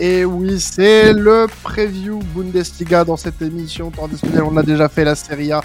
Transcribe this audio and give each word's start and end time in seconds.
Et 0.00 0.24
oui, 0.24 0.58
c'est 0.58 1.12
le 1.12 1.46
preview 1.62 2.18
Bundesliga 2.34 3.04
dans 3.04 3.16
cette 3.16 3.40
émission 3.40 3.92
traditionnelle. 3.92 4.42
On 4.42 4.56
a 4.56 4.64
déjà 4.64 4.88
fait 4.88 5.04
la 5.04 5.14
Serie 5.14 5.52
A, 5.52 5.62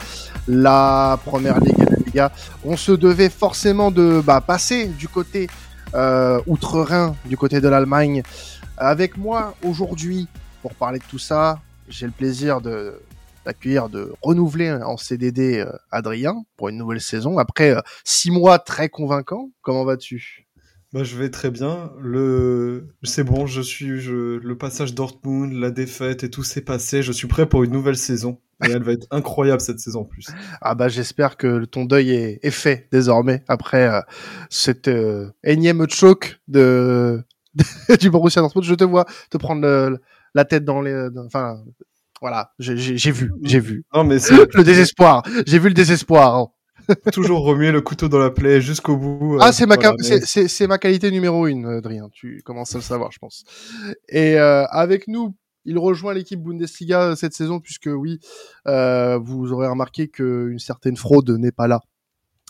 la 0.47 1.19
Première 1.25 1.59
Ligue 1.59 1.79
et 1.79 1.85
la 1.85 1.97
Liga. 1.97 2.31
On 2.63 2.77
se 2.77 2.91
devait 2.91 3.29
forcément 3.29 3.89
de 3.89 4.21
bah, 4.23 4.39
passer 4.39 4.85
du 4.85 5.07
côté 5.07 5.49
euh, 5.95 6.39
outre-Rhin, 6.45 7.15
du 7.25 7.37
côté 7.37 7.59
de 7.59 7.67
l'Allemagne. 7.67 8.21
Avec 8.77 9.17
moi 9.17 9.55
aujourd'hui, 9.63 10.27
pour 10.61 10.75
parler 10.75 10.99
de 10.99 11.05
tout 11.09 11.17
ça, 11.17 11.59
j'ai 11.87 12.05
le 12.05 12.11
plaisir 12.11 12.61
de 12.61 13.01
d'accueillir, 13.45 13.89
de 13.89 14.13
renouveler 14.21 14.71
en 14.71 14.97
CDD 14.97 15.59
euh, 15.59 15.71
Adrien 15.91 16.43
pour 16.57 16.69
une 16.69 16.77
nouvelle 16.77 17.01
saison 17.01 17.39
après 17.39 17.71
euh, 17.71 17.81
six 18.03 18.29
mois 18.29 18.59
très 18.59 18.89
convaincants. 18.89 19.49
Comment 19.61 19.85
vas-tu? 19.85 20.48
Bah, 20.93 21.03
je 21.03 21.15
vais 21.17 21.29
très 21.29 21.51
bien. 21.51 21.91
Le, 21.99 22.87
c'est 23.03 23.23
bon, 23.23 23.45
je 23.45 23.61
suis, 23.61 23.99
je... 23.99 24.37
le 24.37 24.57
passage 24.57 24.95
Dortmund, 24.95 25.53
la 25.53 25.71
défaite 25.71 26.23
et 26.23 26.29
tout 26.29 26.43
s'est 26.43 26.61
passé. 26.61 27.03
Je 27.03 27.11
suis 27.11 27.27
prêt 27.27 27.47
pour 27.47 27.63
une 27.63 27.71
nouvelle 27.71 27.97
saison. 27.97 28.39
Et 28.65 28.71
elle 28.71 28.83
va 28.83 28.91
être 28.91 29.07
incroyable 29.11 29.61
cette 29.61 29.79
saison 29.79 30.01
en 30.01 30.05
plus. 30.05 30.25
Ah 30.61 30.75
bah 30.75 30.89
j'espère 30.89 31.37
que 31.37 31.63
ton 31.63 31.85
deuil 31.85 32.11
est, 32.11 32.39
est 32.43 32.51
fait 32.51 32.89
désormais 32.91 33.45
après 33.47 33.87
euh, 33.87 34.01
cette 34.49 34.89
euh, 34.89 35.31
énième 35.45 35.87
choc 35.89 36.41
de, 36.49 37.23
du 38.01 38.09
Borussia 38.09 38.41
Dortmund. 38.41 38.65
Je 38.65 38.75
te 38.75 38.83
vois 38.83 39.05
te 39.29 39.37
prendre 39.37 39.97
la 40.35 40.45
tête 40.45 40.65
dans 40.65 40.81
les, 40.81 41.07
enfin 41.25 41.63
voilà, 42.21 42.51
j'ai 42.59 42.75
vu, 43.11 43.31
j'ai 43.43 43.59
vu. 43.61 43.85
Non 43.93 44.03
mais 44.03 44.19
c'est 44.19 44.33
le 44.53 44.63
désespoir. 44.63 45.23
J'ai 45.45 45.59
vu 45.59 45.69
le 45.69 45.73
désespoir. 45.73 46.49
Toujours 47.13 47.43
remuer 47.43 47.71
le 47.71 47.81
couteau 47.81 48.09
dans 48.09 48.19
la 48.19 48.31
plaie 48.31 48.61
jusqu'au 48.61 48.97
bout. 48.97 49.37
Ah, 49.39 49.51
c'est 49.51 49.65
ma, 49.65 49.75
c'est 49.99 50.67
ma 50.67 50.77
qualité 50.77 51.11
numéro 51.11 51.47
une, 51.47 51.65
Adrien. 51.65 52.09
Tu 52.11 52.41
commences 52.43 52.73
à 52.75 52.77
le 52.77 52.83
savoir, 52.83 53.11
je 53.11 53.19
pense. 53.19 53.43
Et 54.07 54.37
euh, 54.37 54.65
avec 54.65 55.07
nous, 55.07 55.35
il 55.65 55.77
rejoint 55.77 56.13
l'équipe 56.13 56.41
Bundesliga 56.41 57.15
cette 57.15 57.33
saison, 57.33 57.59
puisque 57.59 57.89
oui, 57.91 58.19
euh, 58.67 59.17
vous 59.17 59.51
aurez 59.51 59.67
remarqué 59.67 60.07
qu'une 60.07 60.59
certaine 60.59 60.97
fraude 60.97 61.29
n'est 61.29 61.51
pas 61.51 61.67
là 61.67 61.81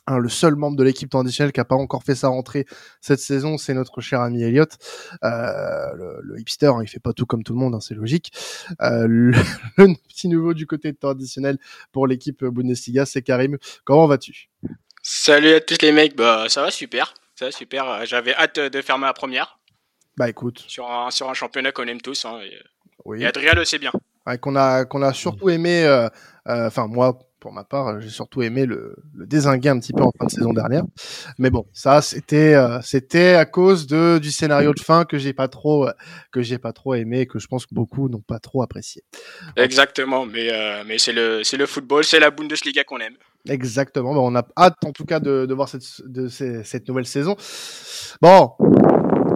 Hein, 0.09 0.17
le 0.17 0.27
seul 0.27 0.55
membre 0.55 0.75
de 0.75 0.83
l'équipe 0.83 1.07
traditionnelle 1.07 1.51
qui 1.51 1.59
a 1.59 1.65
pas 1.65 1.75
encore 1.75 2.03
fait 2.03 2.15
sa 2.15 2.29
rentrée 2.29 2.65
cette 2.99 3.19
saison, 3.19 3.59
c'est 3.59 3.75
notre 3.75 4.01
cher 4.01 4.21
ami 4.21 4.41
Elliot, 4.41 4.65
euh, 5.23 6.19
le, 6.23 6.39
hipster. 6.39 6.65
Hein, 6.65 6.79
il 6.81 6.87
fait 6.87 6.99
pas 6.99 7.13
tout 7.13 7.27
comme 7.27 7.43
tout 7.43 7.53
le 7.53 7.59
monde, 7.59 7.75
hein, 7.75 7.79
c'est 7.79 7.93
logique. 7.93 8.31
Euh, 8.81 9.05
le, 9.07 9.33
petit 10.09 10.27
nouveau 10.27 10.55
du 10.55 10.65
côté 10.65 10.95
traditionnel 10.95 11.59
pour 11.91 12.07
l'équipe 12.07 12.43
Bundesliga, 12.43 13.05
c'est 13.05 13.21
Karim. 13.21 13.59
Comment 13.83 14.07
vas-tu? 14.07 14.49
Salut 15.03 15.53
à 15.53 15.61
tous 15.61 15.77
les 15.83 15.91
mecs, 15.91 16.15
bah 16.15 16.45
ça 16.49 16.63
va 16.63 16.71
super, 16.71 17.13
ça 17.35 17.45
va 17.45 17.51
super. 17.51 18.03
J'avais 18.07 18.33
hâte 18.33 18.59
de 18.59 18.81
faire 18.81 18.97
ma 18.97 19.13
première. 19.13 19.59
Bah 20.17 20.27
écoute. 20.27 20.65
Sur 20.67 20.89
un, 20.89 21.11
sur 21.11 21.29
un 21.29 21.35
championnat 21.35 21.71
qu'on 21.71 21.87
aime 21.87 22.01
tous. 22.01 22.25
Hein, 22.25 22.39
et, 22.41 22.57
oui. 23.05 23.21
et 23.21 23.27
Adrien 23.27 23.53
le 23.53 23.63
sait 23.63 23.77
bien. 23.77 23.91
qu'on 24.41 24.55
a 24.55 24.85
qu'on 24.85 25.03
a 25.03 25.13
surtout 25.13 25.51
aimé. 25.51 25.83
Euh, 25.85 26.09
enfin 26.45 26.87
moi 26.87 27.19
pour 27.39 27.53
ma 27.53 27.63
part, 27.63 27.99
j'ai 28.01 28.09
surtout 28.09 28.41
aimé 28.41 28.65
le, 28.65 28.95
le, 29.13 29.25
désinguer 29.25 29.69
un 29.69 29.79
petit 29.79 29.93
peu 29.93 30.03
en 30.03 30.11
fin 30.17 30.25
de 30.25 30.31
saison 30.31 30.53
dernière. 30.53 30.83
Mais 31.37 31.49
bon, 31.49 31.65
ça 31.73 32.01
c'était 32.01 32.53
euh, 32.55 32.79
c'était 32.81 33.33
à 33.33 33.45
cause 33.45 33.87
de 33.87 34.19
du 34.19 34.31
scénario 34.31 34.73
de 34.73 34.79
fin 34.79 35.05
que 35.05 35.17
j'ai 35.17 35.33
pas 35.33 35.47
trop 35.47 35.87
euh, 35.87 35.91
que 36.31 36.41
j'ai 36.41 36.57
pas 36.57 36.73
trop 36.73 36.95
aimé 36.95 37.21
et 37.21 37.25
que 37.25 37.39
je 37.39 37.47
pense 37.47 37.65
que 37.65 37.73
beaucoup 37.73 38.09
n'ont 38.09 38.21
pas 38.21 38.39
trop 38.39 38.61
apprécié. 38.61 39.03
Exactement, 39.55 40.25
mais 40.25 40.51
euh, 40.51 40.83
mais 40.85 40.97
c'est 40.97 41.13
le 41.13 41.43
c'est 41.43 41.57
le 41.57 41.65
football, 41.65 42.03
c'est 42.03 42.19
la 42.19 42.31
Bundesliga 42.31 42.83
qu'on 42.83 42.99
aime. 42.99 43.15
Exactement, 43.47 44.11
on 44.11 44.35
a 44.35 44.45
hâte 44.57 44.77
en 44.85 44.91
tout 44.91 45.05
cas 45.05 45.19
de, 45.19 45.45
de 45.45 45.53
voir 45.53 45.69
cette 45.69 46.01
de 46.05 46.27
cette 46.27 46.87
nouvelle 46.87 47.05
saison. 47.05 47.35
Bon, 48.21 48.51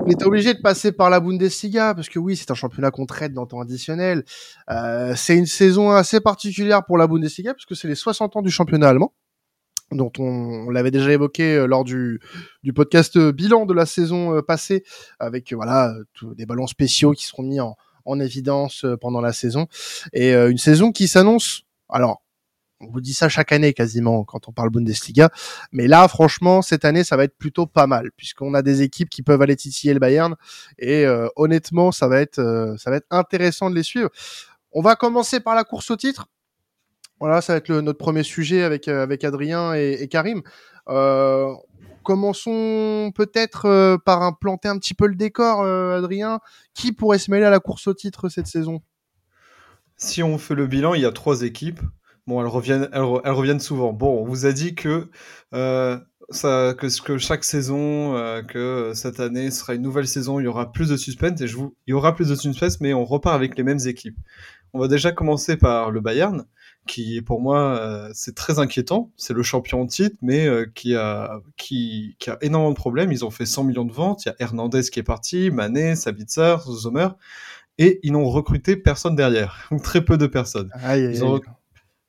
on 0.05 0.09
était 0.09 0.25
obligé 0.25 0.53
de 0.53 0.59
passer 0.59 0.91
par 0.91 1.09
la 1.09 1.21
Bundesliga 1.21 1.93
parce 1.93 2.09
que 2.09 2.19
oui, 2.19 2.35
c'est 2.35 2.51
un 2.51 2.55
championnat 2.55 2.91
qu'on 2.91 3.05
traite 3.05 3.33
dans 3.33 3.45
temps 3.45 3.61
additionnel. 3.61 4.25
Euh, 4.69 5.13
c'est 5.15 5.37
une 5.37 5.45
saison 5.45 5.91
assez 5.91 6.19
particulière 6.19 6.83
pour 6.83 6.97
la 6.97 7.07
Bundesliga 7.07 7.53
parce 7.53 7.65
que 7.65 7.73
c'est 7.73 7.87
les 7.87 7.95
60 7.95 8.35
ans 8.35 8.41
du 8.41 8.51
championnat 8.51 8.89
allemand 8.89 9.13
dont 9.91 10.11
on, 10.17 10.69
l'avait 10.71 10.91
déjà 10.91 11.11
évoqué 11.13 11.55
euh, 11.55 11.67
lors 11.67 11.83
du, 11.83 12.19
podcast 12.75 13.15
euh, 13.15 13.31
bilan 13.31 13.65
de 13.65 13.73
la 13.73 13.85
saison 13.85 14.41
passée, 14.41 14.83
avec 15.19 15.53
voilà 15.53 15.93
des 16.35 16.45
ballons 16.45 16.67
spéciaux 16.67 17.11
qui 17.11 17.25
seront 17.25 17.43
mis 17.43 17.59
en 17.59 18.19
évidence 18.19 18.85
pendant 18.99 19.21
la 19.21 19.31
saison, 19.31 19.67
et 20.11 20.33
une 20.33 20.57
saison 20.57 20.91
qui 20.91 21.07
s'annonce 21.07 21.63
alors 21.89 22.22
on 22.83 22.91
vous 22.91 23.01
dit 23.01 23.13
ça 23.13 23.29
chaque 23.29 23.51
année 23.51 23.73
quasiment 23.73 24.23
quand 24.23 24.47
on 24.47 24.51
parle 24.51 24.69
Bundesliga. 24.69 25.29
Mais 25.71 25.87
là, 25.87 26.07
franchement, 26.07 26.61
cette 26.61 26.85
année, 26.85 27.03
ça 27.03 27.17
va 27.17 27.23
être 27.23 27.37
plutôt 27.37 27.65
pas 27.65 27.87
mal 27.87 28.11
puisqu'on 28.15 28.53
a 28.53 28.61
des 28.61 28.81
équipes 28.81 29.09
qui 29.09 29.23
peuvent 29.23 29.41
aller 29.41 29.55
titiller 29.55 29.93
le 29.93 29.99
Bayern 29.99 30.35
et 30.77 31.05
euh, 31.05 31.27
honnêtement, 31.35 31.91
ça 31.91 32.07
va 32.07 32.19
être 32.19 32.39
euh, 32.39 32.75
ça 32.77 32.89
va 32.89 32.97
être 32.97 33.07
intéressant 33.09 33.69
de 33.69 33.75
les 33.75 33.83
suivre. 33.83 34.09
On 34.71 34.81
va 34.81 34.95
commencer 34.95 35.39
par 35.39 35.55
la 35.55 35.63
course 35.63 35.91
au 35.91 35.95
titre. 35.95 36.27
Voilà, 37.19 37.41
ça 37.41 37.53
va 37.53 37.57
être 37.57 37.71
notre 37.71 37.99
premier 37.99 38.23
sujet 38.23 38.63
avec 38.63 38.87
euh, 38.87 39.03
avec 39.03 39.23
Adrien 39.23 39.73
et, 39.73 40.07
Karim. 40.09 40.41
commençons 42.03 43.11
peut-être 43.15 43.97
par 44.05 44.23
implanter 44.23 44.67
un 44.67 44.77
petit 44.77 44.93
peu 44.93 45.07
le 45.07 45.15
décor, 45.15 45.63
Adrien. 45.63 46.39
Qui 46.73 46.91
pourrait 46.91 47.19
se 47.19 47.31
mêler 47.31 47.45
à 47.45 47.49
la 47.49 47.59
course 47.59 47.87
au 47.87 47.93
titre 47.93 48.29
cette 48.29 48.47
saison? 48.47 48.81
Si 49.95 50.21
on 50.21 50.37
fait 50.37 50.55
le 50.55 50.67
bilan, 50.67 50.95
il 50.95 51.01
y 51.01 51.05
a 51.05 51.11
trois 51.11 51.43
équipes. 51.43 51.79
Bon, 52.27 52.39
elles 52.41 52.47
reviennent, 52.47 52.89
elles, 52.93 53.01
reviennent 53.01 53.59
souvent. 53.59 53.93
Bon, 53.93 54.21
on 54.21 54.25
vous 54.25 54.45
a 54.45 54.53
dit 54.53 54.75
que 54.75 55.09
euh, 55.53 55.97
ça, 56.29 56.73
que, 56.77 57.03
que 57.03 57.17
chaque 57.17 57.43
saison, 57.43 58.15
euh, 58.15 58.41
que 58.41 58.91
cette 58.93 59.19
année 59.19 59.51
sera 59.51 59.75
une 59.75 59.81
nouvelle 59.81 60.07
saison, 60.07 60.39
il 60.39 60.43
y 60.43 60.47
aura 60.47 60.71
plus 60.71 60.89
de 60.89 60.97
suspense. 60.97 61.41
Et 61.41 61.47
je 61.47 61.57
vous, 61.57 61.75
il 61.87 61.91
y 61.91 61.93
aura 61.93 62.15
plus 62.15 62.29
de 62.29 62.35
suspense, 62.35 62.79
mais 62.81 62.93
on 62.93 63.05
repart 63.05 63.35
avec 63.35 63.57
les 63.57 63.63
mêmes 63.63 63.79
équipes. 63.85 64.17
On 64.73 64.79
va 64.79 64.87
déjà 64.87 65.11
commencer 65.11 65.55
par 65.55 65.91
le 65.91 66.01
Bayern, 66.01 66.45
qui 66.87 67.21
pour 67.21 67.41
moi 67.41 67.77
euh, 67.77 68.09
c'est 68.13 68.35
très 68.35 68.59
inquiétant. 68.59 69.11
C'est 69.17 69.33
le 69.33 69.43
champion 69.43 69.81
en 69.81 69.87
titre, 69.87 70.17
mais 70.21 70.47
euh, 70.47 70.65
qui 70.73 70.95
a 70.95 71.41
qui, 71.57 72.15
qui 72.19 72.29
a 72.29 72.37
énormément 72.41 72.71
de 72.71 72.75
problèmes. 72.75 73.11
Ils 73.11 73.23
ont 73.23 73.31
fait 73.31 73.45
100 73.45 73.65
millions 73.65 73.85
de 73.85 73.93
ventes. 73.93 74.25
Il 74.25 74.29
y 74.29 74.31
a 74.31 74.35
Hernandez 74.39 74.81
qui 74.91 74.99
est 74.99 75.03
parti, 75.03 75.51
Mané, 75.51 75.95
Sabitzer, 75.95 76.57
Zomer, 76.65 77.09
et 77.77 77.99
ils 78.03 78.11
n'ont 78.13 78.29
recruté 78.29 78.75
personne 78.75 79.15
derrière, 79.15 79.69
très 79.83 80.03
peu 80.03 80.17
de 80.17 80.27
personnes. 80.27 80.71
ils 80.95 81.23
ont 81.23 81.39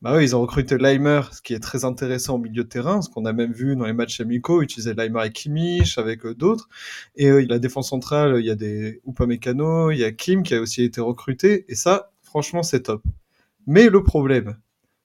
bah 0.04 0.14
oui, 0.14 0.24
ils 0.24 0.36
ont 0.36 0.42
recruté 0.42 0.76
Leimer, 0.76 1.22
ce 1.32 1.40
qui 1.40 1.54
est 1.54 1.60
très 1.60 1.86
intéressant 1.86 2.34
au 2.34 2.38
milieu 2.38 2.62
de 2.62 2.68
terrain, 2.68 3.00
ce 3.00 3.08
qu'on 3.08 3.24
a 3.24 3.32
même 3.32 3.54
vu 3.54 3.74
dans 3.74 3.86
les 3.86 3.94
matchs 3.94 4.20
amicaux, 4.20 4.60
utiliser 4.60 4.92
Leimer 4.92 5.24
et 5.24 5.32
Kimmich 5.32 5.96
avec 5.96 6.26
euh, 6.26 6.34
d'autres. 6.34 6.68
Et 7.16 7.30
euh, 7.30 7.46
la 7.48 7.58
défense 7.58 7.88
centrale, 7.88 8.36
il 8.38 8.44
y 8.44 8.50
a 8.50 8.54
des 8.54 9.00
Upamecano, 9.08 9.90
il 9.92 9.96
y 9.96 10.04
a 10.04 10.12
Kim 10.12 10.42
qui 10.42 10.54
a 10.54 10.60
aussi 10.60 10.84
été 10.84 11.00
recruté, 11.00 11.64
et 11.70 11.74
ça, 11.74 12.12
franchement, 12.20 12.62
c'est 12.62 12.82
top. 12.82 13.02
Mais 13.66 13.88
le 13.88 14.02
problème, 14.02 14.58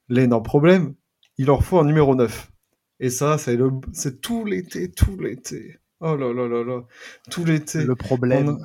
l'énorme 0.09 0.44
problème, 0.44 0.96
il 1.38 1.46
leur 1.46 1.64
faut 1.64 1.80
un 1.80 1.86
numéro 1.86 2.14
9. 2.14 2.52
Et 3.00 3.09
ça, 3.09 3.38
c'est 3.38 3.56
le, 3.56 3.72
c'est 3.94 4.20
tout 4.20 4.44
l'été, 4.44 4.92
tout 4.92 5.18
l'été. 5.18 5.78
Oh 6.02 6.18
là 6.18 6.34
là 6.34 6.46
là 6.50 6.66
là, 6.66 6.84
tout 7.32 7.46
l'été. 7.46 7.86
Le 7.86 7.96
problème 7.96 8.58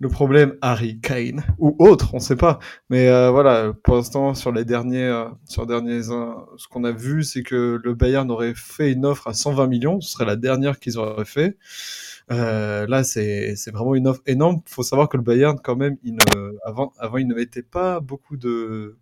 le 0.00 0.08
problème 0.08 0.56
Harry 0.62 0.98
Kane 0.98 1.44
ou 1.58 1.76
autre, 1.78 2.14
on 2.14 2.20
sait 2.20 2.36
pas. 2.36 2.58
Mais 2.88 3.08
euh, 3.08 3.30
voilà, 3.30 3.74
pour 3.84 3.96
l'instant 3.96 4.34
sur 4.34 4.50
les 4.50 4.64
derniers, 4.64 5.04
euh, 5.04 5.26
sur 5.44 5.66
derniers, 5.66 6.02
ce 6.02 6.68
qu'on 6.68 6.84
a 6.84 6.90
vu, 6.90 7.22
c'est 7.22 7.42
que 7.42 7.78
le 7.82 7.94
Bayern 7.94 8.30
aurait 8.30 8.54
fait 8.56 8.92
une 8.92 9.04
offre 9.04 9.28
à 9.28 9.34
120 9.34 9.66
millions, 9.66 10.00
ce 10.00 10.12
serait 10.12 10.24
la 10.24 10.36
dernière 10.36 10.80
qu'ils 10.80 10.98
auraient 10.98 11.26
fait. 11.26 11.58
Euh, 12.32 12.86
là, 12.86 13.04
c'est 13.04 13.54
c'est 13.56 13.70
vraiment 13.70 13.94
une 13.94 14.08
offre 14.08 14.22
énorme. 14.26 14.62
Faut 14.66 14.82
savoir 14.82 15.08
que 15.10 15.18
le 15.18 15.22
Bayern, 15.22 15.58
quand 15.62 15.76
même, 15.76 15.98
il 16.02 16.14
ne, 16.14 16.56
avant 16.64 16.92
avant, 16.98 17.18
il 17.18 17.26
ne 17.26 17.34
mettait 17.34 17.62
pas 17.62 18.00
beaucoup 18.00 18.38
de 18.38 18.98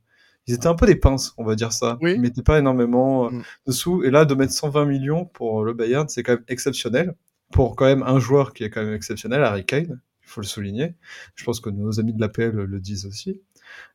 ils 0.49 0.55
étaient 0.55 0.67
un 0.67 0.75
peu 0.75 0.87
des 0.87 0.97
pinces, 0.97 1.33
on 1.37 1.45
va 1.45 1.55
dire 1.55 1.73
ça. 1.73 1.99
Oui. 2.01 2.15
Ils 2.15 2.21
mettaient 2.21 2.43
pas 2.43 2.59
énormément 2.59 3.31
mm. 3.31 3.43
de 3.67 3.73
sous. 3.73 4.03
Et 4.03 4.11
là, 4.11 4.25
de 4.25 4.35
mettre 4.35 4.53
120 4.53 4.87
millions 4.87 5.27
pour 5.27 5.63
le 5.63 5.75
Bayern, 5.75 6.09
c'est 6.09 6.23
quand 6.25 6.33
même 6.33 6.45
exceptionnel. 6.49 7.15
Pour 7.53 7.77
quand 7.77 7.85
même 7.85 8.03
un 8.03 8.19
joueur 8.19 8.53
qui 8.53 8.65
est 8.65 8.71
quand 8.71 8.83
même 8.83 8.95
exceptionnel, 8.95 9.43
Harry 9.45 9.65
Kane 9.65 10.01
il 10.29 10.31
faut 10.31 10.43
le 10.43 10.47
souligner. 10.47 10.95
Je 11.35 11.45
pense 11.45 11.61
que 11.61 11.71
nos 11.71 11.99
amis 11.99 12.13
de 12.13 12.21
l'APL 12.21 12.51
le 12.51 12.81
disent 12.81 13.07
aussi. 13.07 13.41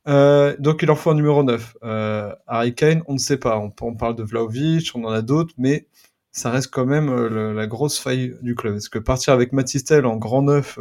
Euh, 0.07 0.55
donc 0.59 0.81
il 0.81 0.87
leur 0.87 0.97
faut 0.97 1.11
un 1.11 1.15
numéro 1.15 1.43
9. 1.43 1.77
Euh, 1.83 2.33
Harry 2.47 2.73
Kane, 2.73 3.03
on 3.07 3.13
ne 3.13 3.19
sait 3.19 3.37
pas. 3.37 3.59
On, 3.59 3.95
parle 3.95 4.15
de 4.15 4.23
Vlaovic, 4.23 4.91
on 4.95 5.03
en 5.05 5.11
a 5.11 5.21
d'autres, 5.21 5.53
mais 5.57 5.87
ça 6.31 6.49
reste 6.49 6.71
quand 6.71 6.87
même 6.87 7.09
euh, 7.09 7.53
la 7.53 7.67
grosse 7.67 7.99
faille 7.99 8.35
du 8.41 8.55
club. 8.55 8.77
Est-ce 8.77 8.89
que 8.89 8.97
partir 8.97 9.33
avec 9.33 9.53
Matistel 9.53 10.07
en 10.07 10.17
grand 10.17 10.41
neuf 10.41 10.79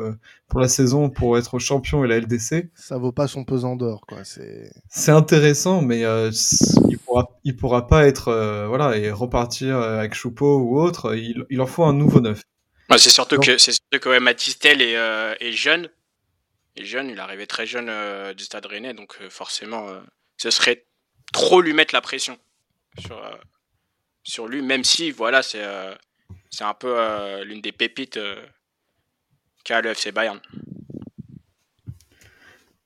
pour 0.49 0.60
la 0.60 0.69
saison 0.69 1.10
pour 1.10 1.37
être 1.37 1.58
champion 1.58 2.04
et 2.04 2.08
la 2.08 2.19
LDC, 2.19 2.70
ça 2.75 2.96
vaut 2.96 3.12
pas 3.12 3.28
son 3.28 3.44
pesant 3.44 3.76
d'or, 3.76 4.06
quoi. 4.08 4.19
C'est 4.25 5.12
intéressant, 5.12 5.82
mais 5.82 6.00
il 6.00 6.99
pourra, 6.99 7.28
il 7.44 7.56
pourra 7.56 7.87
pas 7.87 8.06
être 8.06 8.66
voilà 8.66 8.96
et 8.96 9.10
repartir 9.10 9.76
avec 9.76 10.14
Choupeau 10.14 10.58
ou 10.58 10.81
autre. 10.81 11.14
Il, 11.14 11.44
il 11.50 11.60
en 11.60 11.66
faut 11.66 11.84
un 11.84 11.93
nouveau 11.93 12.20
neuf. 12.20 12.43
Bah, 12.92 12.98
c'est 12.98 13.08
surtout 13.08 13.38
que 13.38 13.56
c'est 13.56 13.72
surtout 13.72 14.00
que 14.00 14.18
Matistel 14.18 14.82
est, 14.82 14.96
euh, 14.96 15.34
est, 15.40 15.52
jeune. 15.52 15.88
Et 16.76 16.84
jeune, 16.84 17.08
il 17.08 17.18
arrivait 17.20 17.46
très 17.46 17.66
jeune 17.66 17.88
euh, 17.88 18.34
du 18.34 18.44
Stade 18.44 18.66
Rennais, 18.66 18.92
donc 18.92 19.16
euh, 19.22 19.30
forcément, 19.30 19.88
ce 20.36 20.50
serait 20.50 20.84
trop 21.32 21.62
lui 21.62 21.72
mettre 21.72 21.94
la 21.94 22.02
pression 22.02 22.38
sur 22.98 23.18
sur 24.24 24.46
lui, 24.46 24.60
même 24.60 24.84
si 24.84 25.10
voilà, 25.10 25.42
c'est 25.42 25.64
c'est 26.50 26.64
un 26.64 26.74
peu 26.74 26.94
l'une 27.44 27.62
des 27.62 27.72
pépites 27.72 28.20
qu'a 29.64 29.80
le 29.80 29.90
FC 29.90 30.12
Bayern. 30.12 30.40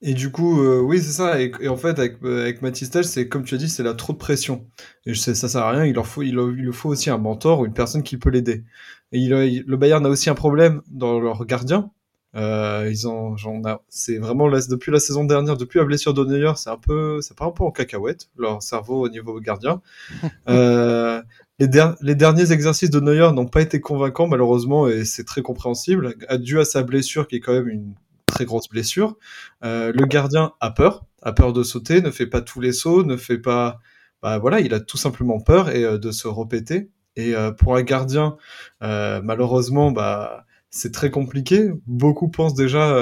Et 0.09 0.15
du 0.15 0.31
coup, 0.31 0.63
euh, 0.63 0.81
oui, 0.81 1.01
c'est 1.03 1.11
ça. 1.11 1.41
Et, 1.41 1.69
en 1.69 1.77
fait, 1.77 1.99
avec, 1.99 2.23
euh, 2.23 2.43
avec 2.43 2.63
Matistel, 2.63 3.05
c'est 3.05 3.29
comme 3.29 3.43
tu 3.43 3.57
as 3.57 3.59
dit, 3.59 3.69
c'est 3.69 3.83
la 3.83 3.93
trop 3.93 4.13
de 4.13 4.19
pression. 4.19 4.65
Et 5.05 5.13
je 5.13 5.19
sais, 5.19 5.35
ça 5.35 5.49
sert 5.49 5.63
à 5.63 5.73
rien. 5.73 5.85
Il 5.85 5.97
leur 5.97 6.07
faut, 6.07 6.23
il, 6.23 6.39
il 6.59 6.73
faut 6.73 6.91
aussi 6.91 7.11
un 7.11 7.19
mentor 7.19 7.59
ou 7.59 7.67
une 7.67 7.73
personne 7.73 8.05
qui 8.05 8.17
peut 8.17 8.31
l'aider. 8.31 8.63
Et 9.11 9.19
il, 9.19 9.65
le 9.67 9.77
Bayern 9.77 10.07
a 10.07 10.09
aussi 10.09 10.31
un 10.31 10.37
problème 10.37 10.81
dans 10.87 11.19
leur 11.19 11.45
gardien. 11.45 11.91
Euh, 12.37 12.89
ils 12.89 13.09
ont, 13.09 13.37
j'en 13.37 13.61
c'est 13.89 14.19
vraiment 14.19 14.49
depuis 14.49 14.93
la 14.93 15.01
saison 15.01 15.25
dernière, 15.25 15.57
depuis 15.57 15.79
la 15.79 15.85
blessure 15.85 16.15
de 16.15 16.25
Neuer, 16.25 16.53
c'est 16.57 16.71
un 16.71 16.77
peu, 16.77 17.21
c'est 17.21 17.37
pas 17.37 17.47
un 17.47 17.51
peu 17.51 17.65
en 17.65 17.71
cacahuète 17.73 18.29
leur 18.37 18.63
cerveau 18.63 19.07
au 19.07 19.09
niveau 19.09 19.41
gardien. 19.41 19.81
euh, 20.49 21.21
les, 21.59 21.67
les, 22.03 22.15
derniers 22.15 22.53
exercices 22.53 22.91
de 22.91 23.01
Neuer 23.01 23.33
n'ont 23.33 23.47
pas 23.47 23.63
été 23.63 23.81
convaincants 23.81 24.29
malheureusement 24.29 24.87
et 24.87 25.05
c'est 25.07 25.25
très 25.25 25.41
compréhensible, 25.41 26.15
dû 26.39 26.61
à 26.61 26.67
sa 26.67 26.83
blessure 26.83 27.27
qui 27.27 27.37
est 27.37 27.41
quand 27.41 27.55
même 27.55 27.69
une 27.69 27.95
très 28.37 28.45
grosse 28.45 28.69
blessure. 28.69 29.17
Euh, 29.65 29.93
le 29.95 30.05
gardien 30.05 30.53
a 30.61 30.71
peur, 30.71 31.07
a 31.23 31.33
peur 31.33 31.53
de 31.53 31.63
sauter, 31.63 32.03
ne 32.03 32.11
fait 32.11 32.27
pas 32.27 32.43
tous 32.43 32.61
les 32.61 32.73
sauts, 32.73 33.03
ne 33.03 33.17
fait 33.17 33.39
pas, 33.39 33.79
bah 34.23 34.39
voilà, 34.39 34.61
il 34.61 34.75
a 34.75 34.81
tout 34.81 34.99
simplement 34.99 35.41
peur 35.41 35.71
et 35.71 35.85
euh, 35.85 35.99
de 35.99 36.11
se 36.11 36.29
répéter. 36.29 36.91
Et 37.17 37.35
euh, 37.35 37.51
pour 37.51 37.77
un 37.77 37.83
gardien, 37.83 38.37
malheureusement, 38.81 39.91
bah 39.91 40.45
c'est 40.71 40.93
très 40.93 41.11
compliqué. 41.11 41.71
Beaucoup 41.87 42.29
pensent 42.29 42.55
déjà 42.55 42.95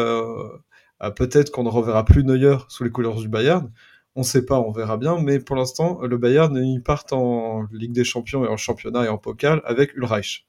peut-être 1.17 1.51
qu'on 1.51 1.65
ne 1.65 1.69
reverra 1.69 2.05
plus 2.05 2.23
Neuer 2.23 2.59
sous 2.69 2.85
les 2.85 2.91
couleurs 2.91 3.17
du 3.17 3.29
Bayern. 3.29 3.73
On 4.15 4.21
ne 4.21 4.25
sait 4.25 4.45
pas, 4.47 4.61
on 4.61 4.71
verra 4.71 4.97
bien. 4.99 5.19
Mais 5.21 5.41
pour 5.41 5.57
l'instant, 5.57 6.01
le 6.03 6.17
Bayern 6.17 6.57
il 6.57 6.81
part 6.83 7.05
en 7.11 7.67
Ligue 7.73 7.93
des 7.93 8.05
Champions 8.05 8.45
et 8.45 8.49
en 8.49 8.57
championnat 8.57 9.05
et 9.05 9.09
en 9.09 9.19
pokal 9.19 9.61
avec 9.65 9.97
Ulreich. 9.97 10.47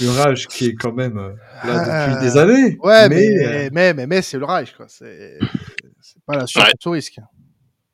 Ulreich 0.00 0.46
qui 0.48 0.66
est 0.66 0.74
quand 0.74 0.92
même 0.92 1.16
là 1.64 2.08
depuis 2.08 2.20
des 2.24 2.36
années. 2.36 2.78
Ouais, 2.82 3.08
mais 3.08 3.70
mais 3.72 3.94
mais, 3.94 4.06
mais, 4.06 4.22
c'est 4.22 4.36
Ulreich 4.36 4.74
quoi. 4.76 4.86
C'est 4.88 5.38
pas 6.26 6.36
la 6.36 6.46
suite 6.46 6.64
ouais. 6.86 6.92
risque. 6.92 7.18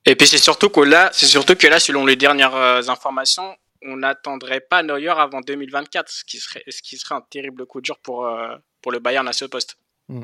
Et 0.04 0.16
puis 0.16 0.26
c'est 0.26 0.38
surtout 0.38 0.68
que 0.68 0.80
là, 0.80 1.10
c'est 1.12 1.26
surtout 1.26 1.54
que 1.54 1.66
là, 1.66 1.78
selon 1.78 2.04
les 2.04 2.16
dernières 2.16 2.56
informations, 2.88 3.54
on 3.84 3.96
n'attendrait 3.96 4.60
pas 4.60 4.82
Neuer 4.82 5.08
avant 5.08 5.40
2024, 5.40 6.08
ce 6.08 6.24
qui 6.24 6.38
serait, 6.38 6.62
ce 6.68 6.82
qui 6.82 6.96
serait 6.96 7.14
un 7.14 7.20
terrible 7.20 7.66
coup 7.66 7.80
de 7.80 7.86
jour 7.86 7.98
pour, 7.98 8.26
euh, 8.26 8.56
pour 8.80 8.92
le 8.92 8.98
Bayern 8.98 9.26
à 9.28 9.32
ce 9.32 9.44
poste. 9.44 9.76
Mmh. 10.08 10.22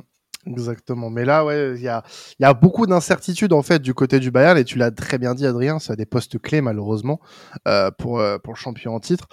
Exactement. 0.51 1.11
Mais 1.11 1.25
là, 1.25 1.45
ouais, 1.45 1.75
il 1.77 1.83
y 1.83 1.89
a, 1.89 2.03
y 2.41 2.45
a 2.45 2.55
beaucoup 2.55 2.87
d'incertitudes 2.87 3.53
en 3.53 3.63
fait 3.63 3.81
du 3.81 3.95
côté 3.95 4.19
du 4.19 4.31
Bayern 4.31 4.57
et 4.57 4.65
tu 4.65 4.79
l'as 4.79 4.91
très 4.91 5.19
bien 5.19 5.35
dit, 5.35 5.47
Adrien, 5.47 5.79
ça 5.79 5.93
a 5.93 5.97
des 5.97 6.07
postes 6.07 6.39
clés 6.39 6.61
malheureusement 6.61 7.21
euh, 7.67 7.91
pour 7.91 8.21
euh, 8.21 8.39
pour 8.39 8.55
le 8.55 8.59
champion 8.59 8.95
en 8.95 9.01
titre. 9.01 9.29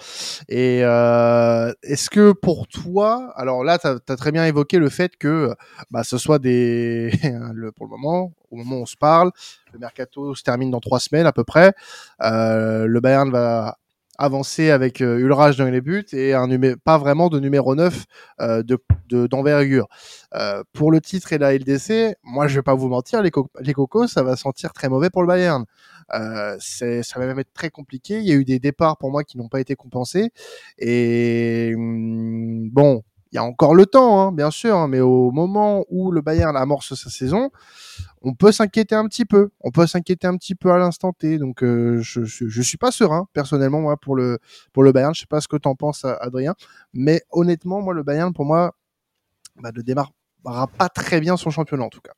Et 0.48 0.80
euh, 0.82 1.72
est-ce 1.82 2.10
que 2.10 2.32
pour 2.32 2.68
toi, 2.68 3.32
alors 3.36 3.64
là, 3.64 3.78
tu 3.78 3.86
as, 3.86 4.16
très 4.16 4.32
bien 4.32 4.44
évoqué 4.44 4.78
le 4.78 4.88
fait 4.88 5.16
que 5.16 5.54
bah, 5.90 6.04
ce 6.04 6.18
soit 6.18 6.38
des, 6.38 7.10
pour 7.76 7.86
le 7.86 7.90
moment, 7.90 8.32
au 8.50 8.56
moment 8.56 8.76
où 8.76 8.82
on 8.82 8.86
se 8.86 8.96
parle, 8.96 9.30
le 9.72 9.78
mercato 9.78 10.34
se 10.34 10.42
termine 10.42 10.70
dans 10.70 10.80
trois 10.80 11.00
semaines 11.00 11.26
à 11.26 11.32
peu 11.32 11.44
près. 11.44 11.72
Euh, 12.22 12.86
le 12.86 13.00
Bayern 13.00 13.30
va 13.30 13.78
avancé 14.18 14.70
avec 14.70 15.00
euh, 15.00 15.54
dans 15.58 15.64
les 15.66 15.80
buts 15.80 16.06
et 16.12 16.34
un 16.34 16.48
pas 16.84 16.98
vraiment 16.98 17.28
de 17.28 17.38
numéro 17.40 17.74
9 17.74 18.04
euh, 18.40 18.62
de, 18.62 19.26
d'envergure. 19.26 19.88
Euh, 20.34 20.62
pour 20.72 20.90
le 20.90 21.00
titre 21.00 21.32
et 21.32 21.38
la 21.38 21.56
LDC, 21.56 22.16
moi 22.22 22.48
je 22.48 22.56
vais 22.56 22.62
pas 22.62 22.74
vous 22.74 22.88
mentir, 22.88 23.22
les, 23.22 23.30
les 23.60 23.72
cocos, 23.72 24.08
ça 24.08 24.22
va 24.22 24.36
sentir 24.36 24.72
très 24.72 24.88
mauvais 24.88 25.10
pour 25.10 25.22
le 25.22 25.28
Bayern. 25.28 25.64
Euh, 26.14 26.56
c'est, 26.60 27.02
ça 27.02 27.18
va 27.18 27.26
même 27.26 27.38
être 27.38 27.52
très 27.52 27.70
compliqué. 27.70 28.18
Il 28.18 28.24
y 28.24 28.32
a 28.32 28.34
eu 28.34 28.44
des 28.44 28.58
départs 28.58 28.96
pour 28.96 29.10
moi 29.10 29.24
qui 29.24 29.38
n'ont 29.38 29.48
pas 29.48 29.60
été 29.60 29.74
compensés. 29.74 30.30
Et 30.78 31.72
hum, 31.74 32.68
bon, 32.70 33.02
il 33.32 33.36
y 33.36 33.38
a 33.38 33.44
encore 33.44 33.74
le 33.74 33.86
temps, 33.86 34.20
hein, 34.20 34.32
bien 34.32 34.50
sûr, 34.50 34.76
hein, 34.76 34.88
mais 34.88 35.00
au 35.00 35.30
moment 35.30 35.84
où 35.88 36.12
le 36.12 36.20
Bayern 36.20 36.56
amorce 36.56 36.94
sa 36.94 37.10
saison, 37.10 37.50
on 38.22 38.34
peut 38.34 38.52
s'inquiéter 38.52 38.94
un 38.94 39.06
petit 39.06 39.24
peu. 39.24 39.50
On 39.60 39.70
peut 39.70 39.86
s'inquiéter 39.86 40.26
un 40.26 40.36
petit 40.36 40.54
peu 40.54 40.70
à 40.70 40.78
l'instant 40.78 41.12
T. 41.12 41.38
Donc, 41.38 41.62
euh, 41.62 42.00
je, 42.00 42.62
suis 42.62 42.78
pas 42.78 42.90
serein 42.90 43.28
personnellement 43.32 43.80
moi 43.80 43.96
pour 43.96 44.16
le 44.16 44.38
pour 44.72 44.82
le 44.82 44.92
Bayern. 44.92 45.14
Je 45.14 45.20
sais 45.20 45.26
pas 45.26 45.40
ce 45.40 45.48
que 45.48 45.56
tu 45.56 45.68
en 45.68 45.74
penses, 45.74 46.04
Adrien, 46.04 46.54
mais 46.92 47.22
honnêtement, 47.30 47.82
moi 47.82 47.94
le 47.94 48.02
Bayern, 48.02 48.32
pour 48.32 48.44
moi, 48.44 48.74
bah, 49.60 49.70
ne 49.74 49.82
démarrera 49.82 50.68
pas 50.78 50.88
très 50.88 51.20
bien 51.20 51.36
son 51.36 51.50
championnat 51.50 51.84
en 51.84 51.90
tout 51.90 52.00
cas. 52.00 52.12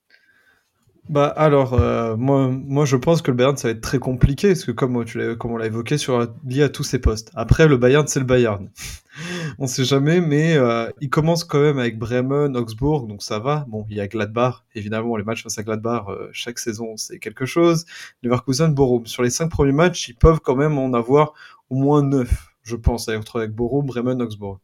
Bah 1.09 1.29
alors, 1.29 1.73
euh, 1.73 2.17
moi, 2.17 2.49
moi 2.49 2.85
je 2.85 2.97
pense 2.97 3.23
que 3.23 3.31
le 3.31 3.37
Bayern 3.39 3.57
ça 3.57 3.69
va 3.69 3.73
être 3.73 3.81
très 3.81 3.99
compliqué, 3.99 4.49
parce 4.49 4.65
que 4.65 4.73
comme, 4.73 5.05
tu 5.07 5.37
comme 5.37 5.53
on 5.53 5.57
l'a 5.57 5.67
évoqué, 5.67 5.97
sur, 5.97 6.29
lié 6.45 6.63
à 6.63 6.69
tous 6.69 6.83
ses 6.85 6.99
postes. 6.99 7.31
Après, 7.35 7.67
le 7.67 7.79
Bayern 7.79 8.07
c'est 8.07 8.19
le 8.19 8.27
Bayern. 8.27 8.69
on 9.59 9.67
sait 9.67 9.85
jamais, 9.85 10.21
mais 10.21 10.57
euh, 10.57 10.91
il 11.01 11.09
commence 11.09 11.45
quand 11.45 11.61
même 11.61 11.79
avec 11.79 11.99
Bremen, 11.99 12.55
Augsbourg, 12.59 13.07
donc 13.07 13.23
ça 13.23 13.39
va. 13.39 13.65
Bon, 13.69 13.87
il 13.89 13.97
y 13.97 14.01
a 14.01 14.07
Gladbach, 14.07 14.65
évidemment, 14.75 15.17
les 15.17 15.25
matchs 15.25 15.43
face 15.45 15.57
à 15.57 15.63
Gladbach, 15.63 16.05
euh, 16.09 16.29
chaque 16.33 16.59
saison 16.59 16.99
c'est 16.99 17.19
quelque 17.19 17.47
chose. 17.47 17.87
Leverkusen, 18.23 18.75
Borum, 18.75 19.07
sur 19.07 19.23
les 19.23 19.31
cinq 19.31 19.49
premiers 19.49 19.73
matchs, 19.73 20.09
ils 20.11 20.15
peuvent 20.15 20.41
quand 20.41 20.57
même 20.57 20.77
en 20.77 20.93
avoir 20.93 21.33
au 21.71 21.77
moins 21.77 22.03
neuf, 22.03 22.49
je 22.65 22.77
pense, 22.77 23.09
avec, 23.09 23.23
avec 23.35 23.53
Borum, 23.53 23.87
Bremen, 23.87 24.21
Augsbourg. 24.21 24.61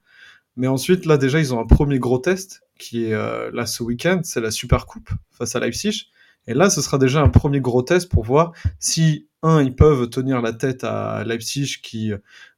Mais 0.57 0.67
ensuite, 0.67 1.07
là 1.07 1.17
déjà, 1.17 1.41
ils 1.41 1.55
ont 1.55 1.61
un 1.61 1.67
premier 1.67 1.99
gros 1.99 2.19
test, 2.19 2.63
qui 2.79 3.07
est 3.07 3.13
là 3.13 3.67
ce 3.67 3.83
week-end, 3.83 4.21
c'est 4.23 4.41
la 4.41 4.51
Super 4.51 4.87
Coupe 4.87 5.11
face 5.31 5.57
à 5.57 5.61
Leipzig 5.61 6.11
et 6.47 6.55
là, 6.55 6.71
ce 6.71 6.83
sera 6.83 6.99
déjà 6.99 7.23
un 7.23 7.29
premier 7.29 7.61
gros 7.61 7.83
test 7.83 8.11
pour 8.11 8.25
voir 8.25 8.53
si, 8.79 9.29
un, 9.43 9.63
ils 9.63 9.75
peuvent 9.75 10.09
tenir 10.11 10.43
la 10.43 10.53
tête 10.53 10.85
à 10.85 11.25
Leipzig, 11.25 11.81
qui, 11.83 12.13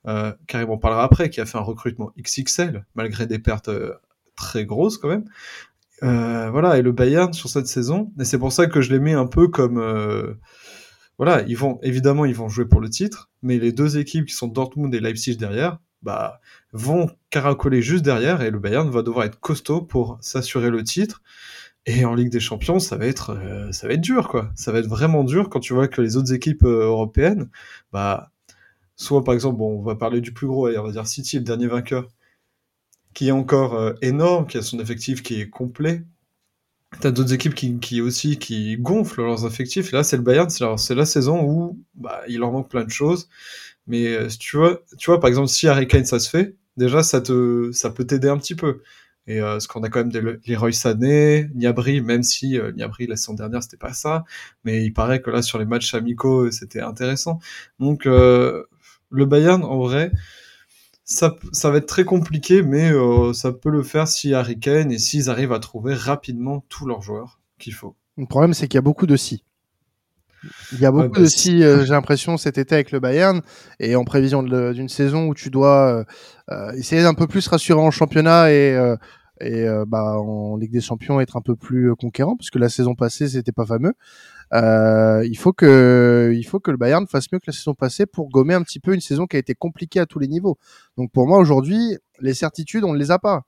euh, 0.07 0.33
carrément 0.47 0.75
on 0.75 0.79
parlera 0.79 1.05
après, 1.05 1.31
qui 1.31 1.41
a 1.41 1.47
fait 1.47 1.59
un 1.59 1.63
recrutement 1.63 2.13
XXL, 2.21 2.85
malgré 2.95 3.27
des 3.27 3.39
pertes 3.39 3.69
euh, 3.69 3.95
très 4.37 4.65
grosses 4.65 4.99
quand 4.99 5.09
même. 5.09 5.25
Euh, 6.03 6.51
voilà, 6.51 6.79
et 6.79 6.83
le 6.83 6.93
Bayern 6.93 7.33
sur 7.33 7.49
cette 7.49 7.67
saison, 7.67 8.13
et 8.21 8.25
c'est 8.25 8.39
pour 8.39 8.53
ça 8.53 8.67
que 8.67 8.81
je 8.81 8.93
les 8.93 8.99
mets 8.99 9.15
un 9.15 9.27
peu 9.27 9.49
comme... 9.49 9.79
Euh, 9.79 10.35
voilà, 11.19 11.43
ils 11.49 11.57
vont 11.57 11.79
évidemment 11.83 12.27
ils 12.27 12.35
vont 12.35 12.51
jouer 12.51 12.67
pour 12.67 12.81
le 12.81 12.91
titre, 12.91 13.31
mais 13.43 13.59
les 13.59 13.73
deux 13.73 13.97
équipes 13.97 14.27
qui 14.27 14.35
sont 14.35 14.49
Dortmund 14.49 14.95
et 14.95 15.01
Leipzig 15.01 15.39
derrière, 15.39 15.79
bah 16.03 16.41
vont 16.73 17.09
caracoler 17.31 17.81
juste 17.81 18.05
derrière 18.05 18.43
et 18.43 18.51
le 18.51 18.59
Bayern 18.59 18.91
va 18.91 19.03
devoir 19.03 19.25
être 19.25 19.41
costaud 19.41 19.81
pour 19.81 20.19
s'assurer 20.21 20.69
le 20.69 20.85
titre. 20.85 21.23
Et 21.87 22.05
en 22.05 22.15
Ligue 22.15 22.31
des 22.31 22.41
Champions, 22.41 22.81
ça 22.81 22.97
va 22.97 23.07
être, 23.07 23.31
euh, 23.31 23.71
ça 23.71 23.87
va 23.87 23.95
être 23.95 24.01
dur, 24.01 24.29
quoi. 24.29 24.51
Ça 24.57 24.73
va 24.73 24.81
être 24.81 24.89
vraiment 24.89 25.23
dur 25.23 25.49
quand 25.49 25.61
tu 25.61 25.73
vois 25.73 25.87
que 25.87 26.03
les 26.03 26.17
autres 26.17 26.33
équipes 26.33 26.65
euh, 26.65 26.87
européennes, 26.87 27.49
bah, 27.93 28.33
soit 28.97 29.23
par 29.25 29.35
exemple, 29.35 29.59
bon, 29.59 29.79
on 29.79 29.83
va 29.83 29.95
parler 29.95 30.21
du 30.21 30.33
plus 30.33 30.49
gros, 30.49 30.69
on 30.69 30.83
va 30.83 30.91
dire 30.93 31.07
City, 31.07 31.39
le 31.39 31.45
dernier 31.45 31.69
vainqueur, 31.69 32.09
qui 33.15 33.29
est 33.29 33.33
encore 33.33 33.75
euh, 33.75 33.95
énorme, 34.03 34.47
qui 34.47 34.59
a 34.59 34.63
son 34.63 34.81
effectif 34.81 35.23
qui 35.23 35.41
est 35.41 35.49
complet. 35.49 36.03
T'as 37.01 37.11
d'autres 37.13 37.33
équipes 37.35 37.55
qui, 37.55 37.79
qui 37.79 38.01
aussi 38.01 38.39
qui 38.39 38.77
gonflent 38.79 39.23
leurs 39.23 39.47
effectifs. 39.47 39.93
là, 39.93 40.03
c'est 40.03 40.17
le 40.17 40.23
Bayern, 40.23 40.49
c'est 40.51 40.95
la 40.95 41.07
saison 41.07 41.43
où 41.45 41.79
bah, 41.95 42.23
il 42.29 42.39
leur 42.41 42.53
manque 42.53 42.71
plein 42.71 42.85
de 42.85 42.91
choses. 42.91 43.29
Mais 43.87 44.29
tu 44.39 44.57
vois, 44.57 44.83
tu 44.99 45.11
vois, 45.11 45.21
par 45.21 45.29
exemple, 45.29 45.49
si 45.49 45.69
Harry 45.69 45.87
Kane 45.89 46.05
ça 46.07 46.19
se 46.19 46.31
fait, 46.31 46.57
déjà 46.77 47.03
ça 47.03 47.21
te, 47.21 47.71
ça 47.73 47.91
peut 47.91 48.07
t'aider 48.07 48.29
un 48.29 48.39
petit 48.39 48.55
peu. 48.55 48.83
Et 49.27 49.41
euh, 49.41 49.59
ce 49.59 49.67
qu'on 49.67 49.83
a 49.83 49.89
quand 49.89 50.01
même 50.01 50.13
des 50.13 50.21
Leroy 50.47 50.73
Sané, 50.73 51.49
Niabri, 51.55 52.01
même 52.01 52.23
si 52.23 52.59
euh, 52.59 52.73
Niabri 52.73 53.07
la 53.07 53.17
saison 53.17 53.35
dernière 53.35 53.63
c'était 53.63 53.77
pas 53.77 53.93
ça, 53.93 54.25
mais 54.65 54.85
il 54.85 54.93
paraît 54.93 55.21
que 55.21 55.31
là 55.31 55.43
sur 55.43 55.59
les 55.59 55.65
matchs 55.65 55.95
amicaux 55.95 56.51
c'était 56.51 56.81
intéressant. 56.81 57.41
Donc 57.81 58.07
euh, 58.07 58.65
le 59.11 59.27
Bayern 59.27 59.65
en 59.65 59.79
vrai, 59.79 60.13
ça, 61.05 61.37
ça 61.53 61.71
va 61.71 61.79
être 61.79 61.87
très 61.87 62.05
compliqué, 62.05 62.63
mais 62.63 62.93
euh, 62.93 63.33
ça 63.33 63.53
peut 63.53 63.71
le 63.71 63.83
faire 63.83 64.07
si 64.07 64.33
Harry 64.33 64.59
Kane 64.59 64.93
et 64.93 64.99
s'ils 64.99 65.29
arrivent 65.29 65.53
à 65.53 65.61
trouver 65.61 65.95
rapidement 65.95 66.65
tous 66.69 66.87
leurs 66.87 67.03
joueurs 67.03 67.41
qu'il 67.59 67.75
faut. 67.75 67.97
Le 68.17 68.27
problème 68.27 68.55
c'est 68.55 68.69
qu'il 68.69 68.77
y 68.77 68.79
a 68.79 68.83
beaucoup 68.83 69.07
de 69.07 69.17
si. 69.17 69.43
Il 70.73 70.81
y 70.81 70.87
a 70.87 70.91
beaucoup 70.91 71.05
ouais, 71.05 71.11
bah, 71.13 71.21
de 71.21 71.27
si, 71.27 71.63
euh, 71.63 71.85
j'ai 71.85 71.93
l'impression, 71.93 72.37
cet 72.37 72.59
été 72.59 72.75
avec 72.75 72.93
le 72.93 73.01
Bayern, 73.01 73.43
et 73.81 73.97
en 73.97 74.05
prévision 74.05 74.43
d'une 74.43 74.89
saison 74.89 75.29
où 75.29 75.35
tu 75.35 75.51
dois 75.51 76.05
euh, 76.51 76.73
essayer 76.73 77.03
d'un 77.03 77.15
peu 77.15 77.27
plus 77.27 77.47
rassurer 77.49 77.81
en 77.81 77.91
championnat 77.91 78.53
et, 78.53 78.77
et 79.41 79.67
euh, 79.67 79.85
bah, 79.87 80.19
en 80.19 80.57
Ligue 80.57 80.73
des 80.73 80.81
Champions 80.81 81.21
être 81.21 81.37
un 81.37 81.43
peu 81.43 81.57
plus 81.57 81.91
euh, 81.91 81.95
conquérant 81.95 82.37
parce 82.37 82.51
que 82.51 82.59
la 82.59 82.69
saison 82.69 82.95
passée 82.95 83.29
c'était 83.29 83.53
pas 83.53 83.67
fameux. 83.67 83.93
Euh, 84.55 85.27
il 85.27 85.37
faut 85.37 85.53
que 85.53 86.33
il 86.35 86.45
faut 86.45 86.61
que 86.61 86.71
le 86.71 86.77
Bayern 86.77 87.07
fasse 87.07 87.31
mieux 87.33 87.39
que 87.39 87.47
la 87.49 87.53
saison 87.53 87.75
passée 87.75 88.07
pour 88.07 88.31
gommer 88.31 88.55
un 88.55 88.63
petit 88.63 88.81
peu 88.81 88.95
une 88.95 89.01
saison 89.01 89.27
qui 89.27 89.37
a 89.37 89.39
été 89.39 89.55
compliquée 89.55 90.01
à 90.01 90.07
tous 90.07 90.19
les 90.19 90.29
niveaux. 90.29 90.59
Donc 90.97 91.13
pour 91.13 91.27
moi 91.27 91.39
aujourd'hui 91.39 91.99
les 92.21 92.35
certitudes 92.35 92.85
on 92.85 92.93
ne 92.93 92.99
les 92.99 93.11
a 93.11 93.19
pas. 93.19 93.43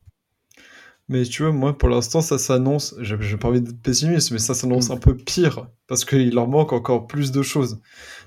Mais 1.09 1.25
tu 1.25 1.43
vois, 1.43 1.53
moi, 1.53 1.77
pour 1.77 1.89
l'instant, 1.89 2.21
ça 2.21 2.39
s'annonce, 2.39 2.95
j'ai 3.01 3.37
pas 3.37 3.49
envie 3.49 3.63
d'être 3.63 3.81
pessimiste, 3.81 4.31
mais 4.31 4.39
ça 4.39 4.55
s'annonce 4.55 4.91
mm. 4.91 4.93
un 4.93 4.97
peu 4.99 5.17
pire, 5.17 5.69
parce 5.87 6.05
qu'il 6.05 6.35
leur 6.35 6.49
manque 6.49 6.73
encore 6.73 7.07
plus 7.07 7.33
de 7.33 7.43
choses. 7.43 7.81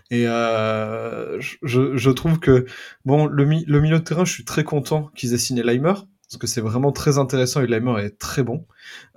Et 0.10 0.28
euh, 0.28 1.40
je, 1.40 1.96
je, 1.96 2.10
trouve 2.10 2.40
que, 2.40 2.66
bon, 3.06 3.28
le, 3.28 3.44
le 3.44 3.82
milieu 3.82 4.00
de 4.00 4.04
terrain, 4.04 4.26
je 4.26 4.34
suis 4.34 4.46
très 4.46 4.64
content 4.64 5.12
qu'ils 5.16 5.34
aient 5.34 5.38
signé 5.38 5.64
Leimer, 5.64 5.94
parce 6.32 6.40
que 6.40 6.48
c'est 6.48 6.62
vraiment 6.62 6.94
très 6.94 7.18
intéressant 7.18 7.62
et 7.62 7.68
Leimer 7.68 8.00
est 8.00 8.18
très 8.18 8.42
bon. 8.42 8.66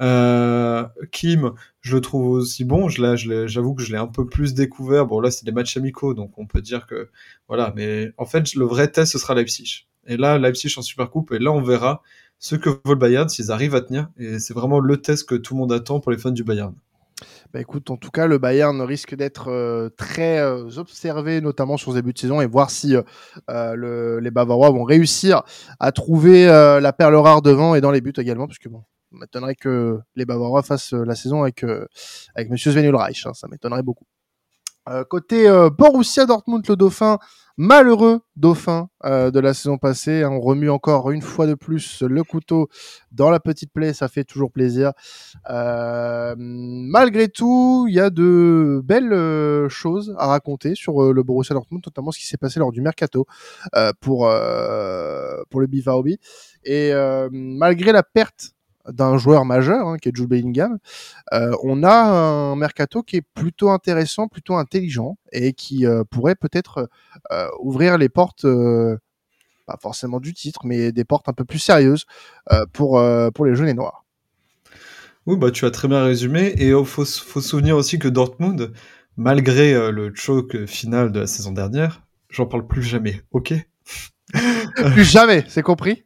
Euh, 0.01 0.85
Kim, 1.13 1.53
je 1.81 1.95
le 1.95 2.01
trouve 2.01 2.27
aussi 2.31 2.65
bon. 2.65 2.89
Je 2.89 3.47
j'avoue 3.47 3.75
que 3.75 3.85
je 3.85 3.93
l'ai 3.93 3.99
un 3.99 4.09
peu 4.09 4.27
plus 4.27 4.53
découvert. 4.53 5.07
Bon, 5.07 5.21
là, 5.21 5.31
c'est 5.31 5.45
des 5.45 5.53
matchs 5.53 5.77
amicaux, 5.77 6.13
donc 6.13 6.37
on 6.39 6.47
peut 6.47 6.61
dire 6.61 6.89
que 6.89 7.11
voilà. 7.47 7.73
Mais 7.77 8.11
en 8.19 8.25
fait, 8.25 8.57
le 8.57 8.65
vrai 8.65 8.89
test, 8.89 9.13
ce 9.13 9.19
sera 9.19 9.37
Leipzig. 9.37 9.87
Et 10.09 10.17
là, 10.17 10.39
Leipzig 10.39 10.75
en 10.77 10.83
Super 10.83 11.09
Coupe, 11.09 11.31
et 11.31 11.39
là, 11.39 11.53
on 11.53 11.63
verra 11.63 12.03
ce 12.45 12.57
que 12.57 12.69
vaut 12.69 12.93
le 12.93 12.97
Bayern 12.97 13.27
s'ils 13.27 13.51
arrivent 13.51 13.75
à 13.75 13.81
tenir. 13.81 14.11
Et 14.19 14.39
c'est 14.39 14.53
vraiment 14.53 14.79
le 14.79 14.99
test 14.99 15.27
que 15.27 15.35
tout 15.35 15.55
le 15.55 15.61
monde 15.61 15.73
attend 15.73 15.99
pour 16.01 16.13
les 16.13 16.19
fans 16.19 16.31
du 16.31 16.45
Bayern. 16.45 16.75
Bah 17.55 17.61
écoute, 17.61 17.91
en 17.91 17.97
tout 17.97 18.11
cas, 18.11 18.27
le 18.27 18.37
Bayern 18.37 18.83
risque 18.83 19.15
d'être 19.15 19.49
euh, 19.49 19.89
très 19.97 20.41
euh, 20.41 20.69
observé, 20.77 21.41
notamment 21.41 21.79
sur 21.79 21.93
ce 21.93 21.97
début 21.97 22.13
de 22.13 22.19
saison, 22.19 22.43
et 22.43 22.47
voir 22.47 22.69
si 22.69 22.97
euh, 22.97 23.75
le, 23.75 24.19
les 24.19 24.31
Bavarois 24.31 24.71
vont 24.71 24.85
réussir 24.85 25.43
à 25.81 25.91
trouver 25.91 26.45
la 26.47 26.93
perle 26.93 27.15
rare 27.15 27.41
devant 27.41 27.77
et 27.77 27.81
dans 27.81 27.91
les 27.91 28.03
buts 28.03 28.13
également, 28.19 28.47
parce 28.47 28.59
que 28.59 28.69
m'étonnerait 29.13 29.55
que 29.55 30.01
les 30.15 30.27
Bavarois 30.27 30.63
fassent 30.63 30.93
la 30.93 31.15
saison 31.15 31.45
avec 31.45 31.65
avec 32.35 32.51
Monsieur 32.51 32.73
Sven 32.73 32.95
hein, 32.95 33.33
ça 33.33 33.49
m'étonnerait 33.49 33.83
beaucoup. 33.83 34.05
Côté 35.09 35.49
Borussia 35.77 36.27
Dortmund, 36.27 36.65
le 36.69 36.77
Dauphin, 36.77 37.19
malheureux 37.57 38.21
dauphin 38.37 38.89
euh, 39.05 39.31
de 39.31 39.39
la 39.39 39.55
saison 39.55 39.79
passée. 39.79 40.25
On 40.25 40.41
remue 40.41 40.71
encore 40.71 41.11
une 41.11 41.23
fois 41.23 41.47
de 41.47 41.55
plus 41.55 42.03
le 42.03 42.25
couteau 42.25 42.69
dans 43.13 43.31
la 43.31 43.41
petite 43.41 43.73
plaie, 43.73 43.93
ça 43.93 44.09
fait 44.09 44.25
toujours 44.25 44.51
plaisir. 44.51 44.93
Euh, 45.51 46.35
malgré 46.39 47.29
tout, 47.29 47.87
il 47.89 47.95
y 47.95 48.01
a 48.01 48.11
de 48.11 48.81
belles 48.85 49.13
euh, 49.13 49.69
choses 49.69 50.15
à 50.19 50.27
raconter 50.27 50.75
sur 50.75 51.13
le 51.13 51.23
Borussia 51.23 51.55
Dortmund, 51.55 51.83
notamment 51.85 52.11
ce 52.11 52.19
qui 52.19 52.27
s'est 52.27 52.37
passé 52.37 52.59
lors 52.59 52.73
du 52.73 52.81
mercato 52.81 53.27
pour 54.01 54.31
pour 55.51 55.61
le 55.61 55.67
Bivaobi. 55.67 56.19
Et 56.65 56.93
malgré 57.31 57.93
la 57.93 58.03
perte 58.03 58.54
d'un 58.89 59.17
joueur 59.17 59.45
majeur, 59.45 59.89
hein, 59.89 59.97
qui 59.99 60.09
est 60.09 60.17
Jude 60.17 60.29
Bellingham, 60.29 60.79
euh, 61.33 61.55
on 61.63 61.83
a 61.83 61.93
un 61.93 62.57
mercato 62.57 63.03
qui 63.03 63.17
est 63.17 63.27
plutôt 63.35 63.71
intéressant, 63.71 64.29
plutôt 64.29 64.55
intelligent 64.55 65.17
et 65.33 65.53
qui 65.53 65.87
euh, 65.87 66.05
pourrait 66.05 66.35
peut-être 66.35 66.89
euh, 67.33 67.49
ouvrir 67.61 67.99
les 67.99 68.09
portes, 68.09 68.47
pas 69.67 69.79
forcément 69.81 70.21
du 70.21 70.35
titre, 70.35 70.61
mais 70.65 70.93
des 70.93 71.05
portes 71.05 71.29
un 71.29 71.33
peu 71.33 71.45
plus 71.45 71.59
sérieuses 71.59 72.05
pour 72.73 73.03
pour 73.35 73.47
les 73.47 73.55
jeunes 73.55 73.69
et 73.69 73.75
noirs. 73.75 74.05
Oui, 75.27 75.37
bah 75.37 75.51
tu 75.51 75.65
as 75.65 75.71
très 75.71 75.89
bien 75.89 76.05
résumé 76.05 76.49
et 76.59 76.69
il 76.69 76.85
faut 76.85 77.05
faut 77.05 77.41
se 77.41 77.49
souvenir 77.49 77.77
aussi 77.77 77.99
que 77.99 78.09
Dortmund, 78.09 78.73
malgré 79.17 79.91
le 79.91 80.15
choke 80.15 80.67
final 80.67 81.13
de 81.13 81.21
la 81.21 81.27
saison 81.27 81.53
dernière, 81.53 82.03
j'en 82.29 82.47
parle 82.47 82.67
plus 82.67 82.83
jamais, 82.83 83.23
ok? 83.33 83.55
plus 84.93 85.05
jamais, 85.05 85.45
c'est 85.49 85.63
compris? 85.63 86.05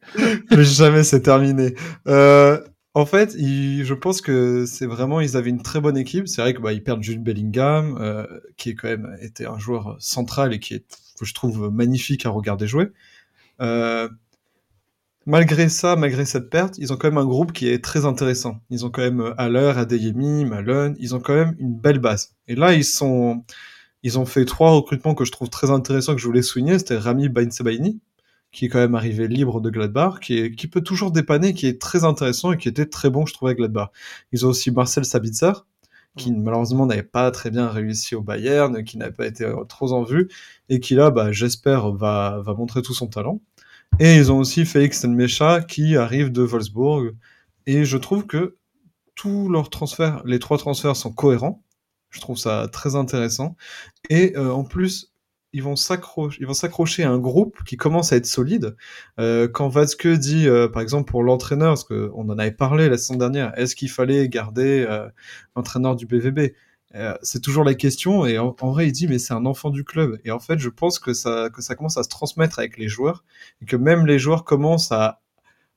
Plus 0.49 0.77
jamais, 0.77 1.03
c'est 1.03 1.21
terminé. 1.21 1.75
Euh, 2.07 2.59
en 2.93 3.05
fait, 3.05 3.35
je 3.37 3.93
pense 3.93 4.21
que 4.21 4.65
c'est 4.65 4.85
vraiment, 4.85 5.21
ils 5.21 5.37
avaient 5.37 5.49
une 5.49 5.61
très 5.61 5.79
bonne 5.79 5.97
équipe. 5.97 6.27
C'est 6.27 6.41
vrai 6.41 6.53
que 6.53 6.61
bah, 6.61 6.71
perdent 6.83 7.03
Jude 7.03 7.23
Bellingham, 7.23 7.97
euh, 7.99 8.25
qui 8.57 8.71
est 8.71 8.75
quand 8.75 8.87
même 8.87 9.15
été 9.21 9.45
un 9.45 9.59
joueur 9.59 9.95
central 9.99 10.53
et 10.53 10.59
qui 10.59 10.75
est, 10.75 10.85
que 11.19 11.25
je 11.25 11.33
trouve 11.33 11.69
magnifique 11.71 12.25
à 12.25 12.29
regarder 12.29 12.67
jouer. 12.67 12.89
Euh, 13.61 14.09
malgré 15.25 15.69
ça, 15.69 15.95
malgré 15.95 16.25
cette 16.25 16.49
perte, 16.49 16.77
ils 16.77 16.91
ont 16.91 16.97
quand 16.97 17.09
même 17.09 17.19
un 17.19 17.25
groupe 17.25 17.51
qui 17.51 17.69
est 17.69 17.83
très 17.83 18.05
intéressant. 18.05 18.59
Ils 18.69 18.85
ont 18.85 18.89
quand 18.89 19.03
même 19.03 19.33
Haller, 19.37 19.73
Adeyemi, 19.77 20.45
Malone. 20.45 20.95
Ils 20.99 21.15
ont 21.15 21.19
quand 21.19 21.35
même 21.35 21.55
une 21.59 21.75
belle 21.75 21.99
base. 21.99 22.33
Et 22.47 22.55
là, 22.55 22.73
ils 22.73 23.03
ont 23.03 24.25
fait 24.25 24.45
trois 24.45 24.71
recrutements 24.71 25.13
que 25.13 25.25
je 25.25 25.31
trouve 25.31 25.49
très 25.49 25.69
intéressants 25.69 26.15
que 26.15 26.21
je 26.21 26.27
voulais 26.27 26.41
souligner. 26.41 26.79
C'était 26.79 26.97
Rami 26.97 27.29
Bainsebaini, 27.29 27.99
qui 28.51 28.65
est 28.65 28.69
quand 28.69 28.79
même 28.79 28.95
arrivé 28.95 29.27
libre 29.27 29.61
de 29.61 29.69
Gladbach, 29.69 30.19
qui, 30.21 30.37
est, 30.37 30.55
qui 30.55 30.67
peut 30.67 30.81
toujours 30.81 31.11
dépanner, 31.11 31.53
qui 31.53 31.67
est 31.67 31.79
très 31.79 32.03
intéressant 32.03 32.51
et 32.51 32.57
qui 32.57 32.67
était 32.67 32.85
très 32.85 33.09
bon, 33.09 33.25
je 33.25 33.33
trouvais, 33.33 33.51
à 33.51 33.55
Gladbach. 33.55 33.91
Ils 34.31 34.45
ont 34.45 34.49
aussi 34.49 34.71
Marcel 34.71 35.05
Sabitzer, 35.05 35.53
qui 36.17 36.31
malheureusement 36.31 36.85
n'avait 36.85 37.03
pas 37.03 37.29
très 37.31 37.51
bien 37.51 37.67
réussi 37.69 38.15
au 38.15 38.21
Bayern, 38.21 38.83
qui 38.83 38.97
n'avait 38.97 39.13
pas 39.13 39.27
été 39.27 39.45
euh, 39.45 39.63
trop 39.65 39.91
en 39.91 40.03
vue, 40.03 40.29
et 40.69 40.79
qui 40.79 40.95
là, 40.95 41.11
bah, 41.11 41.31
j'espère, 41.31 41.91
va, 41.91 42.41
va 42.43 42.53
montrer 42.53 42.81
tout 42.81 42.93
son 42.93 43.07
talent. 43.07 43.41
Et 43.99 44.15
ils 44.15 44.31
ont 44.31 44.39
aussi 44.39 44.65
Félix 44.65 45.03
Nmecha, 45.05 45.61
qui 45.61 45.95
arrive 45.95 46.31
de 46.31 46.41
Wolfsburg, 46.41 47.13
et 47.65 47.85
je 47.85 47.97
trouve 47.97 48.25
que 48.25 48.57
tous 49.15 49.49
leurs 49.49 49.69
transferts, 49.69 50.21
les 50.25 50.39
trois 50.39 50.57
transferts 50.57 50.95
sont 50.95 51.11
cohérents. 51.11 51.63
Je 52.09 52.21
trouve 52.21 52.37
ça 52.37 52.67
très 52.71 52.95
intéressant. 52.95 53.55
Et 54.09 54.35
euh, 54.37 54.51
en 54.51 54.63
plus, 54.63 55.13
ils 55.53 55.63
vont 55.63 55.75
s'accrocher, 55.75 57.03
à 57.03 57.09
un 57.09 57.17
groupe 57.17 57.63
qui 57.63 57.77
commence 57.77 58.13
à 58.13 58.17
être 58.17 58.25
solide. 58.25 58.75
Euh, 59.19 59.47
quand 59.47 59.67
Vasque 59.67 60.07
dit, 60.07 60.47
euh, 60.47 60.67
par 60.67 60.81
exemple, 60.81 61.09
pour 61.09 61.23
l'entraîneur, 61.23 61.71
parce 61.71 61.83
qu'on 61.83 62.29
en 62.29 62.37
avait 62.37 62.51
parlé 62.51 62.89
la 62.89 62.97
saison 62.97 63.15
dernière, 63.15 63.57
est-ce 63.57 63.75
qu'il 63.75 63.89
fallait 63.89 64.29
garder 64.29 64.85
euh, 64.87 65.07
l'entraîneur 65.55 65.95
du 65.95 66.05
BVB 66.05 66.53
C'est 67.23 67.41
toujours 67.41 67.63
la 67.63 67.73
question. 67.73 68.25
Et 68.25 68.37
en, 68.37 68.53
vrai, 68.61 68.87
il 68.87 68.91
dit, 68.91 69.07
mais 69.07 69.19
c'est 69.19 69.33
un 69.33 69.45
enfant 69.45 69.69
du 69.71 69.83
club. 69.83 70.19
Et 70.23 70.31
en 70.31 70.39
fait, 70.39 70.59
je 70.59 70.69
pense 70.69 70.99
que 70.99 71.13
ça, 71.13 71.49
que 71.49 71.61
ça 71.61 71.75
commence 71.75 71.97
à 71.97 72.03
se 72.03 72.09
transmettre 72.09 72.59
avec 72.59 72.77
les 72.77 72.87
joueurs 72.87 73.23
et 73.61 73.65
que 73.65 73.75
même 73.75 74.05
les 74.05 74.19
joueurs 74.19 74.43
commencent 74.43 74.91
à 74.91 75.21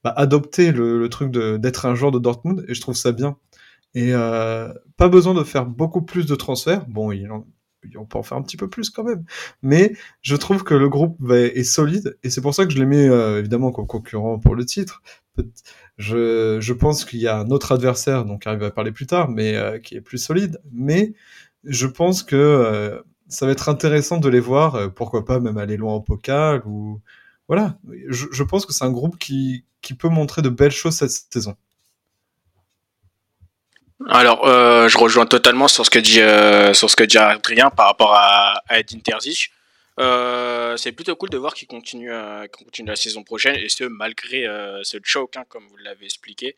bah, 0.04 0.12
adopter 0.16 0.72
le, 0.72 0.98
le 0.98 1.08
truc 1.08 1.30
d'être 1.32 1.86
un 1.86 1.94
joueur 1.94 2.12
de 2.12 2.18
Dortmund. 2.18 2.64
Et 2.68 2.74
je 2.74 2.80
trouve 2.80 2.96
ça 2.96 3.12
bien. 3.12 3.36
Et 3.94 4.12
pas 4.12 5.08
besoin 5.08 5.34
de 5.34 5.44
faire 5.44 5.66
beaucoup 5.66 6.02
plus 6.02 6.26
de 6.26 6.34
transferts. 6.34 6.86
Bon, 6.88 7.12
il 7.12 7.30
en, 7.30 7.46
on 7.96 8.04
peut 8.04 8.18
en 8.18 8.22
faire 8.22 8.38
un 8.38 8.42
petit 8.42 8.56
peu 8.56 8.68
plus 8.68 8.90
quand 8.90 9.04
même. 9.04 9.24
Mais 9.62 9.94
je 10.22 10.36
trouve 10.36 10.64
que 10.64 10.74
le 10.74 10.88
groupe 10.88 11.16
est 11.30 11.64
solide 11.64 12.18
et 12.22 12.30
c'est 12.30 12.40
pour 12.40 12.54
ça 12.54 12.66
que 12.66 12.72
je 12.72 12.78
l'ai 12.78 12.86
mis 12.86 12.96
euh, 12.96 13.38
évidemment 13.38 13.72
comme 13.72 13.86
concurrent 13.86 14.38
pour 14.38 14.54
le 14.54 14.64
titre. 14.64 15.02
Je, 15.98 16.58
je 16.60 16.72
pense 16.72 17.04
qu'il 17.04 17.20
y 17.20 17.28
a 17.28 17.38
un 17.38 17.50
autre 17.50 17.72
adversaire, 17.72 18.24
donc 18.24 18.46
arrive 18.46 18.62
à 18.62 18.70
parler 18.70 18.92
plus 18.92 19.06
tard, 19.06 19.28
mais 19.28 19.56
euh, 19.56 19.78
qui 19.78 19.94
est 19.96 20.00
plus 20.00 20.18
solide. 20.18 20.60
Mais 20.72 21.14
je 21.64 21.86
pense 21.86 22.22
que 22.22 22.36
euh, 22.36 23.00
ça 23.28 23.46
va 23.46 23.52
être 23.52 23.68
intéressant 23.68 24.18
de 24.18 24.28
les 24.28 24.40
voir. 24.40 24.92
pourquoi 24.94 25.24
pas 25.24 25.40
même 25.40 25.58
aller 25.58 25.76
loin 25.76 25.94
en 25.94 26.00
pokal 26.00 26.62
ou 26.66 27.00
voilà. 27.48 27.78
Je, 28.08 28.26
je 28.30 28.42
pense 28.42 28.66
que 28.66 28.72
c'est 28.72 28.84
un 28.84 28.92
groupe 28.92 29.18
qui, 29.18 29.64
qui 29.82 29.94
peut 29.94 30.08
montrer 30.08 30.42
de 30.42 30.48
belles 30.48 30.70
choses 30.70 30.96
cette 30.96 31.10
saison. 31.10 31.56
Alors, 34.08 34.46
euh, 34.46 34.88
je 34.88 34.98
rejoins 34.98 35.26
totalement 35.26 35.68
sur 35.68 35.84
ce 35.84 35.90
que 35.90 35.98
dit 35.98 36.20
euh, 36.20 36.74
sur 36.74 36.90
ce 36.90 36.96
que 36.96 37.04
dit 37.04 37.18
Adrien 37.18 37.70
par 37.70 37.86
rapport 37.86 38.14
à, 38.14 38.62
à 38.68 38.78
Edin 38.78 38.98
Terzic. 38.98 39.50
Euh, 40.00 40.76
c'est 40.76 40.92
plutôt 40.92 41.14
cool 41.16 41.28
de 41.28 41.36
voir 41.36 41.54
qu'il 41.54 41.68
continue, 41.68 42.10
continue 42.52 42.88
la 42.88 42.96
saison 42.96 43.22
prochaine 43.22 43.56
et 43.56 43.68
ce 43.68 43.84
malgré 43.84 44.46
ce 44.82 44.98
choke, 45.02 45.36
hein, 45.36 45.44
comme 45.48 45.66
vous 45.68 45.76
l'avez 45.78 46.06
expliqué. 46.06 46.56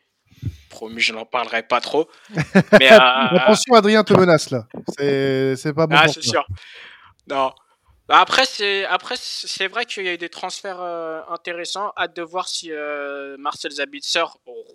Promis, 0.69 0.99
je 0.99 1.13
n'en 1.13 1.25
parlerai 1.25 1.63
pas 1.63 1.79
trop. 1.79 2.09
Mais, 2.79 2.89
Attention, 2.89 3.75
Adrien 3.75 4.03
te 4.03 4.13
menace 4.13 4.51
là. 4.51 4.67
C'est 4.97 5.73
pas 5.73 5.87
bon. 5.87 5.95
Ah, 5.97 6.07
c'est 6.07 6.23
sûr. 6.23 6.45
Non, 7.27 7.51
bah, 8.07 8.19
après, 8.19 8.45
c'est 8.45 8.85
après 8.85 9.15
c'est 9.17 9.67
vrai 9.67 9.85
qu'il 9.85 10.05
y 10.05 10.09
a 10.09 10.13
eu 10.13 10.17
des 10.17 10.29
transferts 10.29 10.79
euh, 10.79 11.21
intéressants. 11.29 11.91
Hâte 11.97 12.15
de 12.15 12.21
voir 12.21 12.47
si 12.47 12.71
euh, 12.71 13.35
Marcel 13.39 13.71
Zabitzer 13.71 14.25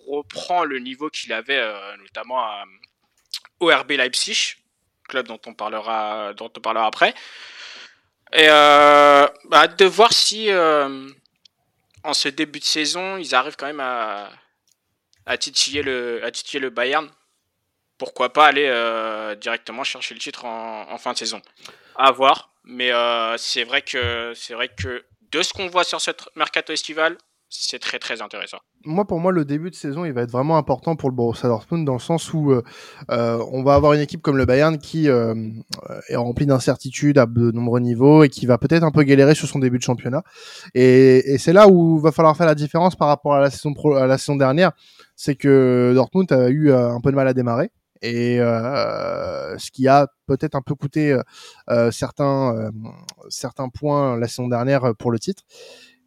reprend 0.08 0.64
le 0.64 0.80
niveau 0.80 1.08
qu'il 1.10 1.32
avait, 1.32 1.58
euh, 1.58 1.96
notamment 1.98 2.44
au 3.60 3.68
RB 3.68 3.92
Leipzig, 3.92 4.56
club 5.08 5.28
dont 5.28 5.40
on 5.46 5.54
parlera 5.54 6.34
dont 6.34 6.50
on 6.56 6.60
parlera 6.60 6.86
après. 6.86 7.14
Et 8.32 8.46
bah, 8.48 9.32
hâte 9.52 9.78
de 9.78 9.84
voir 9.84 10.12
si 10.12 10.50
en 12.02 12.14
ce 12.14 12.28
début 12.28 12.58
de 12.58 12.64
saison, 12.64 13.16
ils 13.16 13.34
arrivent 13.34 13.56
quand 13.56 13.66
même 13.66 13.80
à, 13.80 14.28
titiller 15.38 15.82
le 15.82 16.24
à 16.24 16.32
titiller 16.32 16.60
le 16.60 16.70
Bayern. 16.70 17.08
Pourquoi 17.96 18.32
pas 18.32 18.46
aller 18.46 19.36
directement 19.40 19.84
chercher 19.84 20.14
le 20.14 20.20
titre 20.20 20.44
en, 20.46 20.90
en 20.90 20.98
fin 20.98 21.12
de 21.12 21.18
saison. 21.18 21.40
À 21.94 22.10
voir. 22.10 22.49
Mais 22.64 22.92
euh, 22.92 23.36
c'est 23.38 23.64
vrai 23.64 23.82
que 23.82 24.32
c'est 24.34 24.54
vrai 24.54 24.68
que 24.68 25.02
de 25.32 25.42
ce 25.42 25.52
qu'on 25.52 25.68
voit 25.68 25.84
sur 25.84 26.00
ce 26.00 26.10
mercato 26.36 26.72
estival, 26.72 27.16
c'est 27.50 27.80
très 27.80 27.98
très 27.98 28.22
intéressant. 28.22 28.58
Moi, 28.84 29.04
pour 29.04 29.18
moi, 29.18 29.32
le 29.32 29.44
début 29.44 29.70
de 29.70 29.74
saison, 29.74 30.04
il 30.04 30.12
va 30.12 30.22
être 30.22 30.30
vraiment 30.30 30.56
important 30.56 30.94
pour 30.94 31.10
le 31.10 31.14
Borussia 31.14 31.48
Dortmund 31.48 31.84
dans 31.84 31.94
le 31.94 31.98
sens 31.98 32.32
où 32.32 32.52
euh, 32.52 32.62
euh 33.10 33.44
on 33.50 33.62
va 33.64 33.74
avoir 33.74 33.92
une 33.92 34.00
équipe 34.00 34.22
comme 34.22 34.36
le 34.36 34.46
Bayern 34.46 34.78
qui 34.78 35.08
euh, 35.08 35.34
est 36.08 36.16
remplie 36.16 36.46
d'incertitudes 36.46 37.18
à 37.18 37.26
de 37.26 37.50
nombreux 37.50 37.80
niveaux 37.80 38.22
et 38.22 38.28
qui 38.28 38.46
va 38.46 38.56
peut-être 38.56 38.84
un 38.84 38.92
peu 38.92 39.02
galérer 39.02 39.34
sur 39.34 39.48
son 39.48 39.58
début 39.58 39.78
de 39.78 39.82
championnat. 39.82 40.22
Et, 40.74 41.34
et 41.34 41.38
c'est 41.38 41.52
là 41.52 41.66
où 41.68 41.98
va 41.98 42.12
falloir 42.12 42.36
faire 42.36 42.46
la 42.46 42.54
différence 42.54 42.94
par 42.94 43.08
rapport 43.08 43.34
à 43.34 43.40
la 43.40 43.50
saison 43.50 43.74
pro 43.74 43.94
à 43.94 44.06
la 44.06 44.16
saison 44.16 44.36
dernière, 44.36 44.70
c'est 45.16 45.34
que 45.34 45.92
Dortmund 45.94 46.32
a 46.32 46.48
eu 46.48 46.70
euh, 46.70 46.90
un 46.90 47.00
peu 47.00 47.10
de 47.10 47.16
mal 47.16 47.28
à 47.28 47.34
démarrer 47.34 47.70
et 48.02 48.40
euh, 48.40 49.56
ce 49.58 49.70
qui 49.70 49.88
a 49.88 50.08
peut-être 50.26 50.54
un 50.54 50.62
peu 50.62 50.74
coûté 50.74 51.12
euh, 51.12 51.22
euh, 51.70 51.90
certains 51.90 52.70
certains 53.28 53.68
points 53.68 54.16
la 54.16 54.28
saison 54.28 54.48
dernière 54.48 54.94
pour 54.98 55.10
le 55.10 55.18
titre. 55.18 55.42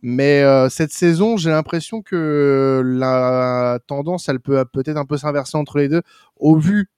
Mais 0.02 0.44
cette 0.70 0.92
saison, 0.92 1.38
j'ai 1.38 1.50
l'impression 1.50 2.02
que 2.02 2.82
la 2.84 3.80
tendance, 3.88 4.28
elle 4.28 4.42
peut 4.42 4.66
peut-être 4.66 4.98
un 4.98 5.06
peu 5.06 5.16
s'inverser 5.16 5.58
entre 5.58 5.78
les 5.78 5.88
deux, 5.88 6.02
au 6.36 6.58
vu 6.58 6.90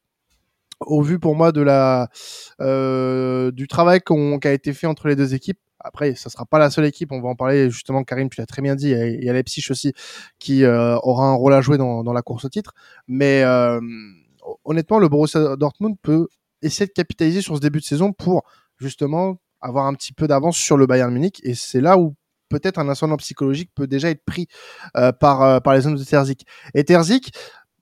au 0.82 1.02
vu 1.02 1.20
pour 1.20 1.36
moi 1.36 1.52
de 1.52 1.62
la 1.62 2.10
euh, 2.62 3.52
du 3.52 3.68
travail 3.68 4.02
qui 4.02 4.48
a 4.48 4.54
été 4.54 4.74
fait 4.74 4.88
entre 4.88 5.08
les 5.08 5.16
deux 5.16 5.34
équipes. 5.34 5.60
Après, 5.80 6.16
ça 6.16 6.30
sera 6.30 6.46
pas 6.46 6.58
la 6.58 6.72
seule 6.72 6.86
équipe. 6.86 7.12
On 7.12 7.22
va 7.22 7.30
en 7.30 7.36
parler 7.36 7.70
justement. 7.70 8.04
Karim, 8.04 8.30
tu 8.30 8.42
l'as 8.42 8.48
très 8.48 8.62
bien 8.62 8.76
dit. 8.76 8.90
Il 8.90 9.24
y 9.24 9.30
a 9.30 9.34
Leipzig 9.34 9.70
aussi 9.70 9.94
qui 10.40 10.64
euh, 10.64 10.98
aura 11.04 11.28
un 11.28 11.34
rôle 11.34 11.54
à 11.54 11.62
jouer 11.62 11.78
dans, 11.78 12.04
dans 12.04 12.14
la 12.14 12.24
course 12.24 12.46
au 12.46 12.50
titre. 12.50 12.74
Mais 13.08 13.44
euh, 13.44 13.80
honnêtement, 14.64 15.00
le 15.00 15.08
Borussia 15.08 15.56
Dortmund 15.56 15.96
peut 16.02 16.28
essayer 16.62 16.88
de 16.88 16.92
capitaliser 16.92 17.42
sur 17.42 17.56
ce 17.56 17.62
début 17.62 17.80
de 17.80 17.86
saison 17.86 18.14
pour 18.14 18.44
justement 18.78 19.38
avoir 19.62 19.86
un 19.86 19.94
petit 19.94 20.14
peu 20.14 20.28
d'avance 20.28 20.58
sur 20.58 20.78
le 20.78 20.86
Bayern 20.86 21.14
Munich. 21.14 21.42
Et 21.44 21.56
c'est 21.56 21.82
là 21.82 21.98
où 21.98 22.16
peut-être 22.50 22.80
un 22.80 22.90
ascendant 22.90 23.18
psychologique 23.18 23.72
peut 23.76 23.88
déjà 23.88 24.10
être 24.10 24.24
pris 24.24 24.48
euh, 24.98 25.12
par, 25.12 25.42
euh, 25.42 25.60
par 25.60 25.74
les 25.74 25.88
hommes 25.88 25.96
de 25.96 26.04
Terzic. 26.04 26.46
Et 26.74 26.84
Terzic, 26.84 27.32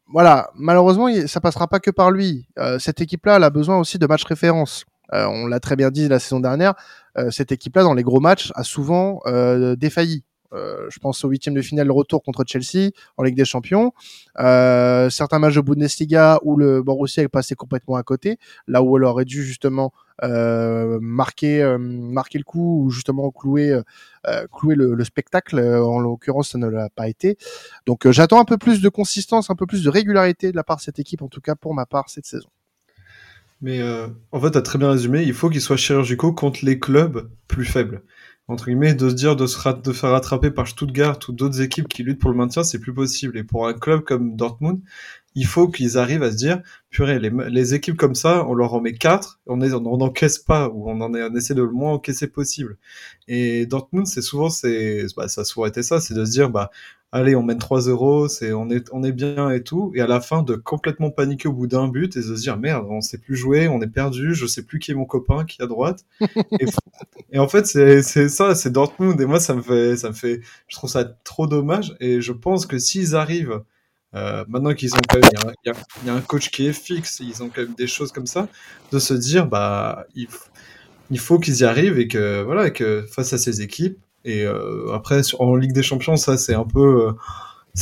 voilà, 0.08 0.50
malheureusement, 0.56 1.08
ça 1.28 1.42
passera 1.42 1.68
pas 1.68 1.80
que 1.80 1.92
par 1.92 2.12
lui. 2.12 2.48
cette 2.78 3.02
équipe-là, 3.02 3.38
elle 3.38 3.44
a 3.44 3.50
besoin 3.50 3.80
aussi 3.80 3.98
de 3.98 4.06
matchs 4.06 4.26
références. 4.26 4.86
on 5.12 5.48
l'a 5.48 5.60
très 5.60 5.76
bien 5.76 5.90
dit 5.90 6.08
la 6.08 6.20
saison 6.20 6.40
dernière. 6.40 6.76
cette 7.32 7.52
équipe-là, 7.52 7.82
dans 7.82 7.96
les 7.96 8.04
gros 8.04 8.20
matchs, 8.20 8.52
a 8.54 8.64
souvent 8.64 9.22
défailli. 9.76 10.24
Euh, 10.54 10.88
je 10.90 11.00
pense 11.00 11.24
au 11.24 11.30
huitième 11.30 11.56
de 11.56 11.62
finale 11.62 11.88
le 11.88 11.94
retour 11.94 12.22
contre 12.24 12.44
Chelsea 12.48 12.92
en 13.18 13.24
Ligue 13.24 13.36
des 13.36 13.46
Champions. 13.46 13.94
Euh, 14.40 15.10
certains 15.10 15.40
matchs 15.40 15.56
de 15.56 15.62
Bundesliga 15.62 16.40
où 16.44 16.58
le 16.58 16.82
Borussia 16.82 17.24
est 17.24 17.28
passé 17.28 17.56
complètement 17.56 17.96
à 17.96 18.04
côté, 18.04 18.38
là 18.68 18.84
où 18.84 18.98
elle 18.98 19.04
aurait 19.04 19.26
dû 19.26 19.44
justement 19.44 19.94
euh, 20.24 21.00
marquer 21.02 21.64
marquer 21.80 22.38
le 22.38 22.44
coup 22.44 22.84
ou 22.84 22.92
justement 22.92 23.32
clouer 23.32 23.80
clouer 24.52 24.76
le, 24.76 25.04
spectacle. 25.04 25.60
En 25.60 26.00
l'occurrence, 26.00 26.50
ça 26.50 26.58
ne 26.58 26.68
l'a 26.68 26.90
pas 26.90 27.08
été. 27.08 27.38
Donc 27.86 28.10
j'attends 28.10 28.40
un 28.40 28.46
peu 28.46 28.58
plus 28.58 28.82
de 28.82 28.90
consistance, 28.90 29.50
un 29.50 29.56
peu 29.56 29.66
plus 29.66 29.84
de 29.84 29.90
régularité 29.90 30.52
de 30.52 30.56
la 30.56 30.64
part 30.64 30.78
de 30.78 30.82
cette 30.82 31.00
équipe, 31.00 31.22
en 31.22 31.28
tout 31.28 31.42
cas 31.42 31.56
pour 31.56 31.74
ma 31.74 31.86
part 31.86 32.10
cette 32.10 32.26
saison. 32.26 32.50
Mais 33.62 33.82
en 34.32 34.42
fait, 34.42 34.52
tu 34.52 34.58
as 34.58 34.62
très 34.62 34.78
bien 34.78 34.92
résumé, 34.92 35.24
il 35.24 35.34
faut 35.34 35.50
qu'ils 35.50 35.62
soient 35.62 35.78
chirurgicaux 35.78 36.34
contre 36.34 36.66
les 36.66 36.80
clubs 36.80 37.30
plus 37.48 37.66
faibles 37.66 38.04
entre 38.48 38.66
guillemets, 38.66 38.94
de 38.94 39.10
se 39.10 39.16
dire 39.16 39.36
de 39.36 39.48
se 39.48 39.58
faire 39.60 40.10
rattraper 40.12 40.52
par 40.52 40.68
Stuttgart 40.68 41.18
ou 41.28 41.32
d'autres 41.32 41.62
équipes 41.62 41.88
qui 41.88 42.04
luttent 42.04 42.20
pour 42.20 42.32
le 42.32 42.38
maintien, 42.38 42.64
c'est 42.64 42.80
plus 42.80 42.94
possible. 42.94 43.38
Et 43.38 43.44
pour 43.44 43.68
un 43.68 43.74
club 43.74 44.02
comme 44.02 44.36
Dortmund, 44.36 44.82
il 45.36 45.46
faut 45.46 45.68
qu'ils 45.68 45.98
arrivent 45.98 46.24
à 46.24 46.32
se 46.32 46.38
dire, 46.38 46.62
purée, 46.90 47.20
les, 47.20 47.32
les 47.50 47.74
équipes 47.74 47.98
comme 47.98 48.16
ça, 48.16 48.46
on 48.48 48.54
leur 48.54 48.74
en 48.74 48.82
met 48.82 48.94
quatre, 48.94 49.40
on 49.48 49.58
n'encaisse 49.58 50.38
pas, 50.38 50.70
ou 50.70 50.90
on 50.90 51.02
en 51.02 51.14
est, 51.14 51.24
on 51.24 51.36
essaie 51.36 51.56
de 51.56 51.64
le 51.64 51.72
moins 51.72 51.94
encaisser 51.94 52.28
possible. 52.28 52.78
Et 53.28 53.66
Dortmund, 53.66 54.06
c'est 54.08 54.22
souvent, 54.22 54.50
c'est, 54.50 55.06
bah, 55.18 55.28
ça 55.28 55.42
a 55.42 55.44
souvent 55.46 55.66
été 55.66 55.82
ça, 55.82 56.00
c'est 56.00 56.14
de 56.14 56.26
se 56.26 56.32
dire, 56.32 56.50
bah, 56.50 56.70
allez, 57.14 57.36
on 57.36 57.44
mène 57.44 57.60
3 57.60 57.82
euros, 57.82 58.28
c'est, 58.28 58.54
on 58.54 58.70
est, 58.70 58.90
on 58.92 59.04
est 59.04 59.12
bien 59.12 59.52
et 59.52 59.62
tout, 59.62 59.92
et 59.96 60.02
à 60.02 60.08
la 60.08 60.20
fin 60.20 60.42
de 60.42 60.56
complètement 60.56 61.12
paniquer 61.12 61.48
au 61.48 61.54
bout 61.54 61.68
d'un 61.68 61.88
but 61.88 62.18
et 62.18 62.20
de 62.20 62.36
se 62.36 62.42
dire, 62.42 62.58
merde, 62.58 62.86
on 62.90 63.02
sait 63.02 63.20
plus 63.20 63.36
jouer, 63.36 63.68
on 63.68 63.80
est 63.82 63.88
perdu, 63.88 64.34
je 64.34 64.48
sais 64.48 64.64
plus 64.64 64.80
qui 64.80 64.92
est 64.92 64.96
mon 64.96 65.06
copain, 65.06 65.46
qui 65.46 65.62
est 65.62 65.64
à 65.64 65.68
droite. 65.68 66.06
et, 67.32 67.40
en 67.40 67.48
fait, 67.48 67.68
c'est, 67.68 68.02
c'est 68.02 68.30
ça, 68.30 68.56
c'est 68.56 68.72
Dortmund, 68.72 69.22
et 69.22 69.26
moi, 69.26 69.40
ça 69.40 69.54
me 69.54 69.62
fait, 69.62 69.96
ça 69.96 70.10
me 70.10 70.14
fait, 70.14 70.42
je 70.68 70.76
trouve 70.76 70.90
ça 70.90 71.06
trop 71.24 71.46
dommage, 71.46 71.96
et 72.00 72.20
je 72.20 72.34
pense 72.34 72.66
que 72.66 72.80
s'ils 72.80 73.16
arrivent, 73.16 73.62
euh, 74.16 74.44
maintenant 74.48 74.74
qu'ils 74.74 74.94
ont 74.96 75.02
quand 75.08 75.20
même, 75.20 75.30
il 75.64 75.72
y, 75.72 76.08
y, 76.08 76.10
a 76.10 76.14
un 76.16 76.22
coach 76.22 76.50
qui 76.50 76.66
est 76.66 76.74
fixe, 76.74 77.20
ils 77.20 77.44
ont 77.44 77.50
quand 77.50 77.62
même 77.62 77.76
des 77.76 77.88
choses 77.88 78.12
comme 78.12 78.28
ça, 78.28 78.48
de 78.92 78.98
se 78.98 79.14
dire, 79.14 79.46
bah, 79.46 80.08
il, 80.16 80.28
il 81.12 81.20
faut 81.20 81.38
qu'ils 81.38 81.60
y 81.60 81.64
arrivent 81.64 82.00
et 82.00 82.08
que, 82.08 82.42
voilà, 82.42 82.72
que 82.72 83.06
face 83.08 83.34
à 83.34 83.38
ces 83.38 83.62
équipes, 83.62 84.00
et 84.26 84.44
euh, 84.44 84.94
après, 84.94 85.22
en 85.40 85.56
Ligue 85.56 85.74
des 85.74 85.84
Champions, 85.84 86.16
ça, 86.16 86.38
c'est 86.38 86.54
un 86.54 86.66
peu. 86.66 87.14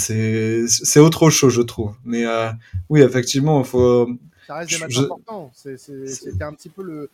Euh, 0.01 0.67
c'est 0.71 1.00
autre 1.00 1.29
chose, 1.29 1.53
je 1.53 1.62
trouve. 1.62 1.93
Mais 2.05 2.25
euh, 2.25 2.50
oui, 2.89 3.01
effectivement, 3.01 3.60
il 3.60 3.65
faut. 3.65 4.10
Ça 4.48 4.55
reste 4.55 4.71
des 4.71 4.79
matchs 4.79 4.98
importants. 5.00 5.51
C'était 5.53 6.43
un 6.43 6.53
petit 6.53 6.69
peu 6.69 6.83
le, 6.83 7.10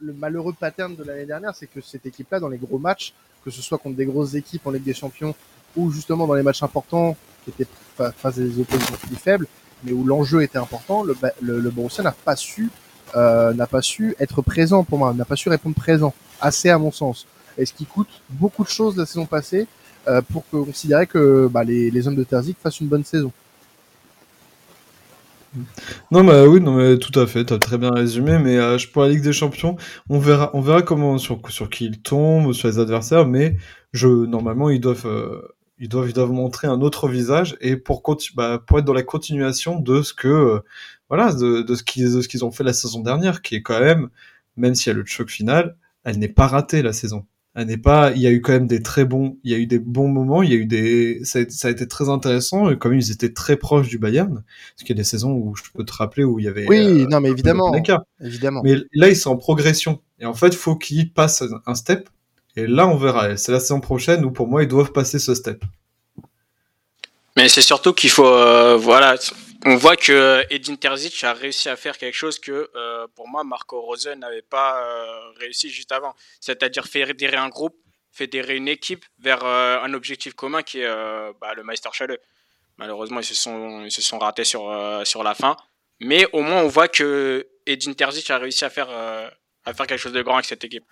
le, 0.00 0.12
malheureux 0.12 0.54
pattern 0.58 0.94
de 0.94 1.04
l'année 1.04 1.26
dernière, 1.26 1.54
c'est 1.54 1.66
que 1.66 1.80
cette 1.80 2.06
équipe-là, 2.06 2.40
dans 2.40 2.48
les 2.48 2.58
gros 2.58 2.78
matchs, 2.78 3.12
que 3.44 3.50
ce 3.50 3.62
soit 3.62 3.78
contre 3.78 3.96
des 3.96 4.06
grosses 4.06 4.34
équipes 4.34 4.66
en 4.66 4.70
Ligue 4.70 4.84
des 4.84 4.94
Champions 4.94 5.34
ou 5.76 5.90
justement 5.90 6.26
dans 6.26 6.34
les 6.34 6.42
matchs 6.42 6.62
importants, 6.62 7.16
qui 7.44 7.50
étaient 7.50 7.70
face 7.96 8.14
à 8.24 8.30
des 8.30 8.58
oppositions 8.58 8.96
plus 8.96 9.16
faibles, 9.16 9.46
mais 9.84 9.92
où 9.92 10.04
l'enjeu 10.04 10.42
était 10.42 10.58
important, 10.58 11.02
le, 11.04 11.14
le, 11.40 11.60
le 11.60 11.70
Borussia 11.70 12.02
n'a 12.02 12.12
pas 12.12 12.36
su 12.36 12.70
euh, 13.14 13.54
n'a 13.54 13.66
pas 13.66 13.82
su 13.82 14.16
être 14.18 14.42
présent 14.42 14.82
pour 14.82 14.98
moi, 14.98 15.14
n'a 15.14 15.24
pas 15.24 15.36
su 15.36 15.48
répondre 15.48 15.76
présent, 15.76 16.12
assez 16.40 16.70
à 16.70 16.78
mon 16.78 16.90
sens 16.90 17.26
et 17.58 17.66
ce 17.66 17.72
qui 17.72 17.86
coûte 17.86 18.08
beaucoup 18.30 18.64
de 18.64 18.68
choses 18.68 18.96
la 18.96 19.06
saison 19.06 19.26
passée 19.26 19.66
euh, 20.08 20.22
pour 20.22 20.44
considérer 20.48 21.06
que 21.06 21.48
bah, 21.48 21.64
les, 21.64 21.90
les, 21.90 22.08
hommes 22.08 22.16
de 22.16 22.24
Terzic 22.24 22.56
fassent 22.62 22.80
une 22.80 22.88
bonne 22.88 23.04
saison? 23.04 23.32
Non, 26.10 26.22
mais 26.22 26.46
oui, 26.46 26.60
non, 26.60 26.76
mais 26.76 26.98
tout 26.98 27.18
à 27.18 27.26
fait, 27.26 27.50
as 27.52 27.58
très 27.58 27.78
bien 27.78 27.90
résumé. 27.90 28.38
Mais 28.38 28.56
euh, 28.56 28.78
pour 28.92 29.02
la 29.02 29.08
Ligue 29.08 29.22
des 29.22 29.32
Champions, 29.32 29.76
on 30.08 30.18
verra, 30.18 30.50
on 30.54 30.60
verra 30.60 30.82
comment 30.82 31.18
sur, 31.18 31.40
sur 31.48 31.70
qui 31.70 31.86
ils 31.86 32.00
tombent, 32.00 32.52
sur 32.52 32.68
les 32.68 32.78
adversaires. 32.78 33.26
Mais 33.26 33.56
je, 33.92 34.08
normalement, 34.08 34.70
ils 34.70 34.80
doivent, 34.80 35.06
euh, 35.06 35.42
ils 35.78 35.88
doivent, 35.88 36.08
ils 36.08 36.14
doivent 36.14 36.32
montrer 36.32 36.68
un 36.68 36.80
autre 36.80 37.08
visage 37.08 37.56
et 37.60 37.76
pour, 37.76 38.02
bah, 38.34 38.62
être 38.70 38.80
dans 38.82 38.92
la 38.92 39.02
continuation 39.02 39.80
de 39.80 40.02
ce 40.02 40.14
que, 40.14 40.28
euh, 40.28 40.60
voilà, 41.08 41.32
de, 41.32 41.64
ce 41.74 41.82
qu'ils, 41.82 42.12
de 42.12 42.20
ce 42.20 42.28
qu'ils 42.28 42.44
ont 42.44 42.50
fait 42.52 42.64
la 42.64 42.72
saison 42.72 43.00
dernière, 43.00 43.42
qui 43.42 43.56
est 43.56 43.62
quand 43.62 43.80
même, 43.80 44.08
même 44.56 44.74
s'il 44.74 44.92
y 44.92 44.96
a 44.96 44.98
le 44.98 45.04
choc 45.06 45.30
final, 45.30 45.76
elle 46.04 46.18
n'est 46.18 46.28
pas 46.28 46.46
ratée 46.46 46.82
la 46.82 46.92
saison 46.92 47.26
elle 47.56 47.68
n'est 47.68 47.78
pas. 47.78 48.12
Il 48.14 48.20
y 48.20 48.26
a 48.26 48.30
eu 48.30 48.42
quand 48.42 48.52
même 48.52 48.66
des 48.66 48.82
très 48.82 49.06
bons. 49.06 49.38
Il 49.42 49.50
y 49.50 49.54
a 49.54 49.58
eu 49.58 49.66
des 49.66 49.78
bons 49.78 50.08
moments. 50.08 50.42
Il 50.42 50.50
y 50.50 50.52
a 50.52 50.56
eu 50.56 50.66
des. 50.66 51.20
Ça 51.24 51.38
a, 51.38 51.70
été 51.70 51.88
très 51.88 52.10
intéressant. 52.10 52.68
Et 52.68 52.76
quand 52.76 52.90
même, 52.90 52.98
ils 52.98 53.10
étaient 53.10 53.32
très 53.32 53.56
proches 53.56 53.88
du 53.88 53.98
Bayern. 53.98 54.44
Parce 54.44 54.80
qu'il 54.80 54.90
y 54.90 54.92
a 54.92 55.00
des 55.00 55.04
saisons 55.04 55.32
où 55.32 55.56
je 55.56 55.62
peux 55.74 55.82
te 55.82 55.92
rappeler 55.94 56.22
où 56.22 56.38
il 56.38 56.44
y 56.44 56.48
avait. 56.48 56.66
Oui, 56.68 56.76
euh, 56.76 57.06
non, 57.06 57.20
mais 57.20 57.30
évidemment. 57.30 57.74
Évidemment. 58.20 58.60
Mais 58.62 58.76
là, 58.92 59.08
ils 59.08 59.16
sont 59.16 59.30
en 59.30 59.38
progression. 59.38 60.02
Et 60.20 60.26
en 60.26 60.34
fait, 60.34 60.48
il 60.48 60.56
faut 60.56 60.76
qu'ils 60.76 61.10
passent 61.10 61.42
un 61.64 61.74
step. 61.74 62.10
Et 62.56 62.66
là, 62.66 62.86
on 62.86 62.98
verra. 62.98 63.38
C'est 63.38 63.52
la 63.52 63.60
saison 63.60 63.80
prochaine 63.80 64.22
où, 64.26 64.30
pour 64.30 64.48
moi, 64.48 64.62
ils 64.62 64.68
doivent 64.68 64.92
passer 64.92 65.18
ce 65.18 65.34
step. 65.34 65.64
Mais 67.38 67.48
c'est 67.48 67.62
surtout 67.62 67.94
qu'il 67.94 68.10
faut, 68.10 68.26
euh, 68.26 68.76
voilà, 68.76 69.16
on 69.66 69.76
voit 69.76 69.96
que 69.96 70.44
Edin 70.50 70.76
Terzic 70.76 71.22
a 71.24 71.32
réussi 71.32 71.68
à 71.68 71.76
faire 71.76 71.98
quelque 71.98 72.14
chose 72.14 72.38
que, 72.38 72.70
euh, 72.74 73.06
pour 73.14 73.28
moi, 73.28 73.44
Marco 73.44 73.80
Rose 73.80 74.08
n'avait 74.16 74.42
pas 74.42 74.80
euh, 74.80 75.30
réussi 75.40 75.70
juste 75.70 75.92
avant. 75.92 76.14
C'est-à-dire 76.40 76.86
fédérer 76.86 77.36
un 77.36 77.48
groupe, 77.48 77.76
fédérer 78.12 78.56
une 78.56 78.68
équipe 78.68 79.04
vers 79.18 79.44
un 79.44 79.92
objectif 79.92 80.34
commun 80.34 80.62
qui 80.62 80.80
est 80.80 80.88
bah, 81.40 81.52
le 81.54 81.64
Meisterschale. 81.64 82.16
Malheureusement, 82.78 83.20
ils 83.20 83.24
se 83.24 83.34
sont, 83.34 83.84
ils 83.84 83.90
se 83.90 84.00
sont 84.00 84.18
ratés 84.18 84.44
sur, 84.44 84.72
sur 85.04 85.22
la 85.22 85.34
fin. 85.34 85.56
Mais 86.00 86.26
au 86.32 86.40
moins, 86.40 86.62
on 86.62 86.68
voit 86.68 86.88
que 86.88 87.46
Edin 87.66 87.92
Terzic 87.92 88.30
a 88.30 88.38
réussi 88.38 88.64
à 88.64 88.70
faire, 88.70 88.88
à 88.88 89.74
faire 89.74 89.86
quelque 89.86 89.98
chose 89.98 90.14
de 90.14 90.22
grand 90.22 90.34
avec 90.36 90.46
cette 90.46 90.64
équipe. 90.64 90.86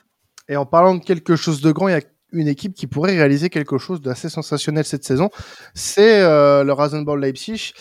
Et 0.49 0.57
en 0.57 0.67
parlant 0.67 0.97
de 0.97 1.03
quelque 1.03 1.37
chose 1.37 1.63
de 1.63 1.73
grand, 1.73 1.89
il 1.89 1.93
y 1.93 1.95
a 1.95 2.03
une 2.35 2.49
équipe 2.49 2.75
qui 2.75 2.87
pourrait 2.87 3.17
réaliser 3.17 3.49
quelque 3.49 3.79
chose 3.79 4.01
d'assez 4.01 4.29
sensationnel 4.29 4.85
cette 4.85 5.05
saison, 5.05 5.31
c'est 5.75 6.21
euh, 6.21 6.65
le 6.65 6.73
Rasenball 6.73 7.21
Leipzig 7.21 7.73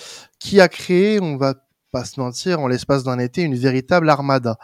qui 0.43 0.60
a 0.62 0.67
créé, 0.67 1.19
on 1.21 1.38
va 1.38 1.56
pas 1.91 2.06
se 2.06 2.19
mentir, 2.19 2.60
en 2.60 2.67
l'espace 2.67 3.03
d'un 3.03 3.19
été, 3.19 3.43
une 3.43 3.56
véritable 3.56 4.10
armada. 4.10 4.58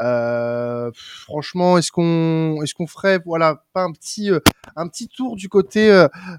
Euh, 0.00 0.90
franchement, 0.94 1.78
est-ce 1.78 1.92
qu'on 1.92 2.60
est-ce 2.62 2.74
qu'on 2.74 2.86
ferait 2.86 3.20
voilà 3.24 3.62
pas 3.72 3.82
un 3.82 3.92
petit 3.92 4.30
euh, 4.30 4.40
un 4.74 4.88
petit 4.88 5.06
tour 5.06 5.36
du 5.36 5.48
côté 5.48 5.88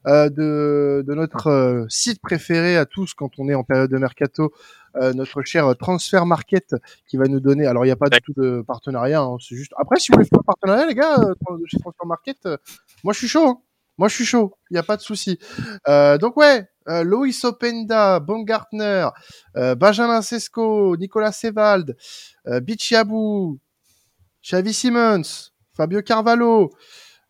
de, 0.06 1.04
de 1.08 1.14
notre 1.14 1.86
site 1.88 2.20
préféré 2.22 2.78
à 2.78 2.86
tous 2.86 3.14
quand 3.14 3.30
on 3.38 3.48
est 3.48 3.54
en 3.54 3.64
période 3.64 3.92
de 3.92 3.98
mercato 3.98 4.52
euh, 4.96 5.12
notre 5.14 5.42
cher 5.42 5.76
Transfer 5.76 6.24
Market 6.26 6.76
qui 7.08 7.18
va 7.18 7.26
nous 7.26 7.40
donner. 7.40 7.66
Alors, 7.66 7.84
il 7.84 7.88
n'y 7.88 7.94
a 7.94 7.96
pas 7.96 8.10
du 8.10 8.22
tout 8.22 8.34
de 8.38 8.62
partenariat. 8.62 9.22
Hein, 9.22 9.38
c'est 9.40 9.56
juste. 9.56 9.74
Après, 9.78 10.00
si 10.00 10.12
vous 10.12 10.18
voulez 10.18 10.28
faire 10.28 10.40
un 10.40 10.44
partenariat, 10.44 10.86
les 10.86 10.94
gars, 10.94 11.20
euh, 11.20 11.58
chez 11.66 11.80
Transfer 11.80 12.06
Market, 12.06 12.38
euh, 12.46 12.58
moi, 13.04 13.14
je 13.14 13.20
suis 13.20 13.28
chaud. 13.28 13.48
Hein. 13.48 13.62
Moi, 13.98 14.08
je 14.08 14.16
suis 14.16 14.26
chaud. 14.26 14.56
Il 14.70 14.74
n'y 14.74 14.80
a 14.80 14.84
pas 14.84 14.98
de 14.98 15.02
souci. 15.02 15.40
donc, 16.20 16.38
ouais, 16.38 16.68
euh, 16.88 17.04
Loïs 17.04 17.44
Openda, 17.44 18.20
Baumgartner, 18.20 19.10
Benjamin 19.56 20.22
Sesco, 20.22 20.98
Nicolas 20.98 21.32
Sevald, 21.32 21.96
euh, 22.48 22.60
Bichiabou, 22.60 23.60
Xavi 24.44 24.74
Simmons, 24.74 25.52
Fabio 25.76 26.02
Carvalho. 26.02 26.72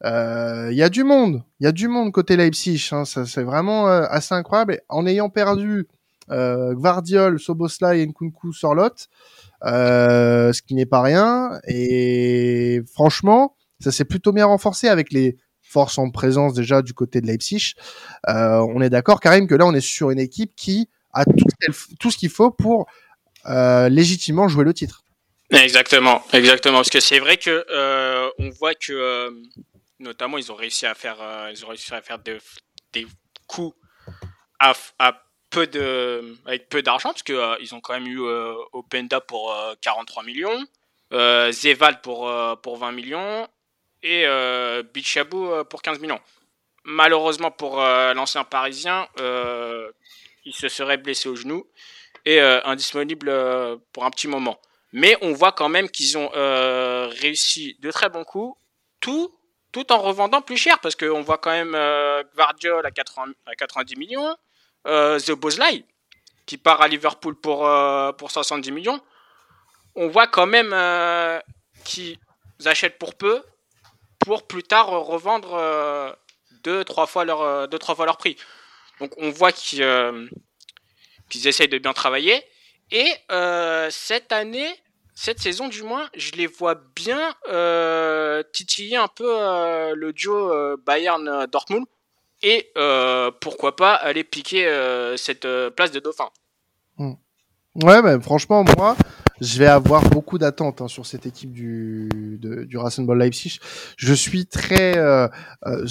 Il 0.04 0.76
y 0.76 0.84
a 0.84 0.90
du 0.90 1.04
monde. 1.04 1.44
Il 1.60 1.64
y 1.64 1.68
a 1.68 1.72
du 1.72 1.88
monde 1.88 2.12
côté 2.12 2.36
Leipzig. 2.36 2.90
Hein, 2.92 3.06
c'est 3.06 3.44
vraiment 3.44 3.88
assez 3.88 4.36
incroyable. 4.36 4.82
en 4.90 5.06
ayant 5.06 5.30
perdu 5.30 5.88
euh, 6.32 6.74
Gvardiol, 6.74 7.40
Soboslai 7.40 8.02
et 8.02 8.08
Nkunku 8.08 8.54
sur 8.54 8.74
lot, 8.74 9.10
euh, 9.66 10.54
ce 10.54 10.62
qui 10.62 10.76
n'est 10.76 10.86
pas 10.86 11.02
rien. 11.02 11.60
Et 11.68 12.82
franchement, 12.92 13.56
ça 13.80 13.92
s'est 13.92 14.06
plutôt 14.06 14.32
bien 14.32 14.46
renforcé 14.46 14.88
avec 14.88 15.12
les 15.12 15.38
forces 15.74 15.98
en 15.98 16.10
présence 16.12 16.54
déjà 16.54 16.82
du 16.82 16.94
côté 16.94 17.20
de 17.20 17.28
Leipzig. 17.28 17.74
Euh, 18.30 18.66
on 18.74 18.82
est 18.82 18.90
d'accord, 18.90 19.20
Karim, 19.20 19.48
que 19.48 19.56
là, 19.56 19.66
on 19.66 19.74
est 19.74 19.82
sur 19.82 20.12
une 20.12 20.20
équipe 20.20 20.54
qui 20.56 20.90
a 21.14 21.26
tout, 22.00 22.12
ce 22.12 22.18
qu'il 22.18 22.30
faut 22.30 22.52
pour 22.52 22.88
légitimement 23.46 24.48
jouer 24.48 24.64
le 24.64 24.74
titre. 24.74 25.04
Exactement, 25.52 26.24
exactement. 26.32 26.78
Parce 26.78 26.90
que 26.90 27.00
c'est 27.00 27.20
vrai 27.20 27.38
que 27.38 27.66
on 28.40 28.50
voit 28.52 28.74
que 28.74 29.30
notamment 30.00 30.38
ils 30.38 30.52
ont 30.52 30.56
réussi 30.56 30.86
à 30.86 30.94
faire, 30.94 31.18
ils 31.52 31.66
ont 31.66 31.68
réussi 31.68 31.94
à 31.94 32.02
faire 32.02 32.20
des 32.20 33.08
coups 33.48 33.76
avec 36.46 36.70
peu 36.70 36.82
d'argent, 36.82 37.10
parce 37.10 37.24
euh, 37.30 37.56
ils 37.62 37.74
ont 37.76 37.82
quand 37.82 37.94
même 37.94 38.08
eu 38.08 38.22
euh, 38.22 38.54
Openda 38.72 39.22
pour 39.22 39.56
43 39.82 40.24
euh, 40.24 40.26
millions, 40.26 41.52
Zeval 41.52 42.02
pour, 42.02 42.32
pour 42.62 42.78
20 42.78 42.92
millions 42.92 43.48
et 44.04 44.26
Bichabou 44.94 45.64
pour 45.70 45.82
15 45.82 46.00
millions. 46.00 46.20
Malheureusement 46.84 47.50
pour 47.50 47.78
l'ancien 47.78 48.44
parisien, 48.44 49.08
il 49.18 50.54
se 50.54 50.68
serait 50.68 50.98
blessé 50.98 51.30
au 51.30 51.36
genou 51.36 51.66
et 52.26 52.40
indisponible 52.40 53.32
pour 53.94 54.06
un 54.06 54.12
petit 54.12 54.28
moment. 54.28 54.60
Mais 54.92 55.18
on 55.22 55.34
voit 55.34 55.54
quand 55.54 55.70
même 55.70 55.90
qu'ils 55.90 56.18
ont 56.18 56.30
réussi 57.22 57.78
de 57.80 57.90
très 57.90 58.10
bons 58.10 58.26
coups, 58.26 58.60
tout, 59.00 59.34
tout 59.72 59.92
en 59.92 59.98
revendant 59.98 60.42
plus 60.42 60.58
cher, 60.58 60.80
parce 60.80 60.96
qu'on 60.96 61.22
voit 61.22 61.38
quand 61.38 61.52
même 61.52 61.72
Guardiol 62.36 62.86
à, 62.86 62.90
à 63.46 63.56
90 63.56 63.96
millions, 63.96 64.36
euh, 64.86 65.20
The 65.20 65.32
Bozlai, 65.32 65.86
qui 66.46 66.58
part 66.58 66.82
à 66.82 66.88
Liverpool 66.88 67.36
pour, 67.36 67.70
pour 68.18 68.32
70 68.32 68.72
millions, 68.72 69.00
on 69.96 70.08
voit 70.10 70.28
quand 70.28 70.46
même 70.46 70.74
qu'ils 71.86 72.18
achètent 72.66 72.98
pour 72.98 73.16
peu 73.16 73.42
pour 74.26 74.48
plus 74.48 74.64
tard 74.64 74.88
revendre 74.90 76.16
deux, 76.64 76.84
trois 76.84 77.08
fois 77.08 77.26
leur, 77.26 77.68
deux, 77.68 77.80
trois 77.80 77.96
fois 77.96 78.06
leur 78.06 78.18
prix. 78.18 78.38
Donc 79.00 79.14
on 79.18 79.30
voit 79.30 79.52
qu'ils 79.52 80.30
essayent 81.46 81.68
de 81.68 81.78
bien 81.78 81.94
travailler. 81.94 82.44
Et 82.92 83.12
cette 83.90 84.32
année, 84.32 84.70
cette 85.16 85.40
saison 85.40 85.68
du 85.68 85.84
moins, 85.84 86.10
je 86.16 86.32
les 86.32 86.48
vois 86.48 86.76
bien 86.96 87.36
euh, 87.48 88.42
titiller 88.52 88.98
un 88.98 89.08
peu 89.08 89.28
euh, 89.28 89.94
le 89.96 90.12
duo 90.12 90.52
euh, 90.52 90.76
Bayern-Dortmund 90.86 91.86
et 92.42 92.72
pourquoi 93.40 93.76
pas 93.76 93.94
aller 93.94 94.24
piquer 94.24 94.68
cette 95.16 95.48
place 95.70 95.92
de 95.92 96.00
dauphin. 96.02 96.30
Hmm. 96.98 97.14
Ouais, 97.82 98.02
mais 98.02 98.20
franchement, 98.22 98.66
moi, 98.78 98.98
je 99.42 99.60
vais 99.60 99.68
avoir 99.68 100.08
beaucoup 100.10 100.38
d'attentes 100.38 100.82
hein, 100.82 100.88
sur 100.88 101.06
cette 101.06 101.26
équipe 101.26 101.52
du, 101.52 102.10
du 102.40 102.78
Rasenball 102.78 103.18
Leipzig. 103.18 103.60
Je 103.98 104.14
suis 104.14 104.46
très 104.46 104.96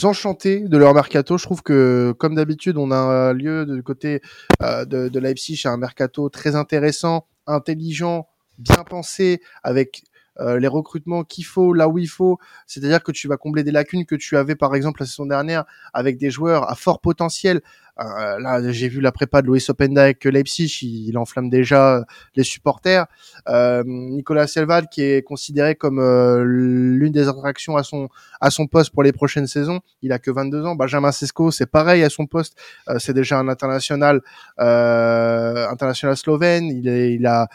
enchanté 0.03 0.61
de 0.61 0.77
leur 0.77 0.95
mercato. 0.95 1.39
Je 1.39 1.45
trouve 1.45 1.63
que, 1.63 2.15
comme 2.19 2.35
d'habitude, 2.35 2.77
on 2.77 2.91
a 2.91 2.97
un 2.97 3.33
lieu 3.33 3.67
de 3.67 3.81
côté 3.81 4.21
de, 4.61 5.09
de 5.09 5.19
Leipzig, 5.19 5.61
un 5.65 5.77
mercato 5.77 6.29
très 6.29 6.55
intéressant, 6.55 7.27
intelligent, 7.47 8.29
bien 8.59 8.85
pensé, 8.89 9.41
avec 9.63 10.05
euh, 10.41 10.59
les 10.59 10.69
recrutements 10.69 11.25
qu'il 11.25 11.45
faut, 11.45 11.75
là 11.75 11.89
où 11.89 11.99
il 11.99 12.09
faut. 12.09 12.39
C'est-à-dire 12.67 13.03
que 13.03 13.13
tu 13.13 13.29
vas 13.29 13.37
combler 13.37 13.63
des 13.65 13.71
lacunes 13.71 14.07
que 14.07 14.15
tu 14.15 14.37
avais 14.37 14.55
par 14.55 14.75
exemple 14.75 15.03
la 15.03 15.07
saison 15.07 15.27
dernière 15.27 15.65
avec 15.93 16.17
des 16.17 16.31
joueurs 16.31 16.71
à 16.71 16.75
fort 16.75 17.01
potentiel. 17.01 17.61
Euh, 18.01 18.39
là, 18.41 18.73
j'ai 18.73 18.89
vu 18.89 19.03
la 19.03 19.13
prépa 19.13 19.43
de 19.43 19.47
Louis 19.47 19.63
Openda 19.69 20.05
avec 20.05 20.25
Leipzig, 20.25 20.79
il, 20.81 21.19
enflamme 21.19 21.51
déjà 21.51 22.03
les 22.35 22.43
supporters. 22.45 23.05
Euh, 23.51 23.83
Nicolas 23.85 24.47
Selval 24.47 24.89
qui 24.91 25.03
est 25.03 25.23
considéré 25.23 25.75
comme 25.75 26.01
l'une 26.43 27.13
des 27.13 27.29
attractions 27.29 27.77
à 27.77 27.83
son 27.83 28.09
à 28.41 28.51
son 28.51 28.67
poste 28.67 28.93
pour 28.93 29.03
les 29.03 29.13
prochaines 29.13 29.47
saisons. 29.47 29.81
Il 30.01 30.13
a 30.13 30.19
que 30.19 30.31
22 30.31 30.65
ans. 30.65 30.75
Benjamin 30.75 31.13
Sesko, 31.13 31.51
c'est 31.51 31.67
pareil 31.67 32.03
à 32.03 32.09
son 32.09 32.25
poste. 32.25 32.57
c'est 32.99 33.13
déjà 33.13 33.39
un 33.39 33.49
international 33.49 34.23
international 34.57 36.17
slovène. 36.17 36.69
Il, 36.71 36.89
est, 36.89 37.13
il 37.13 37.27
a 37.27 37.49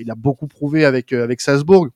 il 0.00 0.10
a 0.10 0.14
beaucoup 0.14 0.46
prouvé 0.46 0.86
avec 0.86 1.12
avec 1.12 1.42
Salzbourg. 1.42 1.88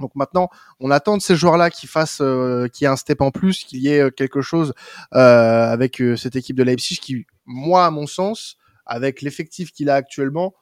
Donc 0.00 0.14
maintenant, 0.16 0.48
on 0.80 0.90
attend 0.90 1.16
de 1.16 1.22
ces 1.22 1.36
joueurs-là 1.36 1.70
qui 1.70 1.86
fassent, 1.86 2.20
euh, 2.22 2.66
qu'il 2.68 2.84
y 2.84 2.86
ait 2.86 2.92
un 2.92 2.96
step 2.96 3.20
en 3.20 3.30
plus, 3.30 3.64
qu'il 3.64 3.80
y 3.80 3.88
ait 3.88 4.00
euh, 4.00 4.10
quelque 4.10 4.40
chose 4.40 4.72
euh, 5.14 5.70
avec 5.70 6.02
cette 6.16 6.36
équipe 6.36 6.56
de 6.56 6.62
Leipzig 6.62 6.98
qui, 7.00 7.26
moi, 7.46 7.86
à 7.86 7.90
mon 7.90 8.06
sens, 8.06 8.56
avec 8.86 9.22
l'effectif 9.22 9.70
qu'il 9.72 9.90
a 9.90 9.94
actuellement, 9.94 10.54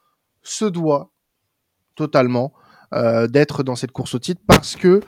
se 0.43 0.65
doit 0.65 1.11
totalement 1.95 2.53
d'être 3.29 3.61
dans 3.61 3.75
cette 3.75 3.91
course 3.91 4.15
au 4.15 4.19
titre 4.19 4.41
parce 4.47 4.75
que 4.75 5.01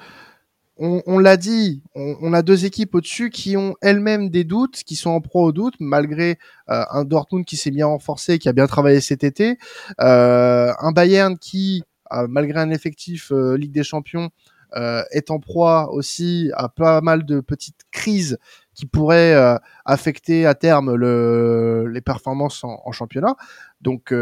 on, 0.78 1.20
l'a 1.20 1.38
dit, 1.38 1.84
on, 1.94 2.34
a 2.34 2.41
deux 2.41 2.65
équipes 2.65 2.96
au-dessus 2.96 3.30
qui 3.30 3.56
ont 3.56 3.76
elles-mêmes 3.82 4.30
des 4.30 4.44
doutes, 4.44 4.84
qui 4.84 4.96
sont 4.96 5.12
en 5.12 5.22
pro 5.22 5.46
au 5.46 5.52
doute, 5.52 5.76
malgré 5.80 6.39
un 6.67 7.04
Dortmund 7.06 7.46
qui 7.46 7.56
s'est 7.56 7.70
bien 7.70 7.86
renforcé, 7.86 8.39
qui 8.39 8.50
a 8.50 8.54
bien 8.54 8.65
travaillé 8.65 9.00
cet 9.00 9.24
été, 9.24 9.58
un 10.00 10.91
Bayern 10.91 11.38
qui 11.38 11.84
malgré 12.30 12.60
un 12.60 12.69
effectif 12.69 13.32
euh, 13.32 13.58
Ligue 13.58 13.71
des 13.71 13.84
Champions, 13.84 14.30
euh, 14.74 15.04
est 15.12 15.32
en 15.32 15.39
proie 15.39 15.91
aussi 15.91 16.50
à 16.54 16.69
pas 16.69 17.02
mal 17.02 17.26
de 17.26 17.41
petites 17.41 17.82
crises 17.91 18.38
qui 18.74 18.86
pourraient 18.86 19.34
euh, 19.34 19.58
affecter 19.84 20.45
à 20.45 20.56
terme 20.56 20.95
le, 20.95 21.88
les 21.88 22.00
performances 22.00 22.63
en, 22.63 22.91
championnat. 22.93 23.36
Donc 23.82 24.13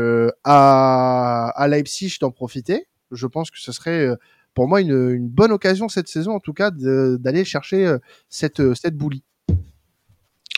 à, 0.44 1.68
Leipzig 1.70 2.18
d'en 2.20 2.32
profiter. 2.32 2.88
Je 3.12 3.28
pense 3.28 3.52
que 3.52 3.60
ce 3.60 3.72
serait 3.72 4.10
pour 4.56 4.68
moi 4.68 4.82
une, 4.82 5.30
bonne 5.30 5.52
occasion 5.52 5.88
cette 5.88 6.08
saison 6.08 6.34
en 6.34 6.40
tout 6.40 6.54
cas 6.54 6.72
d'aller 6.72 7.46
chercher 7.46 7.96
cette, 8.28 8.74
cette 8.74 8.98
boulie. 8.98 9.24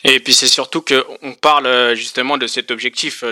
Et 0.05 0.21
puis 0.21 0.33
c'est 0.33 0.47
surtout 0.47 0.81
qu'on 0.81 1.33
parle 1.33 1.95
justement 1.95 2.37
de 2.37 2.47
cet 2.47 2.71
objectif 2.71 3.25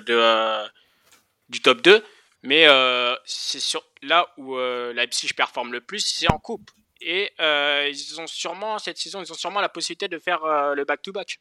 du 1.49 1.61
top 1.61 1.81
2, 1.81 2.03
mais 2.43 2.67
euh, 2.67 3.13
c'est 3.25 3.59
sur 3.59 3.83
là 4.01 4.27
où 4.37 4.55
euh, 4.55 4.93
Leipzig 4.93 5.33
performe 5.35 5.73
le 5.73 5.81
plus, 5.81 5.99
c'est 5.99 6.31
en 6.31 6.37
coupe. 6.37 6.71
Et 7.01 7.29
euh, 7.39 7.89
ils 7.89 8.19
ont 8.19 8.27
sûrement 8.27 8.77
cette 8.79 8.97
saison, 8.97 9.21
ils 9.21 9.31
ont 9.31 9.35
sûrement 9.35 9.61
la 9.61 9.69
possibilité 9.69 10.07
de 10.07 10.19
faire 10.19 10.39
le 10.75 10.83
back-to-back. 10.83 11.39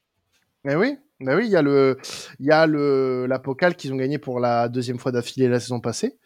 Mais 0.65 0.75
oui, 0.75 0.97
mais 1.21 1.35
oui, 1.35 1.47
il 1.47 1.51
y 1.51 1.57
a 1.57 1.63
le, 1.63 1.99
il 2.41 2.47
y 2.47 2.53
a 2.53 2.67
le 2.67 3.27
la 3.27 3.39
Pokal 3.39 3.75
qu'ils 3.75 3.93
ont 3.93 3.97
gagné 3.97 4.19
pour 4.19 4.41
la 4.41 4.69
deuxième 4.69 4.99
fois 4.99 5.13
d'affilée 5.13 5.49
la 5.49 5.61
saison 5.61 5.81
passée 5.81 6.17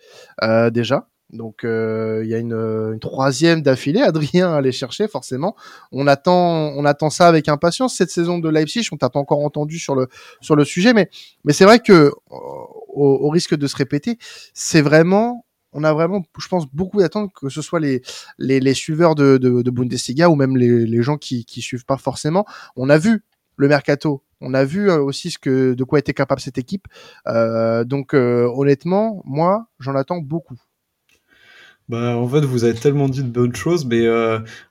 déjà. 0.70 1.08
Donc 1.30 1.60
il 1.64 2.26
y 2.26 2.34
a 2.34 2.38
une, 2.38 2.52
une 2.52 3.00
troisième 3.00 3.62
d'affilée. 3.62 4.02
Adrien 4.02 4.52
allait 4.54 4.72
chercher 4.72 5.08
forcément. 5.08 5.56
On 5.92 6.06
attend, 6.06 6.74
on 6.76 6.84
attend 6.84 7.08
ça 7.08 7.26
avec 7.26 7.48
impatience 7.48 7.94
cette 7.96 8.10
saison 8.10 8.38
de 8.38 8.50
Leipzig. 8.50 8.86
On 8.92 8.98
t'a 8.98 9.08
pas 9.08 9.20
encore 9.20 9.40
entendu 9.40 9.78
sur 9.78 9.94
le 9.94 10.08
sur 10.42 10.56
le 10.56 10.64
sujet, 10.66 10.92
mais 10.92 11.08
mais 11.44 11.54
c'est 11.54 11.64
vrai 11.64 11.78
que 11.78 12.12
au, 12.92 13.28
risque 13.30 13.54
de 13.54 13.66
se 13.66 13.76
répéter, 13.76 14.18
c'est 14.54 14.82
vraiment 14.82 15.46
on 15.74 15.84
a 15.84 15.92
vraiment, 15.94 16.22
je 16.38 16.48
pense, 16.48 16.66
beaucoup 16.70 17.00
d'attentes 17.00 17.32
que 17.32 17.48
ce 17.48 17.62
soit 17.62 17.80
les, 17.80 18.02
les, 18.38 18.60
les 18.60 18.74
suiveurs 18.74 19.14
de, 19.14 19.38
de, 19.38 19.62
de, 19.62 19.70
Bundesliga 19.70 20.28
ou 20.28 20.34
même 20.34 20.54
les, 20.54 20.84
les 20.84 21.02
gens 21.02 21.16
qui, 21.16 21.46
qui 21.46 21.62
suivent 21.62 21.86
pas 21.86 21.96
forcément. 21.96 22.44
On 22.76 22.90
a 22.90 22.98
vu 22.98 23.24
le 23.56 23.68
mercato, 23.68 24.22
on 24.42 24.54
a 24.54 24.64
vu 24.64 24.90
euh, 24.90 25.00
aussi 25.00 25.30
ce 25.30 25.38
que 25.38 25.74
de 25.74 25.84
quoi 25.84 25.98
était 25.98 26.12
capable 26.12 26.40
cette 26.40 26.58
équipe. 26.58 26.86
Euh, 27.28 27.84
donc 27.84 28.12
euh, 28.12 28.50
honnêtement, 28.54 29.22
moi, 29.24 29.68
j'en 29.78 29.94
attends 29.94 30.18
beaucoup. 30.18 30.56
Bah, 31.88 32.16
en 32.16 32.28
fait, 32.28 32.40
vous 32.40 32.64
avez 32.64 32.74
tellement 32.74 33.08
dit 33.08 33.22
de 33.22 33.28
bonnes 33.28 33.54
choses, 33.54 33.84
mais 33.84 34.08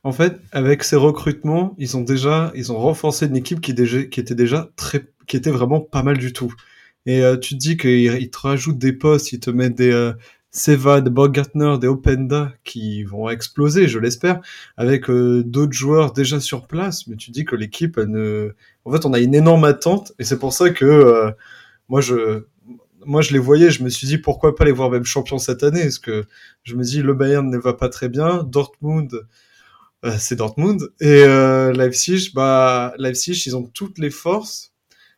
en 0.04 0.12
fait, 0.12 0.40
avec 0.52 0.84
ces 0.84 0.96
recrutements, 0.96 1.76
ils 1.78 1.96
ont 1.98 2.02
déjà, 2.02 2.52
ils 2.56 2.72
ont 2.72 2.80
renforcé 2.80 3.28
une 3.28 3.36
équipe 3.36 3.62
qui 3.62 3.72
était 3.72 4.36
déjà 4.36 4.70
très, 4.76 5.06
qui 5.28 5.38
était 5.38 5.52
vraiment 5.52 5.82
pas 5.82 6.04
mal 6.04 6.18
du 6.18 6.34
tout. 6.34 6.54
Et 7.06 7.24
euh, 7.24 7.38
tu 7.38 7.56
te 7.56 7.60
dis 7.60 7.78
qu'ils 7.78 8.30
te 8.30 8.38
rajoutent 8.38 8.78
des 8.78 8.94
postes, 8.94 9.32
ils 9.34 9.40
te 9.40 9.50
mettent 9.50 9.76
des 9.76 9.92
euh, 9.92 10.14
Seva, 10.52 11.00
des 11.00 11.10
Bogartner, 11.10 11.78
des 11.80 11.88
Openda 11.88 12.52
qui 12.64 13.04
vont 13.04 13.30
exploser, 13.30 13.88
je 13.88 14.00
l'espère, 14.00 14.42
avec 14.76 15.10
euh, 15.10 15.44
d'autres 15.44 15.72
joueurs 15.72 16.12
déjà 16.12 16.40
sur 16.42 16.68
place. 16.68 17.08
Mais 17.08 17.16
tu 17.16 17.32
dis 17.32 17.46
que 17.46 17.56
l'équipe, 17.56 17.98
ne, 17.98 18.54
en 18.86 18.92
fait, 18.92 19.06
on 19.06 19.14
a 19.14 19.20
une 19.20 19.34
énorme 19.34 19.64
attente, 19.64 20.14
et 20.20 20.26
c'est 20.26 20.40
pour 20.40 20.54
ça 20.54 20.70
que 20.70 20.86
euh, 20.86 21.32
moi, 21.88 22.02
je, 22.02 22.44
moi, 23.06 23.22
je 23.22 23.32
les 23.32 23.40
voyais, 23.40 23.72
je 23.72 23.84
me 23.84 23.90
suis 23.90 24.08
dit 24.08 24.18
pourquoi 24.18 24.56
pas 24.56 24.66
les 24.66 24.74
voir 24.74 24.90
même 24.92 25.06
champions 25.06 25.38
cette 25.40 25.64
année, 25.64 25.84
parce 25.84 26.00
que 26.00 26.26
je 26.64 26.76
me 26.76 26.84
dis 26.84 27.02
le 27.02 27.14
Bayern 27.14 27.50
ne 27.50 27.58
va 27.58 27.74
pas 27.74 27.90
très 27.90 28.10
bien, 28.10 28.44
Dortmund, 28.44 29.26
euh, 30.04 30.16
c'est 30.20 30.36
Dortmund, 30.36 30.92
et 31.00 31.24
euh, 31.24 31.72
Leipzig, 31.72 32.32
bah 32.36 32.94
Leipzig, 32.98 33.44
ils 33.46 33.56
ont 33.56 33.64
toutes 33.64 34.00
les 34.00 34.10
forces. 34.10 34.71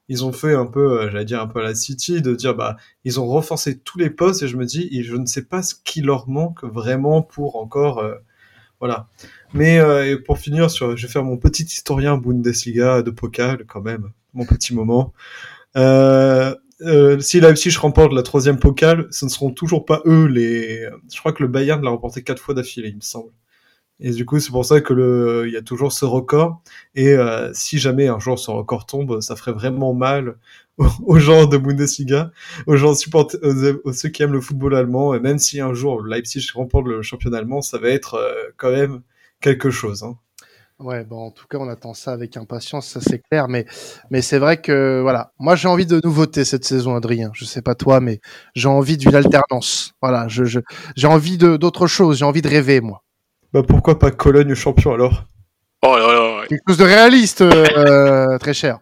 Ils 0.10 0.26
ont 0.26 0.34
fait 0.34 0.54
un 0.54 0.66
peu, 0.66 1.02
euh, 1.02 1.10
j'allais 1.12 1.26
dire 1.26 1.42
un 1.42 1.48
peu 1.48 1.60
à 1.60 1.64
la 1.64 1.76
City, 1.76 2.22
de 2.22 2.36
dire 2.36 2.56
bah 2.56 2.78
ils 3.06 3.20
ont 3.20 3.28
renforcé 3.28 3.80
tous 3.80 3.98
les 3.98 4.10
postes 4.10 4.44
et 4.44 4.48
je 4.48 4.58
me 4.58 4.66
dis, 4.66 4.90
et 4.92 5.04
je 5.04 5.16
ne 5.16 5.26
sais 5.26 5.44
pas 5.44 5.62
ce 5.64 5.76
qui 5.76 6.02
leur 6.02 6.28
manque 6.30 6.64
vraiment 6.64 7.22
pour 7.22 7.56
encore, 7.58 8.00
euh, 8.00 8.16
voilà. 8.80 9.08
Mais 9.54 9.80
pour 10.26 10.40
finir 10.40 10.70
sur, 10.72 10.98
je 10.98 11.08
vais 11.08 11.12
faire 11.12 11.24
mon 11.24 11.38
petit 11.38 11.64
historien 11.64 12.18
Bundesliga 12.18 13.02
de 13.02 13.12
Pokal 13.12 13.66
quand 13.66 13.82
même, 13.82 14.12
mon 14.34 14.46
petit 14.46 14.74
moment. 14.74 15.14
Euh, 15.76 16.56
euh, 16.82 17.20
si 17.20 17.40
Leipzig 17.40 17.76
remporte 17.78 18.14
la 18.14 18.24
troisième 18.24 18.60
pokal, 18.60 19.08
ce 19.12 19.26
ne 19.26 19.30
seront 19.30 19.52
toujours 19.52 19.86
pas 19.86 20.02
eux 20.06 20.26
les. 20.26 20.88
Je 21.12 21.20
crois 21.20 21.34
que 21.34 21.44
le 21.44 21.50
Bayern 21.50 21.82
l'a 21.84 21.90
remporté 21.90 22.24
quatre 22.24 22.42
fois 22.42 22.54
d'affilée, 22.54 22.90
il 22.90 22.96
me 22.96 23.02
semble. 23.02 23.32
Et 24.00 24.12
du 24.12 24.26
coup, 24.26 24.40
c'est 24.40 24.52
pour 24.52 24.66
ça 24.66 24.82
que 24.82 24.94
le, 24.94 25.46
il 25.48 25.54
y 25.54 25.58
a 25.58 25.62
toujours 25.62 25.94
ce 25.94 26.06
record. 26.06 26.62
Et 26.96 27.10
euh, 27.10 27.52
si 27.54 27.78
jamais 27.78 28.08
un 28.08 28.20
jour 28.20 28.40
ce 28.40 28.52
record 28.52 28.86
tombe, 28.86 29.22
ça 29.22 29.36
ferait 29.36 29.54
vraiment 29.54 29.94
mal 29.94 30.38
aux, 30.78 31.20
gens 31.20 31.46
de 31.46 31.58
Bundesliga, 31.58 32.32
aux 32.68 32.76
gens 32.76 32.96
supportent, 32.96 33.36
aux, 33.44 33.94
ceux 33.94 34.10
qui 34.10 34.24
aiment 34.24 34.34
le 34.34 34.42
football 34.42 34.76
allemand. 34.76 35.14
Et 35.14 35.20
même 35.20 35.38
si 35.38 35.62
un 35.62 35.74
jour 35.74 36.04
Leipzig 36.04 36.50
remporte 36.54 36.88
le 36.88 37.02
championnat 37.02 37.40
allemand, 37.40 37.62
ça 37.62 37.78
va 37.78 37.90
être 37.90 38.16
euh, 38.16 38.34
quand 38.58 38.72
même 38.72 39.02
quelque 39.42 39.70
chose. 39.70 40.04
Hein. 40.04 40.18
Ouais, 40.80 41.06
bon, 41.06 41.28
en 41.28 41.32
tout 41.32 41.46
cas, 41.48 41.60
on 41.60 41.70
attend 41.70 41.94
ça 41.94 42.12
avec 42.12 42.36
impatience, 42.36 42.88
ça 42.88 43.00
c'est 43.00 43.20
clair. 43.20 43.48
Mais, 43.48 43.66
mais 44.10 44.22
c'est 44.22 44.40
vrai 44.40 44.60
que, 44.60 45.00
voilà, 45.02 45.32
moi 45.40 45.56
j'ai 45.56 45.68
envie 45.68 45.86
de 45.86 46.02
nouveautés 46.04 46.44
cette 46.44 46.66
saison, 46.66 46.96
Adrien. 46.96 47.32
Je 47.34 47.46
sais 47.46 47.62
pas 47.62 47.76
toi, 47.76 48.02
mais 48.02 48.20
j'ai 48.56 48.68
envie 48.68 48.98
d'une 48.98 49.16
alternance. 49.16 49.94
Voilà, 50.02 50.28
je, 50.28 50.44
j'ai 50.98 51.08
envie 51.08 51.38
de, 51.38 51.58
d'autre 51.58 51.88
chose, 51.88 52.18
j'ai 52.18 52.26
envie 52.26 52.42
de 52.42 52.50
rêver, 52.50 52.82
moi. 52.82 53.04
Bah 53.54 53.62
pourquoi 53.62 54.00
pas 54.00 54.10
Cologne 54.10 54.56
champion 54.56 54.94
alors? 54.94 55.26
Oh 55.84 55.96
là 55.96 56.14
là. 56.14 56.48
Quelque 56.48 56.64
chose 56.70 56.78
de 56.78 56.86
réaliste, 56.86 57.42
euh, 57.42 58.38
très 58.40 58.54
cher. 58.54 58.80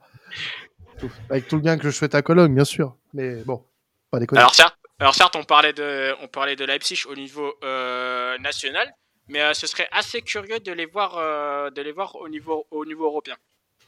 Avec 1.30 1.48
tout 1.48 1.58
le 1.58 1.62
bien 1.62 1.78
que 1.78 1.84
je 1.84 1.90
souhaite 1.90 2.16
à 2.16 2.22
Cologne, 2.22 2.56
bien 2.56 2.64
sûr. 2.64 2.96
Mais 3.14 3.44
bon, 3.44 3.66
pas 4.12 4.20
déconner. 4.20 4.40
Alors 4.40 4.56
certes, 4.56 4.78
alors 5.00 5.14
certes, 5.14 5.36
on 5.36 5.44
parlait 5.44 5.74
de, 5.74 6.14
on 6.24 6.28
parlait 6.28 6.56
de 6.56 6.64
Leipzig 6.64 7.04
au 7.10 7.16
niveau 7.16 7.54
euh, 7.66 8.38
national, 8.38 8.88
mais 9.28 9.42
euh, 9.42 9.54
ce 9.54 9.68
serait 9.68 9.90
assez 9.92 10.22
curieux 10.22 10.60
de 10.60 10.72
les 10.72 10.86
voir, 10.86 11.18
euh, 11.18 11.70
de 11.70 11.82
les 11.82 11.92
voir 11.92 12.16
au 12.16 12.30
niveau, 12.30 12.66
au 12.72 12.86
niveau 12.86 13.06
européen. 13.08 13.36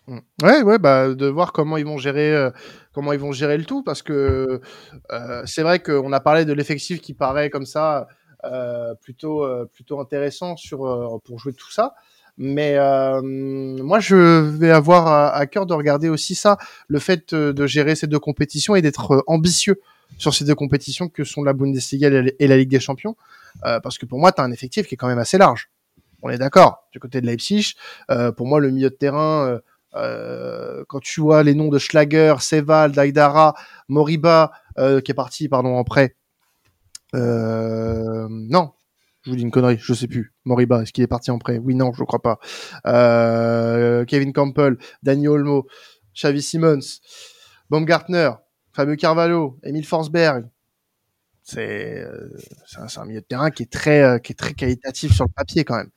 Mm. 0.07 0.19
Ouais, 0.41 0.61
ouais, 0.63 0.79
bah 0.79 1.13
de 1.13 1.27
voir 1.27 1.53
comment 1.53 1.77
ils 1.77 1.85
vont 1.85 1.97
gérer, 1.97 2.35
euh, 2.35 2.49
comment 2.93 3.13
ils 3.13 3.19
vont 3.19 3.31
gérer 3.31 3.57
le 3.57 3.65
tout, 3.65 3.83
parce 3.83 4.01
que 4.01 4.59
euh, 5.11 5.43
c'est 5.45 5.63
vrai 5.63 5.79
qu'on 5.79 6.11
a 6.11 6.19
parlé 6.19 6.45
de 6.45 6.53
l'effectif 6.53 6.99
qui 6.99 7.13
paraît 7.13 7.49
comme 7.49 7.65
ça 7.65 7.99
euh, 7.99 8.05
plutôt 9.01 9.43
euh, 9.43 9.65
plutôt 9.65 9.99
intéressant 9.99 10.57
sur 10.57 10.85
euh, 10.85 11.17
pour 11.23 11.39
jouer 11.39 11.53
tout 11.53 11.71
ça. 11.71 11.95
Mais 12.37 12.77
euh, 12.77 13.21
moi, 13.21 13.99
je 13.99 14.39
vais 14.57 14.71
avoir 14.71 15.07
à, 15.07 15.29
à, 15.35 15.45
cœur 15.45 15.67
de 15.67 15.73
regarder 15.73 16.09
aussi 16.09 16.33
ça, 16.33 16.57
le 16.87 16.97
fait 16.97 17.35
de 17.35 17.67
gérer 17.67 17.95
ces 17.95 18.07
deux 18.07 18.19
compétitions 18.19 18.75
et 18.75 18.81
d'être 18.81 19.23
ambitieux 19.27 19.79
sur 20.17 20.33
ces 20.33 20.43
deux 20.43 20.55
compétitions 20.55 21.09
que 21.09 21.23
sont 21.23 21.43
la 21.43 21.53
Bundesliga 21.53 22.09
et 22.39 22.47
la 22.47 22.57
Ligue 22.57 22.69
des 22.69 22.79
Champions, 22.79 23.15
parce 23.61 23.99
que 23.99 24.07
pour 24.07 24.17
moi, 24.17 24.31
tu 24.31 24.41
as 24.41 24.43
un 24.43 24.51
effectif 24.51 24.87
qui 24.87 24.95
est 24.95 24.97
quand 24.97 25.07
même 25.07 25.19
assez 25.19 25.37
large. 25.37 25.69
On 26.23 26.29
est 26.29 26.39
d'accord. 26.39 26.87
Du 26.91 26.99
côté 26.99 27.21
de 27.21 27.27
Leipzig, 27.27 27.73
pour 28.35 28.47
moi, 28.47 28.59
le 28.59 28.71
milieu 28.71 28.89
de 28.89 28.95
terrain 28.95 29.59
euh, 29.95 30.83
quand 30.87 30.99
tu 30.99 31.21
vois 31.21 31.43
les 31.43 31.53
noms 31.53 31.69
de 31.69 31.77
Schlager, 31.77 32.35
Seval, 32.39 32.91
Daidara, 32.91 33.53
Moriba, 33.87 34.51
euh, 34.77 35.01
qui 35.01 35.11
est 35.11 35.15
parti, 35.15 35.47
pardon, 35.47 35.75
en 35.75 35.83
prêt. 35.83 36.15
Euh, 37.13 38.27
non, 38.29 38.71
je 39.23 39.29
vous 39.29 39.35
dis 39.37 39.43
une 39.43 39.51
connerie, 39.51 39.77
je 39.79 39.93
sais 39.93 40.07
plus. 40.07 40.33
Moriba, 40.43 40.81
est-ce 40.81 40.91
qu'il 40.91 41.03
est 41.03 41.07
parti 41.07 41.31
en 41.31 41.39
prêt? 41.39 41.57
Oui, 41.57 41.75
non, 41.75 41.93
je 41.93 42.03
crois 42.03 42.21
pas. 42.21 42.39
Euh, 42.85 44.03
Kevin 44.05 44.33
Campbell, 44.33 44.77
Daniel 45.01 45.29
Olmo, 45.31 45.67
Xavi 46.13 46.41
Simmons, 46.41 46.99
Baumgartner, 47.69 48.31
Fabio 48.73 48.95
Carvalho, 48.97 49.57
Emile 49.63 49.85
Forsberg. 49.85 50.49
C'est 51.41 51.99
euh, 51.99 52.29
un, 52.77 53.01
un 53.01 53.05
milieu 53.05 53.21
de 53.21 53.25
terrain 53.25 53.49
qui 53.49 53.63
est 53.63 53.71
très 53.71 54.01
euh, 54.01 54.17
qui 54.17 54.33
est 54.33 54.35
très 54.35 54.53
qualitatif 54.53 55.13
sur 55.13 55.25
le 55.25 55.31
papier 55.33 55.63
quand 55.63 55.77
même. 55.77 55.89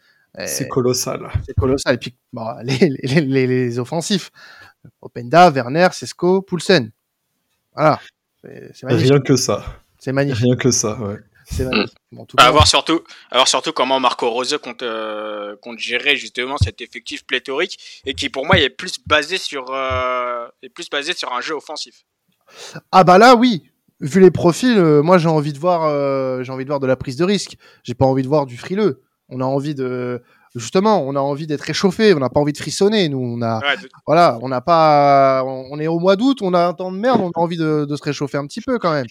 C'est 0.44 0.68
colossal. 0.68 1.30
C'est 1.46 1.54
colossal. 1.54 1.94
Et 1.94 1.98
puis, 1.98 2.14
bon, 2.32 2.46
les, 2.62 2.76
les, 3.02 3.20
les, 3.22 3.46
les, 3.46 3.78
offensifs. 3.78 4.30
Openda, 5.00 5.50
Werner, 5.50 5.88
Sesco, 5.92 6.42
Poulsen. 6.42 6.92
Voilà. 7.74 7.98
C'est 8.42 8.86
Rien 8.86 9.20
que 9.20 9.34
ça. 9.34 9.64
C'est 10.06 10.12
magnifique. 10.12 10.44
Rien 10.44 10.54
que 10.54 10.70
ça, 10.70 10.96
ouais. 11.00 11.16
C'est 11.46 11.64
magnifique. 11.64 11.96
En 12.16 12.26
tout 12.26 12.36
cas, 12.36 12.44
à 12.44 12.50
voir 12.52 12.68
surtout, 12.68 13.00
à 13.32 13.38
voir 13.38 13.48
surtout 13.48 13.72
comment 13.72 13.98
Marco 13.98 14.30
Rose 14.30 14.56
compte, 14.62 14.84
euh, 14.84 15.56
compte 15.60 15.80
gérer 15.80 16.14
justement 16.14 16.56
cet 16.58 16.80
effectif 16.80 17.26
pléthorique 17.26 17.76
et 18.06 18.14
qui 18.14 18.28
pour 18.28 18.46
moi 18.46 18.56
est 18.56 18.70
plus 18.70 19.00
basé 19.04 19.36
sur, 19.36 19.64
euh, 19.70 20.46
est 20.62 20.68
plus 20.68 20.88
basé 20.88 21.12
sur 21.12 21.32
un 21.32 21.40
jeu 21.40 21.54
offensif. 21.54 22.04
Ah 22.92 23.02
bah 23.02 23.18
là 23.18 23.34
oui, 23.34 23.64
vu 23.98 24.20
les 24.20 24.30
profils, 24.30 24.78
euh, 24.78 25.02
moi 25.02 25.18
j'ai 25.18 25.28
envie 25.28 25.52
de 25.52 25.58
voir, 25.58 25.86
euh, 25.86 26.44
j'ai 26.44 26.52
envie 26.52 26.64
de 26.64 26.70
voir 26.70 26.78
de 26.78 26.86
la 26.86 26.94
prise 26.94 27.16
de 27.16 27.24
risque. 27.24 27.56
J'ai 27.82 27.94
pas 27.94 28.06
envie 28.06 28.22
de 28.22 28.28
voir 28.28 28.46
du 28.46 28.56
frileux. 28.56 29.02
On 29.28 29.40
a 29.40 29.44
envie 29.44 29.74
de 29.74 30.22
justement, 30.54 31.02
on 31.02 31.16
a 31.16 31.20
envie 31.20 31.48
d'être 31.48 31.62
réchauffé, 31.62 32.14
on 32.14 32.20
n'a 32.20 32.30
pas 32.30 32.38
envie 32.38 32.52
de 32.52 32.58
frissonner. 32.58 33.08
Nous, 33.08 33.18
on 33.18 33.42
a, 33.42 33.58
ouais, 33.58 33.76
de... 33.76 33.88
voilà, 34.06 34.38
on 34.40 34.48
n'a 34.48 34.60
pas, 34.60 35.42
on 35.44 35.80
est 35.80 35.88
au 35.88 35.98
mois 35.98 36.14
d'août, 36.14 36.38
on 36.42 36.54
a 36.54 36.64
un 36.64 36.74
temps 36.74 36.92
de 36.92 36.96
merde, 36.96 37.20
on 37.20 37.30
a 37.30 37.40
envie 37.40 37.56
de, 37.56 37.86
de 37.86 37.96
se 37.96 38.04
réchauffer 38.04 38.38
un 38.38 38.46
petit 38.46 38.60
peu 38.60 38.78
quand 38.78 38.92
même. 38.92 39.06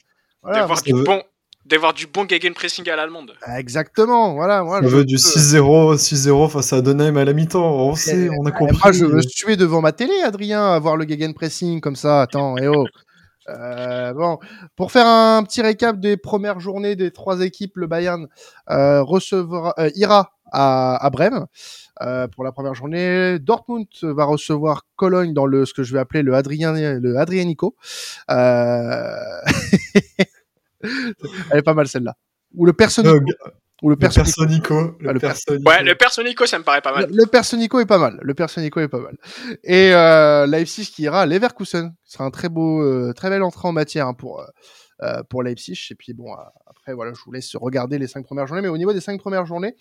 Voilà, 0.46 0.60
d'avoir 0.60 0.82
du 0.84 0.94
bon, 0.94 1.24
d'avoir 1.66 1.94
du 1.94 2.06
bon 2.06 2.28
gegenpressing 2.30 2.88
à 2.90 2.96
l'allemande. 2.96 3.34
Exactement, 3.58 4.36
voilà. 4.36 4.64
Moi, 4.64 4.82
je 4.84 4.88
veux 4.88 5.06
du 5.06 5.16
6-0, 5.16 5.98
6-0 5.98 6.50
face 6.50 6.72
à 6.72 6.82
Donheim 6.82 7.18
à 7.18 7.26
la 7.26 7.34
mi-temps. 7.34 7.66
On 7.66 7.96
sait, 7.96 8.30
on 8.40 8.46
a 8.46 8.52
compris. 8.52 8.78
Moi, 8.84 8.92
je 8.92 9.06
veux 9.06 9.24
tuer 9.24 9.58
devant 9.58 9.82
ma 9.82 9.92
télé, 9.92 10.14
Adrien, 10.24 10.72
à 10.72 10.80
voir 10.80 10.98
le 10.98 11.08
gegenpressing 11.08 11.82
comme 11.82 11.96
ça. 11.96 12.22
Attends, 12.22 12.58
et 12.58 12.68
oh. 12.68 12.86
Euh, 13.48 14.14
bon, 14.14 14.40
pour 14.76 14.92
faire 14.92 15.06
un 15.06 15.44
petit 15.44 15.62
récap 15.62 16.00
des 16.00 16.18
premières 16.18 16.60
journées 16.60 16.96
des 16.96 17.12
trois 17.12 17.42
équipes, 17.42 17.78
le 17.78 17.88
Bayern 17.88 18.28
euh, 18.72 19.04
recevra, 19.04 19.74
euh, 19.78 19.92
ira 19.96 20.32
à, 20.52 21.06
à 21.06 21.10
Brême 21.12 21.46
euh, 22.02 22.28
pour 22.28 22.44
la 22.44 22.52
première 22.52 22.74
journée. 22.74 23.38
Dortmund 23.40 23.88
va 24.02 24.26
recevoir 24.26 24.86
Cologne 24.96 25.34
dans 25.34 25.46
le 25.46 25.66
ce 25.66 25.74
que 25.74 25.84
je 25.84 25.94
vais 25.94 26.00
appeler 26.00 26.24
le 26.24 26.34
Adrien 26.34 26.74
le 26.74 27.18
Adrianico. 27.18 27.76
Euh, 30.86 31.28
Elle 31.52 31.60
est 31.60 31.64
pas 31.64 31.74
mal 31.74 31.88
celle-là. 31.88 32.16
Ou 32.56 32.66
le 32.66 32.74
personnage. 32.74 33.14
Ou 33.82 33.90
le, 33.90 33.98
personico. 33.98 34.96
Le, 35.00 35.14
le, 35.14 35.20
personico. 35.20 35.70
Ouais, 35.70 35.84
le 35.84 35.96
personico, 35.96 36.46
ça 36.46 36.58
me 36.58 36.64
paraît 36.64 36.82
pas 36.82 36.94
mal. 36.94 37.08
Le, 37.10 37.16
le 37.18 37.26
personico 37.26 37.80
est 37.80 37.86
pas 37.86 37.98
mal. 37.98 38.20
Le 38.22 38.34
personico 38.34 38.80
est 38.80 38.88
pas 38.88 39.00
mal. 39.00 39.18
Et 39.64 39.94
euh, 39.94 40.48
Leipzig 40.48 40.86
qui 40.86 41.04
ira 41.04 41.22
à 41.22 41.26
Leverkusen. 41.26 41.94
Ce 42.06 42.14
sera 42.14 42.24
un 42.24 42.32
très 42.32 42.48
beau, 42.48 42.82
euh, 42.82 43.14
très 43.14 43.30
belle 43.30 43.44
entrée 43.44 43.68
en 43.68 43.74
matière 43.74 44.08
hein, 44.08 44.14
pour 44.14 44.46
euh, 45.04 45.24
pour 45.30 45.44
Leipzig. 45.44 45.78
Et 45.92 45.96
puis 45.96 46.14
bon, 46.14 46.34
après 46.68 46.94
voilà, 46.94 47.12
je 47.14 47.22
vous 47.26 47.32
laisse 47.34 47.54
regarder 47.56 48.00
les 48.00 48.08
cinq 48.08 48.26
premières 48.26 48.48
journées. 48.48 48.62
Mais 48.62 48.70
au 48.70 48.78
niveau 48.78 48.94
des 48.94 49.02
cinq 49.02 49.20
premières 49.20 49.46
journées, 49.46 49.76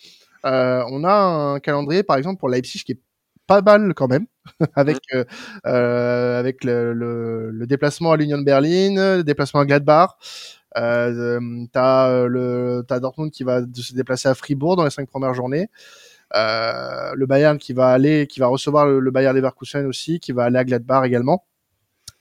euh, 0.45 0.85
on 0.91 1.05
a 1.05 1.13
un 1.13 1.61
calendrier, 1.61 2.03
par 2.03 2.17
exemple, 2.17 2.39
pour 2.39 2.49
Leipzig 2.49 2.83
qui 2.85 2.93
est 2.93 3.01
pas 3.47 3.63
mal 3.63 3.93
quand 3.95 4.09
même, 4.09 4.27
avec 4.75 4.99
euh, 5.15 5.25
euh, 5.67 6.39
avec 6.39 6.65
le, 6.65 6.93
le, 6.93 7.51
le, 7.51 7.67
déplacement 7.67 8.13
à 8.13 8.17
l'Union 8.17 8.39
Berlin, 8.39 9.17
le 9.19 9.23
déplacement 9.23 9.61
à 9.61 9.67
Gladbach. 9.67 10.17
Euh, 10.77 11.41
t'as 11.73 12.27
le 12.27 12.85
t'as 12.87 13.01
Dortmund 13.01 13.31
qui 13.31 13.45
va 13.45 13.61
se 13.61 13.95
déplacer 13.95 14.29
à 14.29 14.35
Fribourg 14.35 14.77
dans 14.77 14.85
les 14.85 14.91
cinq 14.91 15.09
premières 15.09 15.35
journées. 15.35 15.69
Euh, 16.35 17.13
le 17.15 17.27
Bayern 17.27 17.59
qui 17.59 17.73
va 17.73 17.89
aller, 17.91 18.27
qui 18.27 18.41
va 18.41 18.49
recevoir 18.49 18.87
le, 18.87 18.99
le 18.99 19.11
Bayern 19.11 19.37
Leverkusen 19.37 19.87
aussi, 19.87 20.21
qui 20.21 20.33
va 20.33 20.45
aller 20.45 20.59
à 20.59 20.65
Gladbach 20.65 21.05
également. 21.05 21.45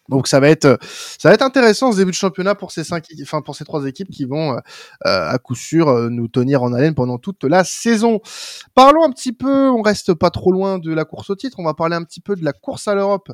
Donc 0.09 0.27
ça 0.27 0.39
va 0.39 0.49
être 0.49 0.77
ça 0.81 1.29
va 1.29 1.35
être 1.35 1.41
intéressant 1.41 1.91
ce 1.91 1.97
début 1.97 2.11
de 2.11 2.15
championnat 2.15 2.55
pour 2.55 2.71
ces 2.71 2.83
cinq 2.83 3.05
enfin 3.21 3.41
pour 3.41 3.55
ces 3.55 3.63
trois 3.63 3.85
équipes 3.85 4.09
qui 4.09 4.25
vont 4.25 4.53
euh, 4.53 4.59
à 5.03 5.37
coup 5.37 5.55
sûr 5.55 5.87
euh, 5.87 6.09
nous 6.09 6.27
tenir 6.27 6.61
en 6.61 6.73
haleine 6.73 6.93
pendant 6.93 7.17
toute 7.17 7.43
la 7.45 7.63
saison. 7.63 8.19
Parlons 8.75 9.03
un 9.05 9.11
petit 9.11 9.31
peu, 9.31 9.69
on 9.69 9.81
reste 9.81 10.13
pas 10.13 10.29
trop 10.29 10.51
loin 10.51 10.77
de 10.77 10.93
la 10.93 11.05
course 11.05 11.29
au 11.29 11.35
titre, 11.35 11.57
on 11.59 11.63
va 11.63 11.73
parler 11.73 11.95
un 11.95 12.03
petit 12.03 12.19
peu 12.19 12.35
de 12.35 12.43
la 12.43 12.53
course 12.53 12.87
à 12.87 12.95
l'Europe 12.95 13.31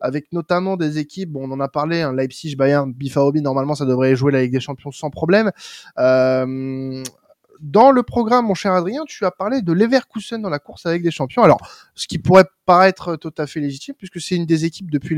avec 0.00 0.32
notamment 0.32 0.76
des 0.76 0.98
équipes, 0.98 1.30
bon 1.30 1.48
on 1.48 1.52
en 1.52 1.60
a 1.60 1.68
parlé, 1.68 2.02
hein, 2.02 2.12
Leipzig, 2.12 2.56
Bayern, 2.56 2.92
Bifarobi 2.92 3.40
normalement 3.42 3.74
ça 3.74 3.84
devrait 3.84 4.14
jouer 4.14 4.32
la 4.32 4.42
Ligue 4.42 4.52
des 4.52 4.60
Champions 4.60 4.92
sans 4.92 5.10
problème. 5.10 5.50
Euh, 5.98 7.02
dans 7.62 7.90
le 7.90 8.02
programme, 8.02 8.46
mon 8.46 8.54
cher 8.54 8.72
Adrien, 8.72 9.04
tu 9.06 9.24
as 9.24 9.30
parlé 9.30 9.62
de 9.62 9.72
Leverkusen 9.72 10.42
dans 10.42 10.50
la 10.50 10.58
course 10.58 10.84
avec 10.84 11.02
des 11.02 11.10
champions. 11.10 11.42
Alors, 11.42 11.58
ce 11.94 12.08
qui 12.08 12.18
pourrait 12.18 12.46
paraître 12.66 13.16
tout 13.16 13.32
à 13.38 13.46
fait 13.46 13.60
légitime, 13.60 13.94
puisque 13.96 14.20
c'est 14.20 14.34
une 14.34 14.46
des 14.46 14.64
équipes 14.64 14.90
depuis 14.90 15.16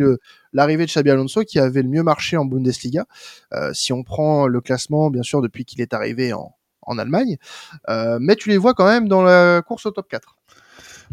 l'arrivée 0.52 0.84
de 0.84 0.90
Xabi 0.90 1.10
Alonso 1.10 1.42
qui 1.42 1.58
avait 1.58 1.82
le 1.82 1.88
mieux 1.88 2.02
marché 2.02 2.36
en 2.36 2.44
Bundesliga. 2.44 3.06
Euh, 3.54 3.72
si 3.72 3.92
on 3.92 4.02
prend 4.02 4.46
le 4.46 4.60
classement, 4.60 5.10
bien 5.10 5.22
sûr, 5.22 5.40
depuis 5.40 5.64
qu'il 5.64 5.80
est 5.80 5.94
arrivé 5.94 6.32
en, 6.34 6.54
en 6.82 6.98
Allemagne. 6.98 7.36
Euh, 7.88 8.18
mais 8.20 8.36
tu 8.36 8.50
les 8.50 8.58
vois 8.58 8.74
quand 8.74 8.86
même 8.86 9.08
dans 9.08 9.22
la 9.22 9.62
course 9.62 9.86
au 9.86 9.90
top 9.90 10.08
4. 10.08 10.36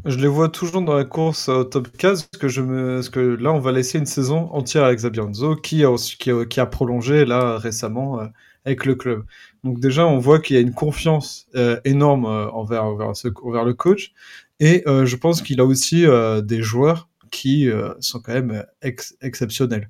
Je 0.05 0.17
les 0.17 0.27
vois 0.27 0.49
toujours 0.49 0.81
dans 0.81 0.95
la 0.95 1.05
course 1.05 1.49
au 1.49 1.63
top 1.63 1.95
15 1.95 2.23
parce 2.23 3.09
que, 3.09 3.19
là, 3.19 3.51
on 3.51 3.59
va 3.59 3.71
laisser 3.71 3.99
une 3.99 4.05
saison 4.05 4.49
entière 4.51 4.83
avec 4.83 4.99
Xabi 4.99 5.19
Alonso 5.19 5.55
qui 5.55 5.83
a 5.83 6.65
prolongé 6.65 7.25
là 7.25 7.57
récemment 7.57 8.19
euh, 8.19 8.25
avec 8.65 8.85
le 8.85 8.95
club. 8.95 9.23
Donc 9.63 9.79
déjà, 9.79 10.05
on 10.05 10.17
voit 10.17 10.39
qu'il 10.39 10.55
y 10.55 10.59
a 10.59 10.61
une 10.61 10.73
confiance 10.73 11.47
euh, 11.55 11.79
énorme 11.85 12.25
euh, 12.25 12.49
envers, 12.51 12.85
envers, 12.85 13.15
ce, 13.15 13.27
envers, 13.43 13.65
le 13.65 13.73
coach. 13.73 14.13
Et 14.59 14.83
euh, 14.87 15.05
je 15.05 15.15
pense 15.15 15.41
qu'il 15.41 15.59
a 15.59 15.65
aussi 15.65 16.05
euh, 16.05 16.41
des 16.41 16.61
joueurs 16.61 17.09
qui 17.31 17.69
euh, 17.69 17.93
sont 17.99 18.19
quand 18.19 18.33
même 18.33 18.65
ex 18.81 19.15
exceptionnels. 19.21 19.89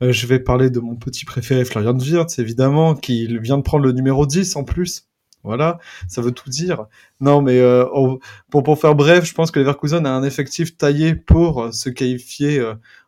je 0.00 0.26
vais 0.26 0.38
parler 0.38 0.70
de 0.70 0.78
mon 0.78 0.94
petit 0.94 1.24
préféré, 1.24 1.64
Florian 1.64 1.98
Wirtz, 1.98 2.38
évidemment, 2.38 2.94
qui 2.94 3.26
vient 3.38 3.58
de 3.58 3.62
prendre 3.62 3.84
le 3.84 3.92
numéro 3.92 4.26
10 4.26 4.56
en 4.56 4.64
plus. 4.64 5.08
Voilà, 5.42 5.80
ça 6.06 6.22
veut 6.22 6.30
tout 6.30 6.50
dire. 6.50 6.86
Non, 7.20 7.42
mais 7.42 7.60
on, 7.92 8.20
pour, 8.48 8.62
pour 8.62 8.78
faire 8.78 8.94
bref, 8.94 9.24
je 9.24 9.34
pense 9.34 9.50
que 9.50 9.58
Leverkusen 9.58 10.06
a 10.06 10.14
un 10.14 10.22
effectif 10.22 10.76
taillé 10.76 11.16
pour 11.16 11.74
se 11.74 11.88
qualifier 11.88 12.64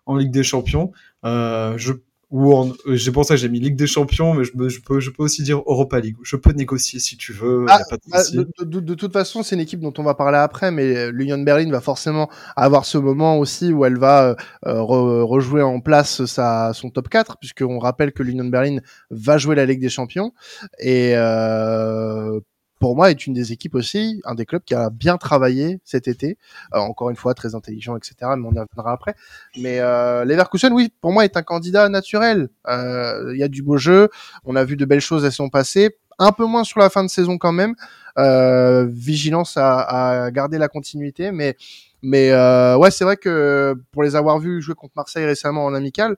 en 0.06 0.16
Ligue 0.16 0.32
des 0.32 0.42
Champions. 0.42 0.90
je 1.22 1.92
ou 2.30 2.54
en... 2.54 2.72
j'ai 2.86 3.12
pour 3.12 3.24
ça 3.24 3.34
que 3.34 3.40
j'ai 3.40 3.48
mis 3.48 3.60
Ligue 3.60 3.76
des 3.76 3.86
Champions, 3.86 4.34
mais 4.34 4.44
je, 4.44 4.52
je, 4.68 4.80
peux, 4.80 5.00
je 5.00 5.10
peux 5.10 5.22
aussi 5.22 5.42
dire 5.42 5.58
Europa 5.58 6.00
League. 6.00 6.16
Je 6.22 6.36
peux 6.36 6.52
négocier 6.52 7.00
si 7.00 7.16
tu 7.16 7.32
veux. 7.32 7.66
Ah, 7.68 7.78
de, 7.90 7.98
bah, 8.10 8.22
de, 8.32 8.64
de, 8.64 8.80
de, 8.80 8.94
toute 8.94 9.12
façon, 9.12 9.42
c'est 9.42 9.54
une 9.54 9.60
équipe 9.60 9.80
dont 9.80 9.94
on 9.98 10.02
va 10.02 10.14
parler 10.14 10.38
après, 10.38 10.70
mais 10.70 11.10
l'Union 11.10 11.38
Berlin 11.38 11.70
va 11.70 11.80
forcément 11.80 12.28
avoir 12.56 12.84
ce 12.84 12.98
moment 12.98 13.38
aussi 13.38 13.72
où 13.72 13.84
elle 13.84 13.98
va 13.98 14.36
euh, 14.66 14.82
re, 14.82 15.24
rejouer 15.24 15.62
en 15.62 15.80
place 15.80 16.24
sa, 16.24 16.72
son 16.72 16.90
top 16.90 17.08
4, 17.08 17.38
puisqu'on 17.38 17.78
rappelle 17.78 18.12
que 18.12 18.22
l'Union 18.22 18.44
Berlin 18.46 18.78
va 19.10 19.38
jouer 19.38 19.54
la 19.54 19.66
Ligue 19.66 19.80
des 19.80 19.88
Champions. 19.88 20.32
Et 20.78 21.12
euh, 21.14 22.40
pour 22.84 22.96
moi, 22.96 23.10
est 23.10 23.26
une 23.26 23.32
des 23.32 23.50
équipes 23.50 23.76
aussi, 23.76 24.20
un 24.26 24.34
des 24.34 24.44
clubs 24.44 24.62
qui 24.62 24.74
a 24.74 24.90
bien 24.90 25.16
travaillé 25.16 25.80
cet 25.84 26.06
été. 26.06 26.36
Euh, 26.74 26.80
encore 26.80 27.08
une 27.08 27.16
fois, 27.16 27.32
très 27.32 27.54
intelligent, 27.54 27.96
etc. 27.96 28.14
Mais 28.36 28.46
on 28.46 28.52
y 28.52 28.58
reviendra 28.58 28.92
après. 28.92 29.14
Mais 29.56 29.80
euh, 29.80 30.26
Leverkusen, 30.26 30.70
oui, 30.70 30.92
pour 31.00 31.10
moi, 31.10 31.24
est 31.24 31.38
un 31.38 31.42
candidat 31.42 31.88
naturel. 31.88 32.50
Euh, 32.68 33.32
il 33.32 33.40
y 33.40 33.42
a 33.42 33.48
du 33.48 33.62
beau 33.62 33.78
jeu. 33.78 34.10
On 34.44 34.54
a 34.54 34.64
vu 34.64 34.76
de 34.76 34.84
belles 34.84 35.00
choses 35.00 35.24
à 35.24 35.30
son 35.30 35.48
passé. 35.48 35.96
Un 36.18 36.32
peu 36.32 36.44
moins 36.44 36.62
sur 36.62 36.78
la 36.78 36.90
fin 36.90 37.02
de 37.02 37.08
saison 37.08 37.38
quand 37.38 37.52
même. 37.52 37.74
Euh, 38.18 38.86
vigilance 38.86 39.56
à, 39.56 40.24
à, 40.24 40.30
garder 40.30 40.58
la 40.58 40.68
continuité, 40.68 41.32
mais 41.32 41.56
mais 42.02 42.32
euh, 42.32 42.76
ouais, 42.76 42.90
c'est 42.90 43.04
vrai 43.04 43.16
que 43.16 43.74
pour 43.92 44.02
les 44.02 44.14
avoir 44.14 44.38
vus 44.38 44.60
jouer 44.60 44.74
contre 44.74 44.92
Marseille 44.94 45.24
récemment 45.24 45.64
en 45.64 45.72
amical, 45.72 46.16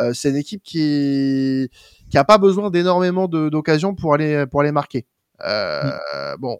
euh, 0.00 0.12
c'est 0.12 0.30
une 0.30 0.36
équipe 0.36 0.64
qui 0.64 1.70
qui 2.10 2.18
a 2.18 2.24
pas 2.24 2.38
besoin 2.38 2.70
d'énormément 2.70 3.28
d'occasions 3.28 3.94
pour 3.94 4.14
aller 4.14 4.46
pour 4.46 4.62
aller 4.62 4.72
marquer. 4.72 5.06
Euh, 5.44 5.92
mm. 6.34 6.36
Bon, 6.38 6.58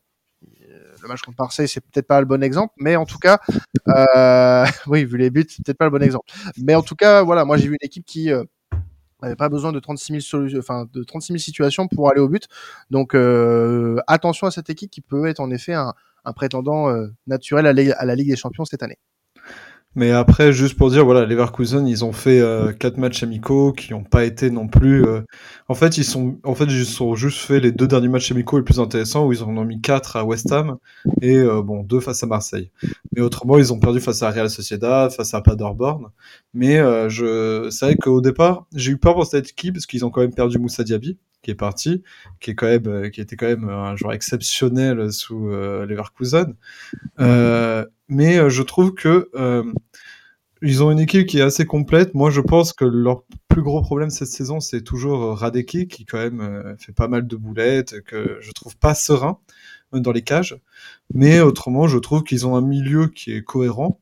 le 1.02 1.08
match 1.08 1.22
contre 1.22 1.36
Marseille, 1.38 1.68
c'est 1.68 1.80
peut-être 1.80 2.06
pas 2.06 2.20
le 2.20 2.26
bon 2.26 2.42
exemple, 2.42 2.74
mais 2.78 2.96
en 2.96 3.06
tout 3.06 3.18
cas, 3.18 3.40
euh, 3.88 4.64
oui, 4.86 5.04
vu 5.04 5.16
les 5.16 5.30
buts, 5.30 5.46
c'est 5.48 5.64
peut-être 5.64 5.78
pas 5.78 5.86
le 5.86 5.90
bon 5.90 6.02
exemple. 6.02 6.30
Mais 6.58 6.74
en 6.74 6.82
tout 6.82 6.96
cas, 6.96 7.22
voilà, 7.22 7.44
moi 7.44 7.56
j'ai 7.56 7.68
vu 7.68 7.76
une 7.80 7.86
équipe 7.86 8.04
qui 8.04 8.30
euh, 8.32 8.44
n'avait 9.22 9.36
pas 9.36 9.48
besoin 9.48 9.72
de 9.72 9.80
36 9.80 10.20
000 10.20 10.58
enfin 10.58 10.86
de 10.92 11.02
36 11.02 11.32
000 11.32 11.38
situations 11.38 11.88
pour 11.88 12.10
aller 12.10 12.20
au 12.20 12.28
but. 12.28 12.46
Donc 12.90 13.14
euh, 13.14 13.98
attention 14.06 14.46
à 14.46 14.50
cette 14.50 14.70
équipe 14.70 14.90
qui 14.90 15.00
peut 15.00 15.26
être 15.26 15.40
en 15.40 15.50
effet 15.50 15.74
un, 15.74 15.94
prétendant 16.36 16.90
euh, 16.90 17.06
naturel 17.26 17.66
à 17.66 17.72
la 17.72 18.14
Ligue 18.14 18.28
des 18.28 18.36
Champions 18.36 18.66
cette 18.66 18.82
année. 18.82 18.98
Mais 19.98 20.12
après, 20.12 20.52
juste 20.52 20.76
pour 20.78 20.90
dire, 20.90 21.04
voilà, 21.04 21.26
Leverkusen, 21.26 21.84
ils 21.88 22.04
ont 22.04 22.12
fait 22.12 22.40
euh, 22.40 22.72
quatre 22.72 22.98
matchs 22.98 23.24
amicaux 23.24 23.72
qui 23.72 23.90
n'ont 23.92 24.04
pas 24.04 24.24
été 24.24 24.48
non 24.48 24.68
plus. 24.68 25.04
euh, 25.04 25.22
En 25.68 25.74
fait, 25.74 25.98
ils 25.98 26.04
sont, 26.04 26.38
en 26.44 26.54
fait, 26.54 26.66
ils 26.66 27.02
ont 27.02 27.16
juste 27.16 27.38
fait 27.40 27.58
les 27.58 27.72
deux 27.72 27.88
derniers 27.88 28.06
matchs 28.06 28.30
amicaux 28.30 28.58
les 28.58 28.62
plus 28.64 28.78
intéressants 28.78 29.26
où 29.26 29.32
ils 29.32 29.42
en 29.42 29.56
ont 29.56 29.64
mis 29.64 29.80
quatre 29.80 30.16
à 30.16 30.24
West 30.24 30.52
Ham 30.52 30.76
et 31.20 31.36
euh, 31.36 31.62
bon 31.62 31.82
deux 31.82 31.98
face 31.98 32.22
à 32.22 32.26
Marseille. 32.28 32.70
Mais 33.12 33.22
autrement, 33.22 33.58
ils 33.58 33.72
ont 33.72 33.80
perdu 33.80 33.98
face 33.98 34.22
à 34.22 34.30
Real 34.30 34.48
Sociedad, 34.48 35.10
face 35.10 35.34
à 35.34 35.40
Paderborn. 35.40 36.06
Mais 36.54 36.78
euh, 36.78 37.08
je, 37.08 37.68
c'est 37.70 37.86
vrai 37.86 37.96
qu'au 37.96 38.20
départ, 38.20 38.66
j'ai 38.76 38.92
eu 38.92 38.98
peur 38.98 39.14
pour 39.14 39.26
cette 39.26 39.50
équipe 39.50 39.74
parce 39.74 39.86
qu'ils 39.86 40.04
ont 40.04 40.10
quand 40.10 40.20
même 40.20 40.34
perdu 40.34 40.58
Moussa 40.58 40.84
Diaby 40.84 41.18
qui 41.42 41.50
est 41.52 41.54
parti, 41.54 42.02
qui 42.40 42.50
est 42.50 42.54
quand 42.54 42.66
même, 42.66 42.86
euh, 42.86 43.08
qui 43.10 43.20
était 43.20 43.36
quand 43.36 43.46
même 43.46 43.68
un 43.68 43.96
joueur 43.96 44.12
exceptionnel 44.12 45.12
sous 45.12 45.50
euh, 45.50 45.86
Leverkusen. 45.86 46.54
Euh, 47.20 47.84
mais 48.08 48.38
euh, 48.38 48.48
je 48.48 48.62
trouve 48.62 48.94
que 48.94 49.30
euh, 49.34 49.64
ils 50.62 50.82
ont 50.82 50.90
une 50.90 51.00
équipe 51.00 51.26
qui 51.26 51.38
est 51.38 51.42
assez 51.42 51.66
complète. 51.66 52.14
Moi, 52.14 52.30
je 52.30 52.40
pense 52.40 52.72
que 52.72 52.84
leur 52.84 53.22
plus 53.48 53.62
gros 53.62 53.80
problème 53.82 54.10
cette 54.10 54.28
saison, 54.28 54.60
c'est 54.60 54.82
toujours 54.82 55.22
euh, 55.22 55.34
Radeki, 55.34 55.88
qui 55.88 56.04
quand 56.04 56.18
même 56.18 56.76
fait 56.78 56.92
pas 56.92 57.08
mal 57.08 57.26
de 57.26 57.36
boulettes, 57.36 58.00
que 58.02 58.38
je 58.40 58.52
trouve 58.52 58.76
pas 58.76 58.94
serein 58.94 59.38
dans 59.92 60.12
les 60.12 60.22
cages. 60.22 60.58
Mais 61.14 61.40
autrement, 61.40 61.86
je 61.86 61.98
trouve 61.98 62.24
qu'ils 62.24 62.46
ont 62.46 62.56
un 62.56 62.62
milieu 62.62 63.08
qui 63.08 63.32
est 63.32 63.42
cohérent. 63.42 64.00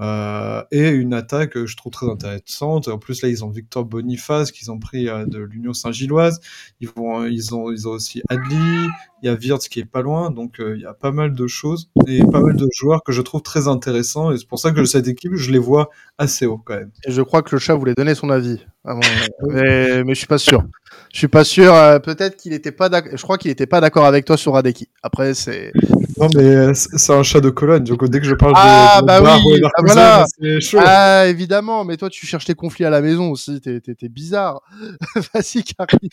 Euh, 0.00 0.62
et 0.70 0.88
une 0.88 1.12
attaque 1.14 1.50
que 1.50 1.66
je 1.66 1.76
trouve 1.76 1.92
très 1.92 2.08
intéressante. 2.08 2.88
En 2.88 2.98
plus, 2.98 3.22
là, 3.22 3.28
ils 3.28 3.44
ont 3.44 3.50
Victor 3.50 3.84
Boniface 3.84 4.52
qu'ils 4.52 4.70
ont 4.70 4.78
pris 4.78 5.08
euh, 5.08 5.26
de 5.26 5.38
l'Union 5.38 5.72
Saint-Gilloise. 5.72 6.40
Ils 6.80 6.88
vont, 6.88 7.24
ils 7.26 7.54
ont, 7.54 7.70
ils 7.72 7.88
ont 7.88 7.92
aussi 7.92 8.22
Adli. 8.28 8.56
Il 9.22 9.26
y 9.26 9.28
a 9.28 9.34
Wirtz 9.34 9.68
qui 9.68 9.80
est 9.80 9.84
pas 9.84 10.02
loin. 10.02 10.30
Donc, 10.30 10.60
euh, 10.60 10.76
il 10.76 10.82
y 10.82 10.86
a 10.86 10.94
pas 10.94 11.10
mal 11.10 11.34
de 11.34 11.46
choses 11.46 11.90
et 12.06 12.20
pas 12.20 12.40
mal 12.40 12.56
de 12.56 12.68
joueurs 12.72 13.02
que 13.02 13.12
je 13.12 13.22
trouve 13.22 13.42
très 13.42 13.66
intéressants. 13.66 14.30
Et 14.32 14.38
c'est 14.38 14.48
pour 14.48 14.58
ça 14.58 14.70
que 14.70 14.84
cette 14.84 15.08
équipe, 15.08 15.34
je 15.34 15.50
les 15.50 15.58
vois 15.58 15.90
assez 16.16 16.46
haut 16.46 16.58
quand 16.58 16.76
même. 16.76 16.92
Et 17.04 17.10
je 17.10 17.22
crois 17.22 17.42
que 17.42 17.54
le 17.54 17.58
chat 17.58 17.74
voulait 17.74 17.94
donner 17.94 18.14
son 18.14 18.30
avis. 18.30 18.64
avant, 18.84 19.00
mais, 19.48 20.04
mais 20.04 20.14
je 20.14 20.18
suis 20.18 20.26
pas 20.26 20.38
sûr. 20.38 20.62
Je 21.18 21.22
suis 21.22 21.26
pas 21.28 21.42
sûr. 21.42 21.74
euh, 21.74 21.98
Peut-être 21.98 22.36
qu'il 22.36 22.52
était 22.52 22.70
pas 22.70 22.88
d'accord. 22.88 23.10
Je 23.16 23.20
crois 23.24 23.38
qu'il 23.38 23.50
était 23.50 23.66
pas 23.66 23.80
d'accord 23.80 24.04
avec 24.06 24.24
toi 24.24 24.36
sur 24.36 24.52
Radeki. 24.52 24.88
Après, 25.02 25.34
c'est. 25.34 25.72
Non, 26.16 26.28
mais 26.32 26.44
euh, 26.44 26.72
c'est 26.74 27.12
un 27.12 27.24
chat 27.24 27.40
de 27.40 27.50
Cologne. 27.50 27.82
Donc, 27.82 28.04
dès 28.08 28.20
que 28.20 28.24
je 28.24 28.36
parle 28.36 28.52
Ah, 28.54 28.98
de, 28.98 29.02
de 29.02 29.06
bah 29.08 29.20
Bar 29.20 29.40
oui, 29.44 29.60
ah, 29.64 29.82
voilà. 29.84 30.24
c'est 30.40 30.60
chaud. 30.60 30.78
Ah, 30.80 31.26
évidemment. 31.26 31.84
Mais 31.84 31.96
toi, 31.96 32.08
tu 32.08 32.24
cherches 32.24 32.46
les 32.46 32.54
conflits 32.54 32.84
à 32.84 32.90
la 32.90 33.00
maison 33.00 33.32
aussi. 33.32 33.60
T'es, 33.60 33.80
t'es, 33.80 33.96
t'es 33.96 34.08
bizarre. 34.08 34.60
Vas-y, 35.34 35.64
Karim. 35.64 36.08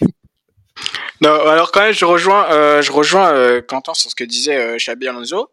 Non, 1.22 1.30
alors 1.50 1.72
quand 1.72 1.82
même, 1.82 1.94
je 1.94 2.04
rejoins, 2.06 2.52
euh, 2.52 2.82
je 2.82 2.92
rejoins 2.92 3.32
euh, 3.32 3.62
Quentin 3.62 3.94
sur 3.94 4.10
ce 4.10 4.16
que 4.16 4.24
disait 4.24 4.58
euh, 4.58 4.78
Xabi 4.78 5.08
Alonso. 5.08 5.52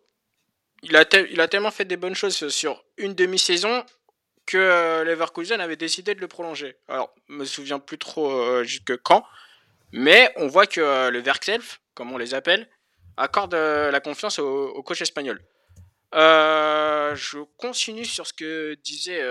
Il 0.82 0.96
a, 0.96 1.04
il 1.30 1.42
a 1.42 1.46
tellement 1.48 1.70
fait 1.70 1.84
des 1.84 1.98
bonnes 1.98 2.14
choses 2.14 2.48
sur 2.48 2.82
une 2.96 3.12
demi-saison 3.12 3.82
que 4.46 4.56
euh, 4.56 5.04
Leverkusen 5.04 5.60
avait 5.60 5.76
décidé 5.76 6.14
de 6.14 6.20
le 6.22 6.26
prolonger. 6.26 6.74
Alors, 6.88 7.10
je 7.28 7.34
me 7.34 7.44
souviens 7.44 7.78
plus 7.78 7.98
trop 7.98 8.30
euh, 8.32 8.64
jusque 8.64 8.96
quand, 9.02 9.22
mais 9.92 10.32
on 10.36 10.46
voit 10.48 10.66
que 10.66 10.80
euh, 10.80 11.10
le 11.10 11.20
Werkself, 11.20 11.80
comme 11.94 12.12
on 12.12 12.18
les 12.18 12.34
appelle, 12.34 12.68
accorde 13.16 13.54
euh, 13.54 13.90
la 13.90 14.00
confiance 14.00 14.38
au, 14.38 14.68
au 14.68 14.82
coach 14.82 15.00
espagnol. 15.02 15.40
Euh, 16.14 17.14
je 17.14 17.38
continue 17.56 18.04
sur 18.04 18.26
ce 18.26 18.34
que 18.34 18.74
disait 18.84 19.22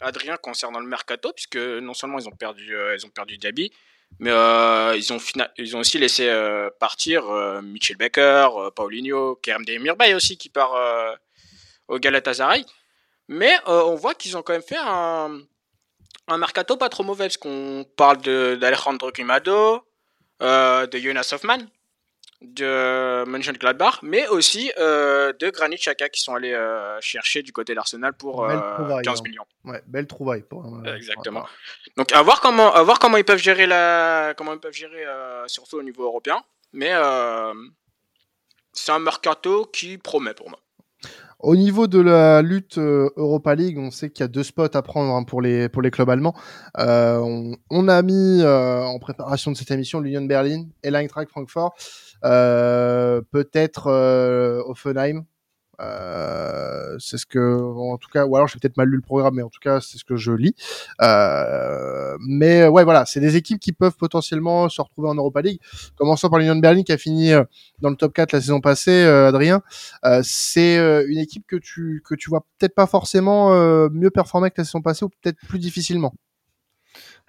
Adrien 0.00 0.36
concernant 0.38 0.80
le 0.80 0.86
mercato, 0.86 1.32
puisque 1.32 1.56
non 1.56 1.92
seulement 1.92 2.18
ils 2.18 2.28
ont 2.28 2.36
perdu, 2.36 2.74
euh, 2.74 2.96
ils 2.96 3.04
ont 3.04 3.10
perdu 3.10 3.36
Diaby, 3.36 3.70
mais 4.20 4.30
ils, 4.30 5.12
ont 5.12 5.18
ils 5.58 5.76
ont 5.76 5.80
aussi 5.80 5.98
laissé 5.98 6.30
partir 6.78 7.24
Michel 7.62 7.96
Becker, 7.96 8.48
Paulinho, 8.74 9.36
Kerem 9.36 9.64
Demirbay 9.64 10.14
aussi 10.14 10.38
qui 10.38 10.48
part 10.48 10.74
au 11.88 11.98
Galatasaray. 11.98 12.64
Mais 13.28 13.54
on 13.66 13.94
voit 13.96 14.14
qu'ils 14.14 14.36
ont 14.36 14.42
quand 14.42 14.52
même 14.52 14.62
fait 14.62 14.78
un, 14.78 15.40
un 16.28 16.38
mercato 16.38 16.76
pas 16.76 16.88
trop 16.88 17.02
mauvais, 17.02 17.24
parce 17.24 17.36
qu'on 17.36 17.84
parle 17.96 18.18
d'Alejandro 18.22 19.10
Grimado, 19.10 19.82
euh, 20.44 20.86
de 20.86 20.98
Jonas 20.98 21.30
Hoffman, 21.32 21.58
de 22.44 23.24
Mönchengladbach, 23.24 24.00
mais 24.02 24.26
aussi 24.28 24.70
euh, 24.78 25.32
de 25.38 25.50
Granit 25.50 25.76
Xhaka 25.76 26.08
qui 26.08 26.20
sont 26.20 26.34
allés 26.34 26.52
euh, 26.52 27.00
chercher 27.00 27.42
du 27.42 27.52
côté 27.52 27.74
d'Arsenal 27.74 28.12
pour 28.12 28.46
Belle 28.46 28.58
euh, 28.58 28.74
trouvaille, 28.74 29.04
15 29.04 29.18
hein. 29.18 29.22
millions. 29.24 29.46
Ouais, 29.64 29.82
belle 29.86 30.06
trouvaille. 30.06 30.42
Pour, 30.42 30.64
Exactement. 30.86 31.46
Donc 31.96 32.12
à 32.12 32.22
voir 32.22 32.40
comment, 32.40 32.72
à 32.72 32.82
voir 32.82 32.98
comment 32.98 33.16
ils 33.16 33.24
peuvent 33.24 33.42
gérer 33.42 33.66
la, 33.66 34.34
comment 34.36 34.52
ils 34.52 34.60
peuvent 34.60 34.74
gérer 34.74 35.04
surtout 35.46 35.78
au 35.78 35.82
niveau 35.82 36.04
européen. 36.04 36.42
Mais 36.72 36.92
c'est 38.72 38.92
un 38.92 38.98
mercato 38.98 39.66
qui 39.66 39.98
promet 39.98 40.34
pour 40.34 40.50
moi. 40.50 40.58
Au 41.40 41.56
niveau 41.56 41.86
de 41.88 42.00
la 42.00 42.40
lutte 42.40 42.78
euh, 42.78 43.10
Europa 43.16 43.54
League, 43.54 43.76
on 43.78 43.90
sait 43.90 44.08
qu'il 44.08 44.22
y 44.22 44.24
a 44.24 44.28
deux 44.28 44.42
spots 44.42 44.74
à 44.74 44.80
prendre 44.80 45.12
hein, 45.14 45.24
pour 45.24 45.42
les 45.42 45.68
pour 45.68 45.82
les 45.82 45.90
clubs 45.90 46.08
allemands. 46.08 46.34
Euh, 46.78 47.18
on, 47.18 47.56
on 47.70 47.88
a 47.88 48.00
mis 48.00 48.40
euh, 48.40 48.82
en 48.82 48.98
préparation 48.98 49.50
de 49.52 49.56
cette 49.56 49.70
émission 49.70 50.00
l'Union 50.00 50.22
Berlin 50.22 50.64
et 50.82 50.90
l'Eintracht 50.90 51.28
Francfort. 51.28 51.74
Euh, 52.24 53.20
Peut-être 53.30 53.88
euh, 53.88 54.62
Offenheim. 54.66 55.24
Euh, 55.80 56.96
c'est 56.98 57.18
ce 57.18 57.26
que, 57.26 57.38
en 57.38 57.96
tout 57.98 58.08
cas, 58.10 58.24
ou 58.26 58.36
alors 58.36 58.48
j'ai 58.48 58.58
peut-être 58.58 58.76
mal 58.76 58.88
lu 58.88 58.96
le 58.96 59.02
programme, 59.02 59.34
mais 59.34 59.42
en 59.42 59.48
tout 59.48 59.60
cas 59.60 59.80
c'est 59.80 59.98
ce 59.98 60.04
que 60.04 60.16
je 60.16 60.32
lis. 60.32 60.54
Euh, 61.02 62.16
mais 62.26 62.66
ouais, 62.66 62.84
voilà, 62.84 63.04
c'est 63.06 63.20
des 63.20 63.36
équipes 63.36 63.58
qui 63.60 63.72
peuvent 63.72 63.96
potentiellement 63.96 64.68
se 64.68 64.80
retrouver 64.80 65.08
en 65.08 65.14
Europa 65.14 65.40
League. 65.42 65.60
Commençons 65.96 66.28
par 66.28 66.38
l'Union 66.38 66.56
Berlin 66.56 66.82
qui 66.82 66.92
a 66.92 66.98
fini 66.98 67.32
euh, 67.32 67.44
dans 67.80 67.90
le 67.90 67.96
top 67.96 68.12
4 68.12 68.32
la 68.32 68.40
saison 68.40 68.60
passée, 68.60 69.04
euh, 69.04 69.28
Adrien. 69.28 69.62
Euh, 70.04 70.20
c'est 70.24 70.78
euh, 70.78 71.04
une 71.08 71.18
équipe 71.18 71.44
que 71.46 71.56
tu 71.56 72.02
que 72.04 72.14
tu 72.14 72.30
vois 72.30 72.44
peut-être 72.58 72.74
pas 72.74 72.86
forcément 72.86 73.52
euh, 73.54 73.88
mieux 73.92 74.10
performer 74.10 74.50
que 74.50 74.56
la 74.58 74.64
saison 74.64 74.82
passée 74.82 75.04
ou 75.04 75.08
peut-être 75.08 75.38
plus 75.48 75.58
difficilement? 75.58 76.14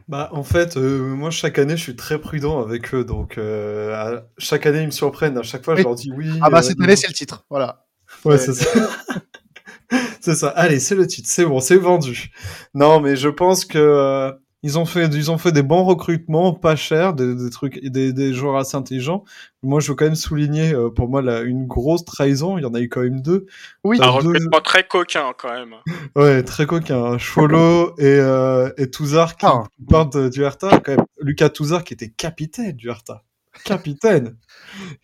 Bah, 0.07 0.29
en 0.33 0.43
fait, 0.43 0.77
euh, 0.77 0.99
moi, 1.15 1.31
chaque 1.31 1.57
année, 1.57 1.75
je 1.75 1.81
suis 1.81 1.95
très 1.95 2.19
prudent 2.19 2.61
avec 2.61 2.93
eux. 2.93 3.03
Donc, 3.03 3.39
euh, 3.39 3.93
à- 3.95 4.27
chaque 4.37 4.67
année, 4.67 4.81
ils 4.81 4.85
me 4.85 4.91
surprennent. 4.91 5.35
À 5.37 5.41
chaque 5.41 5.65
fois, 5.65 5.73
Oui. 5.73 5.79
je 5.81 5.85
leur 5.87 5.95
dis 5.95 6.11
oui. 6.15 6.29
Ah 6.41 6.49
bah 6.51 6.59
euh, 6.59 6.61
cette 6.61 6.79
année 6.79 6.95
c'est 6.95 7.07
le 7.07 7.13
titre, 7.13 7.43
voilà. 7.49 7.85
Ouais, 8.23 8.37
c'est 8.37 8.53
ça. 8.53 8.69
c'est 10.21 10.35
ça. 10.35 10.49
Allez, 10.49 10.79
c'est 10.79 10.95
le 10.95 11.05
titre. 11.07 11.27
C'est 11.31 11.45
bon, 11.45 11.59
c'est 11.59 11.77
vendu. 11.77 12.31
Non, 12.73 12.99
mais 12.99 13.15
je 13.15 13.29
pense 13.29 13.65
que 13.65 13.77
euh, 13.77 14.31
ils 14.63 14.79
ont 14.79 14.85
fait, 14.85 15.05
ils 15.13 15.29
ont 15.29 15.37
fait 15.37 15.51
des 15.51 15.61
bons 15.61 15.83
recrutements, 15.83 16.53
pas 16.53 16.75
chers, 16.75 17.13
des, 17.13 17.35
des 17.35 17.49
trucs, 17.51 17.79
des, 17.83 18.13
des 18.13 18.33
joueurs 18.33 18.55
assez 18.57 18.75
intelligents. 18.75 19.23
Moi, 19.61 19.79
je 19.79 19.89
veux 19.89 19.95
quand 19.95 20.05
même 20.05 20.15
souligner, 20.15 20.73
euh, 20.73 20.89
pour 20.89 21.07
moi, 21.07 21.21
là, 21.21 21.41
une 21.41 21.67
grosse 21.67 22.03
trahison. 22.03 22.57
Il 22.57 22.63
y 22.63 22.65
en 22.65 22.73
a 22.73 22.79
eu 22.81 22.89
quand 22.89 23.01
même 23.01 23.21
deux. 23.21 23.45
Oui. 23.83 23.97
Un 24.01 24.05
deux- 24.05 24.29
recrutement 24.29 24.61
très 24.61 24.87
coquin 24.87 25.33
quand 25.37 25.51
même. 25.53 25.75
Ouais, 26.15 26.41
très 26.41 26.65
coquin. 26.65 27.03
hein. 27.13 27.17
Cholo 27.19 27.93
et, 27.99 28.05
euh, 28.05 28.71
et 28.77 28.89
Touzard 28.89 29.35
qui 29.37 29.45
Ah. 29.45 29.63
partent 29.87 30.17
du 30.17 30.41
Hertha. 30.43 30.79
Quand 30.83 30.93
même. 30.97 31.05
Lucas 31.21 31.49
Touzard 31.49 31.83
qui 31.83 31.93
était 31.93 32.09
capitaine 32.09 32.71
du 32.71 32.89
Hertha. 32.89 33.21
Capitaine. 33.63 34.35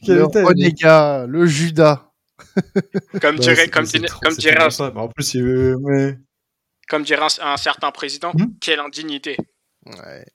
Le 0.07 0.17
Capitaine. 0.21 0.45
renégat, 0.45 1.25
le 1.27 1.45
Judas. 1.45 2.10
Comme 3.21 3.35
Ouais, 3.35 3.41
dirait, 3.41 3.67
comme, 3.69 3.85
dirait- 3.85 4.07
trop- 4.07 4.19
comme 4.21 4.31
c'est 4.33 4.41
dirait, 4.41 4.53
tellement 4.53 4.67
un, 4.67 4.69
ça. 4.71 4.91
Mais 4.93 5.01
en 5.01 5.07
plus, 5.09 5.33
il 5.33 5.43
veut- 5.43 5.75
ouais. 5.75 6.17
comme 6.89 7.03
dirait 7.03 7.21
un, 7.21 7.53
un 7.53 7.57
certain 7.57 7.91
président, 7.91 8.31
Hmm. 8.33 8.45
quelle 8.59 8.79
indignité. 8.79 9.37
Ouais. 9.85 10.25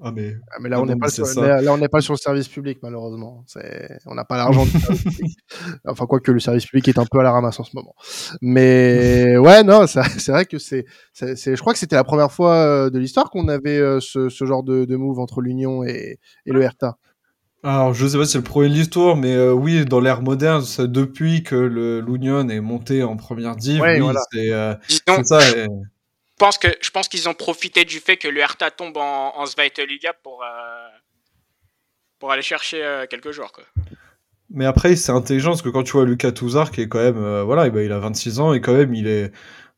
Ah, 0.00 0.12
mais 0.14 0.36
Ah, 0.52 0.58
mais 0.60 0.68
là 0.68 0.76
Non, 0.76 0.84
on 0.84 0.86
n'est 0.86 0.96
pas 0.96 1.08
sur, 1.10 1.26
là, 1.42 1.60
là, 1.60 1.72
on 1.72 1.78
n'est 1.78 1.88
pas 1.88 2.00
sur 2.00 2.12
le 2.14 2.18
service 2.18 2.46
public 2.48 2.78
malheureusement. 2.82 3.42
C'est 3.48 3.98
on 4.06 4.14
n'a 4.14 4.24
pas 4.24 4.36
l'argent 4.36 4.64
du 4.64 4.70
service 4.78 5.02
public. 5.02 5.36
Enfin 5.84 6.06
quoi 6.06 6.20
que 6.20 6.30
le 6.30 6.38
service 6.40 6.64
public 6.66 6.86
est 6.88 6.98
un 6.98 7.04
peu 7.04 7.18
à 7.18 7.22
la 7.24 7.32
ramasse 7.32 7.58
en 7.60 7.64
ce 7.64 7.72
moment. 7.74 7.94
Mais 8.40 9.36
ouais 9.38 9.64
non, 9.64 9.86
c'est 9.88 10.28
vrai 10.28 10.46
que 10.46 10.58
c'est 10.58 10.84
je 11.14 11.60
crois 11.60 11.72
que 11.72 11.78
c'était 11.80 11.96
la 11.96 12.04
première 12.04 12.30
fois 12.32 12.54
euh, 12.54 12.90
de 12.90 12.98
l'histoire 13.00 13.28
qu'on 13.30 13.48
avait 13.48 13.78
euh, 13.78 13.98
ce, 14.00 14.28
ce 14.28 14.44
genre 14.46 14.62
de, 14.62 14.84
de 14.84 14.96
move 14.96 15.18
entre 15.18 15.40
l'Union 15.40 15.82
et, 15.82 16.18
et 16.46 16.52
le 16.52 16.62
Hertha. 16.62 16.96
Alors, 17.64 17.92
je 17.92 18.06
sais 18.06 18.16
pas 18.16 18.24
si 18.24 18.32
c'est 18.32 18.38
le 18.38 18.44
premier 18.44 18.68
de 18.68 18.74
l'histoire, 18.74 19.16
mais 19.16 19.34
euh, 19.34 19.52
oui, 19.52 19.84
dans 19.84 20.00
l'ère 20.00 20.22
moderne, 20.22 20.62
c'est 20.62 20.90
depuis 20.90 21.42
que 21.42 21.56
le 21.56 22.00
l'Union 22.00 22.48
est 22.48 22.60
monté 22.60 23.02
en 23.02 23.16
première 23.16 23.56
div, 23.56 23.80
Ouais, 23.80 23.94
oui, 23.94 24.00
voilà. 24.00 24.20
c'est 24.32 24.52
euh, 24.52 24.74
ça. 25.24 25.40
et- 25.58 25.66
je 25.66 26.44
pense 26.44 26.56
que 26.58 26.68
je 26.80 26.90
pense 26.90 27.08
qu'ils 27.08 27.28
ont 27.28 27.34
profité 27.34 27.84
du 27.84 27.98
fait 27.98 28.16
que 28.16 28.28
le 28.28 28.38
Hertha 28.38 28.70
tombe 28.70 28.96
en, 28.96 29.36
en 29.36 29.44
Zweite 29.46 29.80
Liga 29.80 30.12
pour 30.22 30.44
euh, 30.44 30.88
pour 32.18 32.30
aller 32.32 32.42
chercher 32.42 32.84
euh, 32.84 33.06
quelques 33.08 33.32
joueurs 33.32 33.52
quoi. 33.52 33.64
Mais 34.50 34.64
après, 34.64 34.96
c'est 34.96 35.12
intelligent 35.12 35.50
parce 35.50 35.62
que 35.62 35.68
quand 35.68 35.82
tu 35.82 35.92
vois 35.92 36.06
Lucas 36.06 36.32
Touzard, 36.32 36.70
qui 36.70 36.80
est 36.80 36.88
quand 36.88 36.98
même, 37.00 37.18
euh, 37.22 37.42
voilà, 37.44 37.66
eh 37.66 37.70
ben, 37.70 37.84
il 37.84 37.92
a 37.92 37.98
26 37.98 38.40
ans 38.40 38.54
et 38.54 38.60
quand 38.62 38.72
même, 38.72 38.94
il 38.94 39.06
est, 39.06 39.30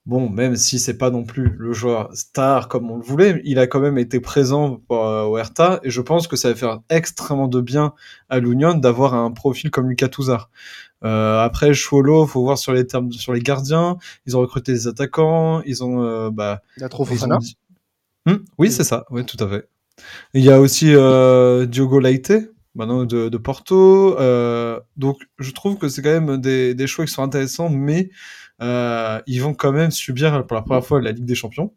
bon, 0.07 0.29
même 0.29 0.57
si 0.57 0.79
c'est 0.79 0.97
pas 0.99 1.11
non 1.11 1.25
plus 1.25 1.55
le 1.59 1.73
joueur 1.73 2.11
star 2.15 2.69
comme 2.69 2.91
on 2.91 2.97
le 2.97 3.03
voulait, 3.05 3.41
il 3.45 3.59
a 3.59 3.67
quand 3.67 3.81
même 3.81 3.99
été 3.99 4.21
présent 4.21 4.77
pour, 4.89 5.07
euh, 5.07 5.25
au 5.25 5.39
Hertha 5.39 5.81
et 5.85 5.91
je 5.91 6.01
pense 6.01 6.27
que 6.29 6.37
ça 6.37 6.49
va 6.51 6.55
faire 6.55 6.81
extrêmement 6.91 7.49
de 7.49 7.61
bien 7.61 7.95
à 8.29 8.39
l'Union 8.41 8.75
d'avoir 8.75 9.15
un 9.15 9.31
profil 9.31 9.71
comme 9.71 9.89
Lucas 9.89 10.09
Touzard. 10.09 10.51
Euh, 11.05 11.41
après 11.41 11.73
Chouolo, 11.75 12.27
faut 12.27 12.43
voir 12.43 12.59
sur 12.59 12.73
les 12.73 12.87
termes 12.87 13.11
sur 13.13 13.33
les 13.33 13.41
gardiens, 13.41 13.97
ils 14.27 14.37
ont 14.37 14.41
recruté 14.41 14.73
des 14.73 14.87
attaquants, 14.89 15.63
ils 15.63 15.83
ont 15.85 16.03
euh, 16.03 16.31
bah 16.31 16.63
La 16.77 16.89
trop 16.89 17.05
ils 17.05 17.09
Fofana. 17.19 17.37
ont 17.37 17.41
Hmm, 18.27 18.37
oui, 18.59 18.71
c'est 18.71 18.85
ça, 18.85 19.07
oui, 19.11 19.25
tout 19.25 19.43
à 19.43 19.49
fait. 19.49 19.69
Il 20.35 20.43
y 20.45 20.51
a 20.51 20.61
aussi 20.61 20.95
euh, 20.95 21.67
Diogo 21.67 22.01
Leite, 22.01 22.33
maintenant 22.75 23.05
de, 23.05 23.29
de 23.29 23.39
Porto. 23.39 24.19
euh, 24.21 24.79
donc, 24.97 25.19
je 25.39 25.51
trouve 25.53 25.79
que 25.79 25.89
c'est 25.89 26.03
quand 26.03 26.21
même 26.21 26.39
des, 26.39 26.75
des 26.75 26.87
choix 26.87 27.07
qui 27.07 27.13
sont 27.13 27.23
intéressants, 27.23 27.71
mais 27.71 28.11
euh, 28.63 29.21
ils 29.27 29.41
vont 29.43 29.55
quand 29.55 29.73
même 29.73 29.91
subir 29.91 30.47
pour 30.47 30.55
la 30.55 30.63
première 30.63 30.85
fois 30.85 31.01
la 31.01 31.13
Ligue 31.13 31.25
des 31.25 31.35
Champions, 31.35 31.75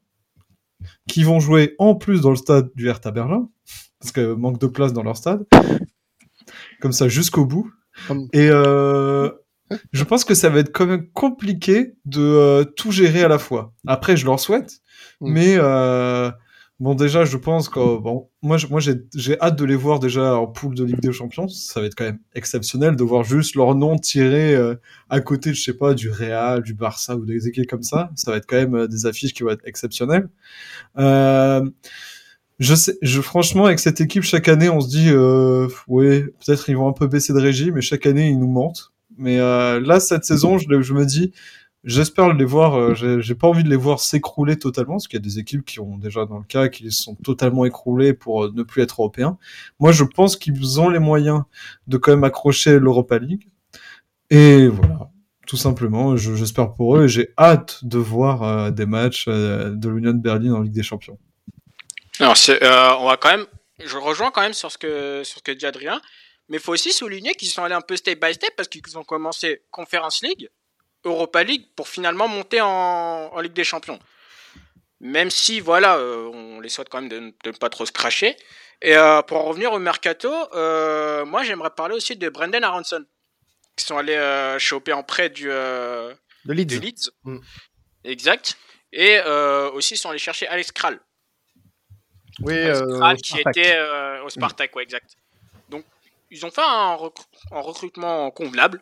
qui 1.07 1.23
vont 1.23 1.39
jouer 1.39 1.75
en 1.79 1.95
plus 1.95 2.21
dans 2.21 2.29
le 2.29 2.35
stade 2.35 2.69
du 2.75 2.87
Hertha 2.87 3.11
Berlin, 3.11 3.49
parce 3.99 4.11
que 4.11 4.33
manque 4.33 4.59
de 4.59 4.67
place 4.67 4.93
dans 4.93 5.03
leur 5.03 5.17
stade, 5.17 5.45
comme 6.81 6.91
ça 6.91 7.07
jusqu'au 7.07 7.45
bout. 7.45 7.71
Et 8.33 8.49
euh, 8.49 9.29
je 9.91 10.03
pense 10.03 10.25
que 10.25 10.33
ça 10.33 10.49
va 10.49 10.59
être 10.59 10.71
quand 10.71 10.85
même 10.85 11.07
compliqué 11.11 11.95
de 12.05 12.21
euh, 12.21 12.63
tout 12.63 12.91
gérer 12.91 13.23
à 13.23 13.27
la 13.27 13.39
fois. 13.39 13.73
Après, 13.87 14.17
je 14.17 14.25
leur 14.25 14.39
souhaite, 14.39 14.81
Mm. 15.21 15.31
mais 15.33 15.55
euh, 15.57 16.31
bon, 16.79 16.95
déjà, 16.95 17.25
je 17.25 17.37
pense 17.37 17.69
que 17.69 17.97
bon, 17.97 18.29
moi, 18.41 18.57
moi, 18.69 18.79
j'ai 18.79 19.39
hâte 19.41 19.57
de 19.57 19.65
les 19.65 19.75
voir 19.75 19.99
déjà 19.99 20.35
en 20.35 20.47
poule 20.47 20.75
de 20.75 20.83
Ligue 20.83 20.99
des 20.99 21.11
Champions. 21.11 21.47
Ça 21.47 21.79
va 21.79 21.87
être 21.87 21.95
quand 21.95 22.05
même 22.05 22.19
exceptionnel 22.35 22.95
de 22.95 23.03
voir 23.03 23.23
juste 23.23 23.55
leur 23.55 23.75
nom 23.75 23.97
tiré 23.97 24.55
euh, 24.55 24.75
à 25.09 25.21
côté, 25.21 25.53
je 25.53 25.61
sais 25.61 25.73
pas, 25.77 25.93
du 25.93 26.09
Real, 26.09 26.61
du 26.61 26.73
Barça 26.73 27.15
ou 27.15 27.25
des 27.25 27.47
équipes 27.47 27.69
comme 27.69 27.83
ça. 27.83 28.11
Ça 28.15 28.31
va 28.31 28.37
être 28.37 28.45
quand 28.47 28.57
même 28.57 28.75
euh, 28.75 28.87
des 28.87 29.05
affiches 29.05 29.33
qui 29.33 29.43
vont 29.43 29.49
être 29.51 29.65
exceptionnelles. 29.65 30.29
Euh, 30.97 31.63
je 32.59 32.75
sais, 32.75 32.97
je, 33.01 33.21
franchement, 33.21 33.65
avec 33.65 33.79
cette 33.79 33.99
équipe, 33.99 34.23
chaque 34.23 34.47
année, 34.47 34.69
on 34.69 34.79
se 34.79 34.89
dit, 34.89 35.09
euh, 35.09 35.67
ouais, 35.87 36.21
peut-être 36.45 36.69
ils 36.69 36.77
vont 36.77 36.87
un 36.87 36.93
peu 36.93 37.07
baisser 37.07 37.33
de 37.33 37.39
régime, 37.39 37.75
mais 37.75 37.81
chaque 37.81 38.05
année, 38.05 38.29
ils 38.29 38.39
nous 38.39 38.47
mentent. 38.47 38.91
Mais 39.17 39.39
euh, 39.39 39.79
là, 39.79 39.99
cette 39.99 40.23
saison, 40.25 40.57
je, 40.57 40.81
je 40.81 40.93
me 40.93 41.05
dis, 41.05 41.33
j'espère 41.83 42.33
les 42.33 42.45
voir, 42.45 42.75
euh, 42.75 42.93
j'ai 43.21 43.35
pas 43.35 43.47
envie 43.47 43.63
de 43.63 43.69
les 43.69 43.75
voir 43.75 43.99
s'écrouler 43.99 44.57
totalement, 44.57 44.93
parce 44.95 45.07
qu'il 45.07 45.17
y 45.17 45.21
a 45.21 45.27
des 45.27 45.39
équipes 45.39 45.65
qui 45.65 45.79
ont 45.79 45.97
déjà 45.97 46.25
dans 46.25 46.37
le 46.37 46.43
cas, 46.45 46.67
qui 46.69 46.91
sont 46.91 47.15
totalement 47.15 47.65
écroulées 47.65 48.13
pour 48.13 48.45
euh, 48.45 48.51
ne 48.53 48.63
plus 48.63 48.81
être 48.81 49.01
européens. 49.01 49.37
Moi, 49.79 49.91
je 49.91 50.03
pense 50.03 50.35
qu'ils 50.37 50.79
ont 50.79 50.89
les 50.89 50.99
moyens 50.99 51.43
de 51.87 51.97
quand 51.97 52.11
même 52.11 52.23
accrocher 52.23 52.79
l'Europa 52.79 53.17
League. 53.19 53.47
Et 54.29 54.67
voilà, 54.67 55.09
tout 55.47 55.57
simplement, 55.57 56.15
je- 56.17 56.35
j'espère 56.35 56.73
pour 56.73 56.97
eux, 56.97 57.03
et 57.05 57.07
j'ai 57.09 57.29
hâte 57.37 57.83
de 57.83 57.97
voir 57.97 58.43
euh, 58.43 58.71
des 58.71 58.85
matchs 58.85 59.25
euh, 59.27 59.71
de 59.75 59.89
l'Union 59.89 60.13
de 60.13 60.21
Berlin 60.21 60.53
en 60.53 60.61
Ligue 60.61 60.73
des 60.73 60.83
Champions. 60.83 61.17
Alors, 62.19 62.37
on 63.01 63.07
va 63.07 63.17
quand 63.17 63.29
même. 63.29 63.45
Je 63.83 63.97
rejoins 63.97 64.31
quand 64.31 64.41
même 64.41 64.53
sur 64.53 64.71
ce 64.71 64.77
que, 64.77 65.23
sur 65.23 65.39
ce 65.39 65.43
que 65.43 65.51
dit 65.51 65.65
Adrien. 65.65 65.99
Mais 66.49 66.57
il 66.57 66.59
faut 66.59 66.73
aussi 66.73 66.91
souligner 66.91 67.33
qu'ils 67.33 67.47
sont 67.47 67.63
allés 67.63 67.73
un 67.73 67.81
peu 67.81 67.95
step 67.95 68.21
by 68.23 68.33
step 68.33 68.51
parce 68.55 68.67
qu'ils 68.69 68.97
ont 68.97 69.03
commencé 69.03 69.63
Conference 69.71 70.21
League, 70.21 70.49
Europa 71.03 71.43
League 71.43 71.65
pour 71.75 71.87
finalement 71.87 72.27
monter 72.27 72.61
en, 72.61 72.67
en 73.33 73.39
Ligue 73.41 73.53
des 73.53 73.63
Champions. 73.63 73.99
Même 74.99 75.29
si, 75.29 75.59
voilà, 75.59 75.97
euh, 75.97 76.29
on 76.33 76.59
les 76.61 76.69
souhaite 76.69 76.87
quand 76.89 77.01
même 77.01 77.09
de, 77.09 77.19
ne- 77.19 77.31
de 77.43 77.49
ne 77.49 77.57
pas 77.57 77.69
trop 77.69 77.85
se 77.85 77.91
cracher. 77.91 78.37
Et 78.81 78.95
euh, 78.95 79.21
pour 79.21 79.37
en 79.37 79.43
revenir 79.43 79.73
au 79.73 79.79
mercato, 79.79 80.31
euh, 80.53 81.25
moi 81.25 81.43
j'aimerais 81.43 81.71
parler 81.71 81.95
aussi 81.95 82.15
de 82.15 82.29
Brendan 82.29 82.63
Aronson, 82.63 83.05
qui 83.75 83.85
sont 83.85 83.97
allés 83.97 84.55
choper 84.59 84.93
en 84.93 85.03
prêt 85.03 85.29
du, 85.29 85.45
De 85.47 86.15
Leeds. 86.45 86.79
Leeds. 86.79 87.09
Mm. 87.23 87.39
Exact. 88.05 88.57
Et 88.91 89.19
aussi 89.73 89.95
ils 89.95 89.97
sont 89.97 90.09
allés 90.09 90.19
chercher 90.19 90.47
Alex 90.47 90.71
Kral. 90.71 90.99
Oui, 92.41 92.57
Alex 92.57 92.81
Kral 92.97 93.17
qui 93.17 93.37
Spartak. 93.39 93.57
était 93.57 93.79
au 94.23 94.29
Spartak, 94.29 94.75
ouais, 94.75 94.83
exact. 94.83 95.15
Donc, 95.69 95.85
ils 96.31 96.45
ont 96.45 96.51
fait 96.51 96.61
un, 96.61 96.95
recru- 96.95 97.25
un 97.51 97.59
recrutement 97.61 98.31
convenable. 98.31 98.81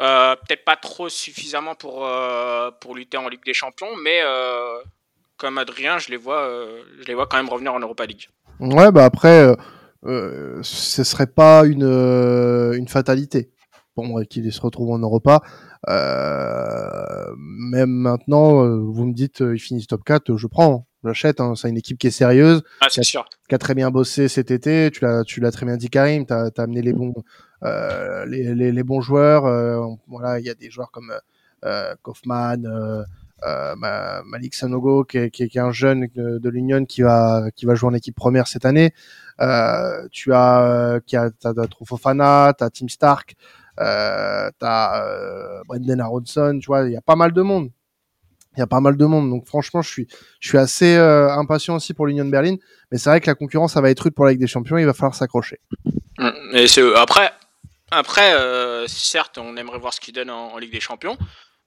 Euh, 0.00 0.34
Peut-être 0.36 0.64
pas 0.64 0.76
trop 0.76 1.08
suffisamment 1.08 1.74
pour, 1.74 2.06
euh, 2.06 2.70
pour 2.80 2.94
lutter 2.94 3.16
en 3.16 3.28
Ligue 3.28 3.44
des 3.44 3.54
Champions, 3.54 3.96
mais 4.02 4.20
euh, 4.22 4.78
comme 5.38 5.58
Adrien, 5.58 5.98
je 5.98 6.10
les, 6.10 6.16
vois, 6.16 6.48
je 7.00 7.04
les 7.06 7.14
vois 7.14 7.26
quand 7.26 7.36
même 7.38 7.48
revenir 7.48 7.72
en 7.74 7.80
Europa 7.80 8.04
League. 8.06 8.28
Ouais, 8.60 8.90
bah 8.92 9.04
après, 9.04 9.54
ce 10.04 11.04
serait 11.04 11.26
pas 11.26 11.64
une, 11.66 11.82
une 12.74 12.88
fatalité 12.88 13.50
pour 13.94 14.04
moi 14.04 14.24
qu'il 14.24 14.50
se 14.52 14.60
retrouve 14.60 14.90
en 14.90 14.98
Europa. 14.98 15.40
Même 17.36 17.90
maintenant, 17.90 18.66
vous 18.78 19.04
me 19.06 19.12
dites, 19.12 19.40
ils 19.40 19.58
finissent 19.58 19.86
top 19.86 20.04
4, 20.04 20.30
euh, 20.30 20.36
je 20.36 20.46
prends, 20.46 20.86
j'achète. 21.04 21.40
Hein, 21.40 21.54
c'est 21.56 21.68
une 21.68 21.76
équipe 21.76 21.98
qui 21.98 22.06
est 22.06 22.10
sérieuse, 22.10 22.62
Ah, 22.80 22.88
sûr. 22.88 23.24
qui 23.48 23.54
a 23.54 23.58
très 23.58 23.74
bien 23.74 23.90
bossé 23.90 24.28
cet 24.28 24.50
été. 24.50 24.90
Tu 24.92 25.04
l'as, 25.04 25.24
tu 25.24 25.40
l'as 25.40 25.50
très 25.50 25.66
bien 25.66 25.76
dit, 25.76 25.88
Karim. 25.90 26.26
T'as, 26.26 26.46
as 26.56 26.62
amené 26.62 26.82
les 26.82 26.92
bons, 26.92 27.14
les, 27.62 28.54
les, 28.54 28.82
bons 28.82 29.00
joueurs. 29.00 29.46
euh, 29.46 29.80
voilà, 30.08 30.38
il 30.38 30.46
y 30.46 30.50
a 30.50 30.54
des 30.54 30.70
joueurs 30.70 30.90
comme 30.90 31.12
euh, 31.64 31.94
Kaufman, 32.02 32.64
euh, 32.64 33.02
euh, 33.44 33.74
Ma- 33.76 34.22
Malik 34.24 34.54
Sanogo, 34.54 35.04
qui 35.04 35.18
est, 35.18 35.56
un 35.56 35.72
jeune 35.72 36.08
de, 36.14 36.48
l'Union 36.48 36.84
qui 36.84 37.02
va, 37.02 37.50
qui 37.54 37.66
va 37.66 37.74
jouer 37.74 37.90
en 37.90 37.94
équipe 37.94 38.16
première 38.16 38.48
cette 38.48 38.64
année. 38.64 38.92
Euh, 39.40 40.08
tu 40.10 40.32
as, 40.32 40.62
euh, 40.62 41.00
qui 41.04 41.16
a, 41.16 41.30
t'as, 41.30 41.52
Trofofana, 41.66 42.54
Tim 42.58 42.88
Stark, 42.88 43.34
euh, 43.80 44.50
t'as 44.58 45.04
euh, 45.04 45.62
Brendan 45.66 46.00
Aronson. 46.00 46.58
Tu 46.60 46.66
vois, 46.66 46.84
il 46.84 46.92
y 46.92 46.96
a 46.96 47.02
pas 47.02 47.16
mal 47.16 47.32
de 47.32 47.42
monde. 47.42 47.70
Il 48.56 48.60
y 48.60 48.62
a 48.62 48.66
pas 48.66 48.80
mal 48.80 48.96
de 48.96 49.04
monde, 49.04 49.28
donc 49.28 49.46
franchement, 49.46 49.82
je 49.82 49.90
suis, 49.90 50.08
je 50.40 50.48
suis 50.48 50.56
assez 50.56 50.96
euh, 50.96 51.30
impatient 51.30 51.76
aussi 51.76 51.92
pour 51.92 52.06
l'Union 52.06 52.24
de 52.24 52.30
Berlin. 52.30 52.56
Mais 52.90 52.96
c'est 52.96 53.10
vrai 53.10 53.20
que 53.20 53.26
la 53.26 53.34
concurrence, 53.34 53.74
ça 53.74 53.82
va 53.82 53.90
être 53.90 54.00
rude 54.00 54.14
pour 54.14 54.24
la 54.24 54.30
Ligue 54.30 54.40
des 54.40 54.46
Champions. 54.46 54.78
Il 54.78 54.86
va 54.86 54.94
falloir 54.94 55.14
s'accrocher. 55.14 55.60
Mm. 56.18 56.30
Et 56.54 56.66
c'est 56.66 56.82
après, 56.94 57.32
après 57.90 58.34
euh, 58.34 58.86
certes, 58.88 59.38
on 59.38 59.56
aimerait 59.56 59.78
voir 59.78 59.92
ce 59.94 60.00
qu'ils 60.00 60.14
donnent 60.14 60.30
en, 60.30 60.52
en 60.54 60.58
Ligue 60.58 60.72
des 60.72 60.80
Champions, 60.80 61.16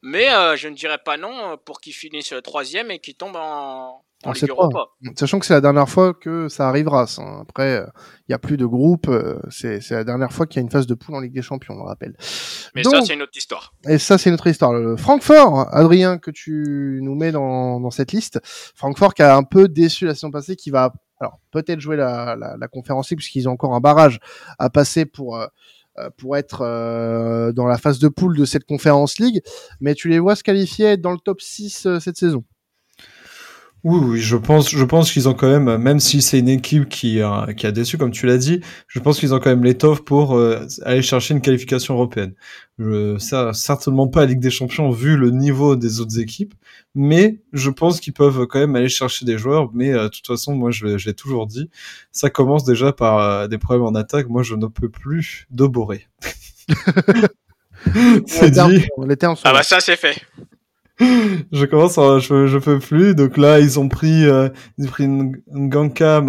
mais 0.01 0.30
euh, 0.32 0.55
je 0.55 0.67
ne 0.67 0.76
dirais 0.76 0.99
pas 1.03 1.17
non 1.17 1.57
pour 1.65 1.80
qu'ils 1.82 1.93
finissent 1.93 2.34
troisième 2.43 2.91
et 2.91 2.99
qu'ils 2.99 3.15
tombent 3.15 3.36
en, 3.38 4.01
en 4.26 4.32
Ligue 4.34 4.47
pas. 4.47 4.53
Europa. 4.53 4.86
Sachant 5.17 5.39
que 5.39 5.45
c'est 5.45 5.53
la 5.53 5.61
dernière 5.61 5.88
fois 5.89 6.13
que 6.13 6.47
ça 6.49 6.67
arrivera. 6.67 7.07
ça. 7.07 7.22
Après, 7.41 7.84
il 8.28 8.32
y 8.32 8.34
a 8.34 8.39
plus 8.39 8.57
de 8.57 8.65
groupe. 8.65 9.07
euh, 9.07 9.39
c'est 9.49 9.80
la 9.91 10.03
dernière 10.03 10.32
fois 10.32 10.45
qu'il 10.45 10.57
y 10.57 10.59
a 10.59 10.63
une 10.63 10.70
phase 10.72 10.88
de 10.88 10.93
poule 10.93 11.15
en 11.15 11.20
Ligue 11.22 11.34
des 11.34 11.41
Champions, 11.41 11.76
on 11.76 11.84
le 11.84 11.88
rappelle. 11.88 12.15
Mais 12.76 12.82
Donc- 12.82 12.95
ça, 12.95 13.01
c'est 13.01 13.13
une 13.13 13.22
autre 13.22 13.38
histoire. 13.38 13.74
Et 13.88 13.97
ça, 13.97 14.17
c'est 14.17 14.30
notre 14.32 14.47
histoire. 14.47 14.74
Le 14.74 14.97
Francfort, 14.97 15.67
Adrien, 15.74 16.17
que 16.17 16.32
tu 16.32 16.99
nous 17.01 17.15
mets 17.15 17.32
dans, 17.32 17.80
dans 17.80 17.91
cette 17.91 18.11
liste. 18.11 18.39
Francfort 18.76 19.13
qui 19.13 19.22
a 19.22 19.36
un 19.36 19.43
peu 19.43 19.67
déçu 19.70 20.05
la 20.05 20.13
saison 20.15 20.32
passée, 20.32 20.55
qui 20.57 20.70
va 20.70 20.93
alors 21.22 21.39
peut-être 21.51 21.82
jouer 21.82 21.97
la, 21.97 22.38
la, 22.38 22.55
la 22.57 22.67
conférence 22.70 23.09
League, 23.09 23.20
puisqu'ils 23.20 23.49
ont 23.49 23.51
encore 23.53 23.74
un 23.74 23.82
barrage 23.82 24.20
à 24.57 24.70
passer 24.70 25.05
pour, 25.05 25.36
euh, 25.38 25.43
euh, 25.43 25.47
pour 26.18 26.38
être 26.38 26.62
euh, 26.62 27.52
dans 27.52 27.68
la 27.68 27.78
phase 27.78 28.00
de 28.00 28.08
poule 28.08 28.38
de 28.38 28.45
cette 28.45 28.66
conférence 28.66 29.20
League. 29.20 29.41
Mais 29.82 29.95
tu 29.95 30.10
les 30.10 30.20
vois 30.20 30.36
se 30.36 30.43
qualifier, 30.43 30.97
dans 30.97 31.12
le 31.12 31.20
top 31.20 31.41
6 31.41 31.86
euh, 31.86 32.00
cette 32.00 32.18
saison. 32.18 32.43
Oui, 33.86 33.98
oui, 34.04 34.20
je 34.20 34.36
pense, 34.36 34.70
je 34.70 34.84
pense 34.84 35.10
qu'ils 35.10 35.30
ont 35.30 35.34
quand 35.34 35.48
même, 35.50 35.78
même 35.78 36.02
si 36.02 36.22
c'est 36.22 36.38
une 36.40 36.50
équipe 36.50 36.90
qui 36.90 37.22
a, 37.22 37.48
qui 37.56 37.66
a 37.66 37.72
déçu, 37.72 37.98
comme 37.98 38.12
tu 38.12 38.26
l'as 38.26 38.38
dit, 38.38 38.60
je 38.90 39.00
pense 39.00 39.20
qu'ils 39.20 39.34
ont 39.34 39.40
quand 39.40 39.50
même 39.50 39.64
l'étoffe 39.64 40.02
pour 40.04 40.36
euh, 40.36 40.68
aller 40.84 41.02
chercher 41.02 41.34
une 41.34 41.40
qualification 41.40 41.94
européenne. 41.94 42.34
Je, 42.78 43.18
ça, 43.20 43.54
certainement 43.54 44.10
pas 44.10 44.22
la 44.22 44.26
Ligue 44.28 44.42
des 44.42 44.50
Champions 44.52 44.90
vu 44.92 45.16
le 45.16 45.32
niveau 45.32 45.78
des 45.78 46.02
autres 46.02 46.20
équipes, 46.20 46.54
mais 46.94 47.40
je 47.54 47.70
pense 47.70 48.02
qu'ils 48.02 48.12
peuvent 48.12 48.48
quand 48.48 48.60
même 48.60 48.76
aller 48.76 48.90
chercher 48.90 49.24
des 49.26 49.38
joueurs. 49.38 49.70
Mais 49.74 49.92
euh, 49.94 50.04
de 50.04 50.08
toute 50.10 50.28
façon, 50.28 50.56
moi, 50.56 50.72
je, 50.72 50.86
l'ai- 50.86 51.00
je 51.00 51.08
l'ai 51.08 51.14
toujours 51.16 51.48
dit, 51.48 51.70
ça 52.12 52.30
commence 52.30 52.66
déjà 52.66 52.92
par 52.92 53.20
euh, 53.20 53.48
des 53.48 53.58
problèmes 53.58 53.86
en 53.86 53.96
attaque. 53.96 54.28
Moi, 54.28 54.44
je 54.44 54.56
ne 54.56 54.68
peux 54.68 54.90
plus 54.90 55.48
de 55.52 55.66
Boré. 55.66 56.06
c'est 58.28 58.52
dit. 58.52 58.86
Les 59.08 59.16
termes 59.16 59.38
sont 59.38 59.44
Ah 59.46 59.54
bah 59.54 59.64
ça, 59.64 59.80
c'est 59.80 59.96
fait. 59.96 60.22
je 61.52 61.66
commence 61.66 61.97
à, 61.97 62.20
je, 62.20 62.47
je 62.47 62.58
peux 62.58 62.80
plus. 62.80 63.16
Donc 63.16 63.38
là, 63.38 63.60
ils 63.60 63.80
ont 63.80 63.88
pris, 63.88 64.26
euh, 64.26 64.50
ils 64.78 64.86
ont 64.88 64.89
pris 64.89 65.06
une, 65.06 65.41
une 65.54 65.70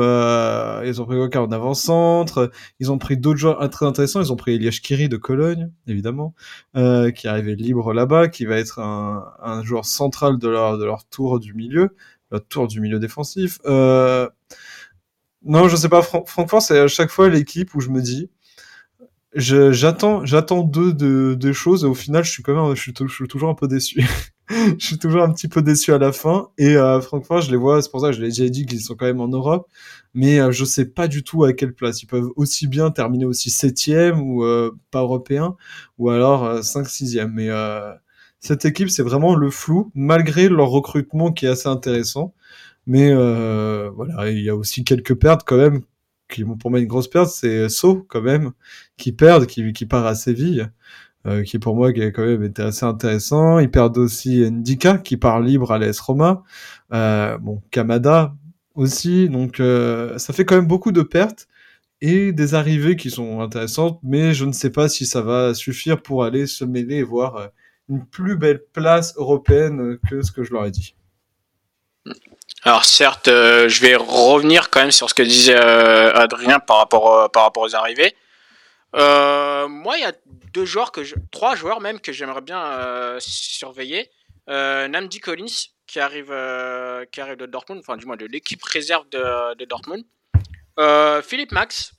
euh, 0.00 0.82
ils 0.86 1.02
ont 1.02 1.06
pris 1.06 1.16
Gankam 1.16 1.44
en 1.44 1.52
avant-centre. 1.52 2.50
Ils 2.78 2.92
ont 2.92 2.98
pris 2.98 3.16
d'autres 3.16 3.38
joueurs 3.38 3.68
très 3.70 3.86
intéressants. 3.86 4.20
Ils 4.20 4.32
ont 4.32 4.36
pris 4.36 4.54
Elias 4.54 4.78
Kiri 4.82 5.08
de 5.08 5.16
Cologne, 5.16 5.70
évidemment, 5.88 6.34
euh, 6.76 7.10
qui 7.10 7.26
est 7.26 7.30
arrivé 7.30 7.56
libre 7.56 7.92
là-bas, 7.92 8.28
qui 8.28 8.44
va 8.46 8.56
être 8.56 8.78
un, 8.78 9.24
un 9.42 9.64
joueur 9.64 9.84
central 9.84 10.38
de 10.38 10.48
leur, 10.48 10.78
de 10.78 10.84
leur 10.84 11.04
tour 11.08 11.40
du 11.40 11.52
milieu, 11.54 11.96
leur 12.30 12.46
tour 12.46 12.68
du 12.68 12.80
milieu 12.80 13.00
défensif. 13.00 13.58
Euh, 13.66 14.28
non, 15.44 15.68
je 15.68 15.76
sais 15.76 15.88
pas. 15.88 16.02
Fran- 16.02 16.24
Francfort, 16.26 16.62
c'est 16.62 16.78
à 16.78 16.88
chaque 16.88 17.10
fois 17.10 17.28
l'équipe 17.28 17.74
où 17.74 17.80
je 17.80 17.88
me 17.90 18.00
dis, 18.02 18.30
j'attends, 19.34 20.24
j'attends 20.26 20.62
deux 20.62 20.92
de, 20.92 21.34
de 21.38 21.52
choses 21.52 21.84
et 21.84 21.86
au 21.86 21.94
final, 21.94 22.24
je 22.24 22.30
suis 22.30 22.42
quand 22.42 22.54
même, 22.66 22.74
je 22.74 22.82
suis 22.82 22.92
toujours 22.92 23.48
un 23.50 23.54
peu 23.54 23.68
déçu. 23.68 24.04
je 24.78 24.84
suis 24.84 24.98
toujours 24.98 25.22
un 25.22 25.32
petit 25.32 25.48
peu 25.48 25.62
déçu 25.62 25.92
à 25.92 25.98
la 25.98 26.12
fin. 26.12 26.48
Et 26.58 26.76
euh, 26.76 27.00
Francfort, 27.00 27.42
je 27.42 27.50
les 27.50 27.56
vois, 27.56 27.82
c'est 27.82 27.90
pour 27.90 28.00
ça 28.00 28.08
que 28.08 28.14
je 28.14 28.20
l'ai 28.20 28.28
déjà 28.28 28.48
dit 28.48 28.66
qu'ils 28.66 28.80
sont 28.80 28.96
quand 28.96 29.06
même 29.06 29.20
en 29.20 29.28
Europe, 29.28 29.68
mais 30.12 30.40
euh, 30.40 30.50
je 30.50 30.64
sais 30.64 30.86
pas 30.86 31.06
du 31.08 31.22
tout 31.22 31.44
à 31.44 31.52
quelle 31.52 31.72
place. 31.72 32.02
Ils 32.02 32.06
peuvent 32.06 32.30
aussi 32.36 32.66
bien 32.66 32.90
terminer 32.90 33.26
aussi 33.26 33.50
septième 33.50 34.20
ou 34.20 34.44
euh, 34.44 34.72
pas 34.90 35.02
européen, 35.02 35.56
ou 35.98 36.10
alors 36.10 36.44
euh, 36.44 36.62
cinq 36.62 36.88
sixième. 36.88 37.32
Mais 37.32 37.48
euh, 37.48 37.92
cette 38.40 38.64
équipe, 38.64 38.90
c'est 38.90 39.02
vraiment 39.04 39.36
le 39.36 39.50
flou, 39.50 39.92
malgré 39.94 40.48
leur 40.48 40.68
recrutement 40.70 41.32
qui 41.32 41.46
est 41.46 41.50
assez 41.50 41.68
intéressant. 41.68 42.34
Mais 42.86 43.10
euh, 43.12 43.90
voilà, 43.94 44.30
il 44.30 44.42
y 44.42 44.50
a 44.50 44.56
aussi 44.56 44.84
quelques 44.84 45.14
pertes 45.14 45.42
quand 45.46 45.58
même, 45.58 45.82
qui 46.28 46.44
pour 46.44 46.70
moi 46.70 46.80
une 46.80 46.86
grosse 46.86 47.08
perte, 47.08 47.30
c'est 47.30 47.68
So 47.68 48.04
quand 48.08 48.22
même, 48.22 48.52
qui 48.96 49.12
perdent, 49.12 49.46
qui, 49.46 49.72
qui 49.72 49.86
part 49.86 50.06
à 50.06 50.14
Séville. 50.16 50.68
Euh, 51.26 51.42
qui 51.42 51.58
pour 51.58 51.76
moi 51.76 51.92
qui 51.92 52.00
quand 52.12 52.24
même 52.24 52.42
été 52.42 52.62
assez 52.62 52.86
intéressant. 52.86 53.58
Ils 53.58 53.70
perdent 53.70 53.98
aussi 53.98 54.50
Ndika 54.50 54.96
qui 54.96 55.18
part 55.18 55.40
libre 55.40 55.70
à 55.70 55.78
l'AS 55.78 56.00
Roma. 56.00 56.42
Euh, 56.94 57.36
bon, 57.36 57.60
Kamada 57.70 58.32
aussi. 58.74 59.28
Donc 59.28 59.60
euh, 59.60 60.16
ça 60.16 60.32
fait 60.32 60.46
quand 60.46 60.56
même 60.56 60.66
beaucoup 60.66 60.92
de 60.92 61.02
pertes 61.02 61.46
et 62.00 62.32
des 62.32 62.54
arrivées 62.54 62.96
qui 62.96 63.10
sont 63.10 63.40
intéressantes, 63.40 64.00
mais 64.02 64.32
je 64.32 64.46
ne 64.46 64.52
sais 64.52 64.70
pas 64.70 64.88
si 64.88 65.04
ça 65.04 65.20
va 65.20 65.52
suffire 65.52 66.00
pour 66.00 66.24
aller 66.24 66.46
se 66.46 66.64
mêler 66.64 66.96
et 66.96 67.02
voir 67.02 67.50
une 67.90 68.06
plus 68.06 68.36
belle 68.38 68.62
place 68.72 69.14
européenne 69.18 69.98
que 70.08 70.22
ce 70.22 70.32
que 70.32 70.42
je 70.42 70.54
leur 70.54 70.64
ai 70.64 70.70
dit. 70.70 70.94
Alors 72.62 72.86
certes, 72.86 73.26
je 73.26 73.80
vais 73.82 73.96
revenir 73.96 74.70
quand 74.70 74.80
même 74.80 74.90
sur 74.92 75.10
ce 75.10 75.14
que 75.14 75.22
disait 75.22 75.54
Adrien 75.54 76.58
par 76.58 76.78
rapport, 76.78 77.30
par 77.30 77.42
rapport 77.42 77.64
aux 77.64 77.76
arrivées. 77.76 78.14
moi, 78.94 79.98
il 79.98 80.00
y 80.00 80.04
a 80.04 80.12
deux 80.52 80.64
joueurs 80.64 80.92
que 80.92 81.00
trois 81.30 81.54
joueurs 81.54 81.80
même 81.80 82.00
que 82.00 82.12
j'aimerais 82.12 82.40
bien 82.42 83.16
surveiller. 83.20 84.10
Namdi 84.48 85.20
Collins 85.20 85.46
qui 85.86 86.00
arrive, 86.00 86.34
qui 87.12 87.20
arrive 87.20 87.36
de 87.36 87.46
Dortmund, 87.46 87.80
enfin 87.80 87.96
du 87.96 88.06
moins 88.06 88.16
de 88.16 88.26
l'équipe 88.26 88.62
réserve 88.64 89.08
de, 89.10 89.54
de 89.54 89.64
Dortmund. 89.64 90.04
Euh, 90.80 91.20
Philippe 91.22 91.52
Max. 91.52 91.92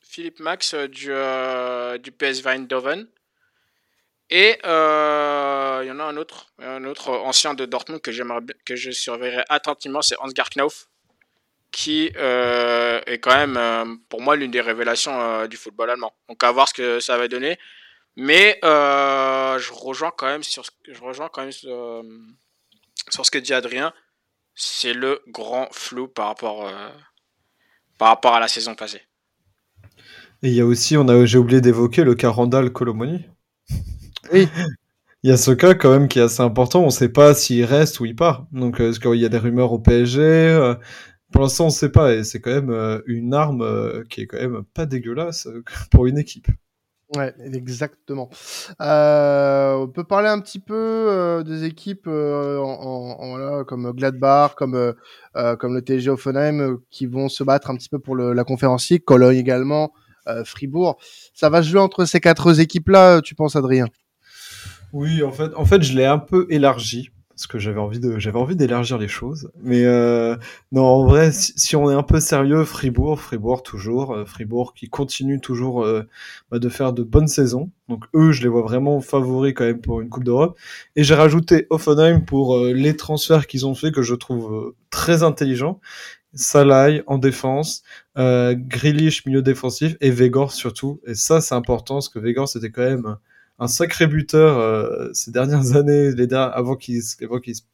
Philippe 0.00 0.40
Max 0.40 0.74
euh, 0.74 0.88
du, 0.88 1.08
euh, 1.10 1.98
du 1.98 2.10
PSV 2.10 2.50
Eindhoven. 2.50 3.06
Et 4.28 4.58
il 4.62 5.86
y 5.86 5.90
en 5.90 5.98
a 5.98 6.04
un 6.04 6.16
autre, 6.16 6.46
un 6.58 6.84
autre 6.84 7.10
ancien 7.10 7.52
de 7.54 7.66
Dortmund 7.66 8.00
que, 8.00 8.10
que 8.64 8.76
je 8.76 8.90
surveillerai 8.90 9.44
attentivement, 9.50 10.00
c'est 10.00 10.16
Hans-Gerd 10.20 10.48
Knauf, 10.54 10.88
qui 11.72 12.06
est 12.06 13.20
quand 13.20 13.34
même, 13.34 13.98
pour 14.08 14.20
moi, 14.20 14.36
l'une 14.36 14.50
des 14.50 14.60
révélations 14.60 15.46
du 15.46 15.56
football 15.56 15.90
allemand. 15.90 16.12
Donc 16.28 16.42
à 16.44 16.52
voir 16.52 16.68
ce 16.68 16.74
que 16.74 17.00
ça 17.00 17.16
va 17.16 17.28
donner. 17.28 17.58
Mais 18.16 18.58
je 18.62 19.72
rejoins 19.72 20.12
quand 20.16 20.26
même 20.26 20.42
sur, 20.42 20.64
je 20.86 21.00
rejoins 21.00 21.28
quand 21.32 21.42
même 21.42 21.52
sur, 21.52 22.04
sur 23.10 23.26
ce 23.26 23.30
que 23.30 23.38
dit 23.38 23.54
Adrien. 23.54 23.92
C'est 24.54 24.92
le 24.92 25.22
grand 25.28 25.68
flou 25.72 26.08
par 26.08 26.26
rapport 26.26 26.70
par 28.02 28.08
rapport 28.08 28.34
à 28.34 28.40
la 28.40 28.48
saison 28.48 28.74
passée. 28.74 29.00
Et 30.42 30.48
il 30.48 30.54
y 30.54 30.60
a 30.60 30.66
aussi, 30.66 30.96
on 30.96 31.06
a, 31.06 31.24
j'ai 31.24 31.38
oublié 31.38 31.60
d'évoquer 31.60 32.02
le 32.02 32.16
cas 32.16 32.30
Randall 32.30 32.72
Colomoni. 32.72 33.24
Oui. 34.32 34.48
Il 35.24 35.30
y 35.30 35.32
a 35.32 35.36
ce 35.36 35.52
cas 35.52 35.74
quand 35.74 35.92
même 35.92 36.08
qui 36.08 36.18
est 36.18 36.22
assez 36.22 36.42
important. 36.42 36.80
On 36.80 36.86
ne 36.86 36.90
sait 36.90 37.08
pas 37.08 37.32
s'il 37.32 37.64
reste 37.64 38.00
ou 38.00 38.06
il 38.06 38.16
part. 38.16 38.44
Donc, 38.50 38.80
euh, 38.80 38.92
il 39.04 39.20
y 39.20 39.24
a 39.24 39.28
des 39.28 39.38
rumeurs 39.38 39.72
au 39.72 39.78
PSG. 39.78 40.20
Euh, 41.32 41.38
pour 41.38 41.42
l'instant, 41.42 41.64
on 41.64 41.68
ne 41.68 41.72
sait 41.72 41.90
pas. 41.90 42.14
Et 42.14 42.24
c'est 42.24 42.40
quand 42.40 42.52
même 42.52 42.70
euh, 42.70 43.00
une 43.06 43.34
arme 43.34 44.04
qui 44.08 44.22
est 44.22 44.26
quand 44.26 44.38
même 44.38 44.62
pas 44.74 44.86
dégueulasse 44.86 45.48
pour 45.90 46.06
une 46.06 46.18
équipe. 46.18 46.48
Ouais, 47.16 47.34
exactement. 47.52 48.30
Euh, 48.80 49.74
on 49.74 49.88
peut 49.88 50.04
parler 50.04 50.28
un 50.28 50.40
petit 50.40 50.58
peu 50.58 50.74
euh, 50.74 51.42
des 51.42 51.64
équipes 51.64 52.06
euh, 52.06 52.58
en, 52.58 53.18
en, 53.20 53.28
voilà, 53.36 53.64
comme 53.64 53.92
Gladbach, 53.92 54.54
comme 54.56 54.74
euh, 54.74 55.56
comme 55.56 55.74
le 55.74 55.82
TG 55.82 56.08
Offenheim, 56.08 56.78
qui 56.90 57.04
vont 57.04 57.28
se 57.28 57.44
battre 57.44 57.68
un 57.68 57.76
petit 57.76 57.90
peu 57.90 57.98
pour 57.98 58.16
le, 58.16 58.32
la 58.32 58.44
conférence 58.44 58.90
Cologne 59.04 59.36
également, 59.36 59.92
Fribourg. 60.44 60.98
Ça 61.34 61.50
va 61.50 61.62
se 61.62 61.68
jouer 61.68 61.80
entre 61.80 62.06
ces 62.06 62.20
quatre 62.20 62.58
équipes-là, 62.60 63.20
tu 63.20 63.34
penses, 63.34 63.56
Adrien? 63.56 63.88
Oui, 64.92 65.22
en 65.22 65.32
fait, 65.32 65.54
en 65.54 65.66
fait, 65.66 65.82
je 65.82 65.94
l'ai 65.94 66.06
un 66.06 66.18
peu 66.18 66.46
élargi 66.48 67.10
parce 67.42 67.48
que 67.48 67.58
j'avais 67.58 67.80
envie 67.80 67.98
de 67.98 68.20
j'avais 68.20 68.38
envie 68.38 68.54
d'élargir 68.54 68.98
les 68.98 69.08
choses. 69.08 69.50
Mais 69.64 69.84
euh, 69.84 70.36
non 70.70 70.84
en 70.84 71.04
vrai 71.04 71.32
si, 71.32 71.74
on 71.74 71.90
est 71.90 71.94
un 71.94 72.04
peu 72.04 72.20
sérieux 72.20 72.62
Fribourg 72.62 73.20
Fribourg 73.20 73.64
toujours 73.64 74.14
euh, 74.14 74.24
Fribourg 74.24 74.74
qui 74.74 74.88
continue 74.88 75.40
toujours 75.40 75.82
euh, 75.82 76.04
bah, 76.52 76.60
de 76.60 76.68
faire 76.68 76.92
de 76.92 77.02
bonnes 77.02 77.26
saisons. 77.26 77.70
Donc 77.88 78.04
eux 78.14 78.30
je 78.30 78.42
les 78.42 78.48
vois 78.48 78.62
vraiment 78.62 79.00
favoris 79.00 79.54
quand 79.54 79.64
même 79.64 79.80
pour 79.80 80.00
une 80.00 80.08
coupe 80.08 80.22
d'Europe. 80.22 80.56
Et 80.94 81.02
j'ai 81.02 81.16
rajouté 81.16 81.66
Offenheim 81.70 82.20
pour 82.20 82.56
les 82.64 82.96
transferts 82.96 83.48
qu'ils 83.48 83.66
ont 83.66 83.74
fait 83.74 83.90
que 83.90 84.02
je 84.02 84.14
trouve 84.14 84.74
très 84.90 85.24
intelligents. 85.24 85.80
Salai 86.34 87.02
en 87.08 87.18
défense, 87.18 87.82
euh, 88.16 88.54
Grealish 88.56 89.26
milieu 89.26 89.42
défensif 89.42 89.96
et 90.00 90.10
Vegor 90.10 90.52
surtout. 90.52 91.00
Et 91.06 91.14
ça, 91.14 91.42
c'est 91.42 91.54
important 91.54 91.96
parce 91.96 92.08
que 92.08 92.18
Vegor, 92.18 92.48
c'était 92.48 92.70
quand 92.70 92.84
même 92.84 93.16
un 93.62 93.68
sacré 93.68 94.08
buteur 94.08 94.58
euh, 94.58 95.08
ces 95.12 95.30
dernières 95.30 95.76
années, 95.76 96.12
les 96.12 96.32
avant 96.34 96.76
qu'il 96.76 97.00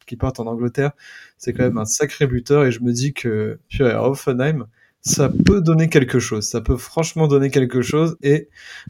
qu 0.05 0.17
parte 0.17 0.39
en 0.39 0.45
Angleterre. 0.45 0.91
C'est 1.37 1.53
quand 1.53 1.63
même 1.63 1.77
un 1.77 1.85
sacré 1.85 2.27
buteur 2.27 2.65
et 2.65 2.71
je 2.71 2.81
me 2.81 2.91
dis 2.91 3.13
que 3.13 3.59
puis 3.69 3.83
à 3.83 4.03
Hoffenheim, 4.03 4.67
ça 5.01 5.29
peut 5.29 5.61
donner 5.61 5.89
quelque 5.89 6.19
chose. 6.19 6.47
Ça 6.47 6.61
peut 6.61 6.77
franchement 6.77 7.27
donner 7.27 7.49
quelque 7.49 7.81
chose 7.81 8.17
et 8.21 8.49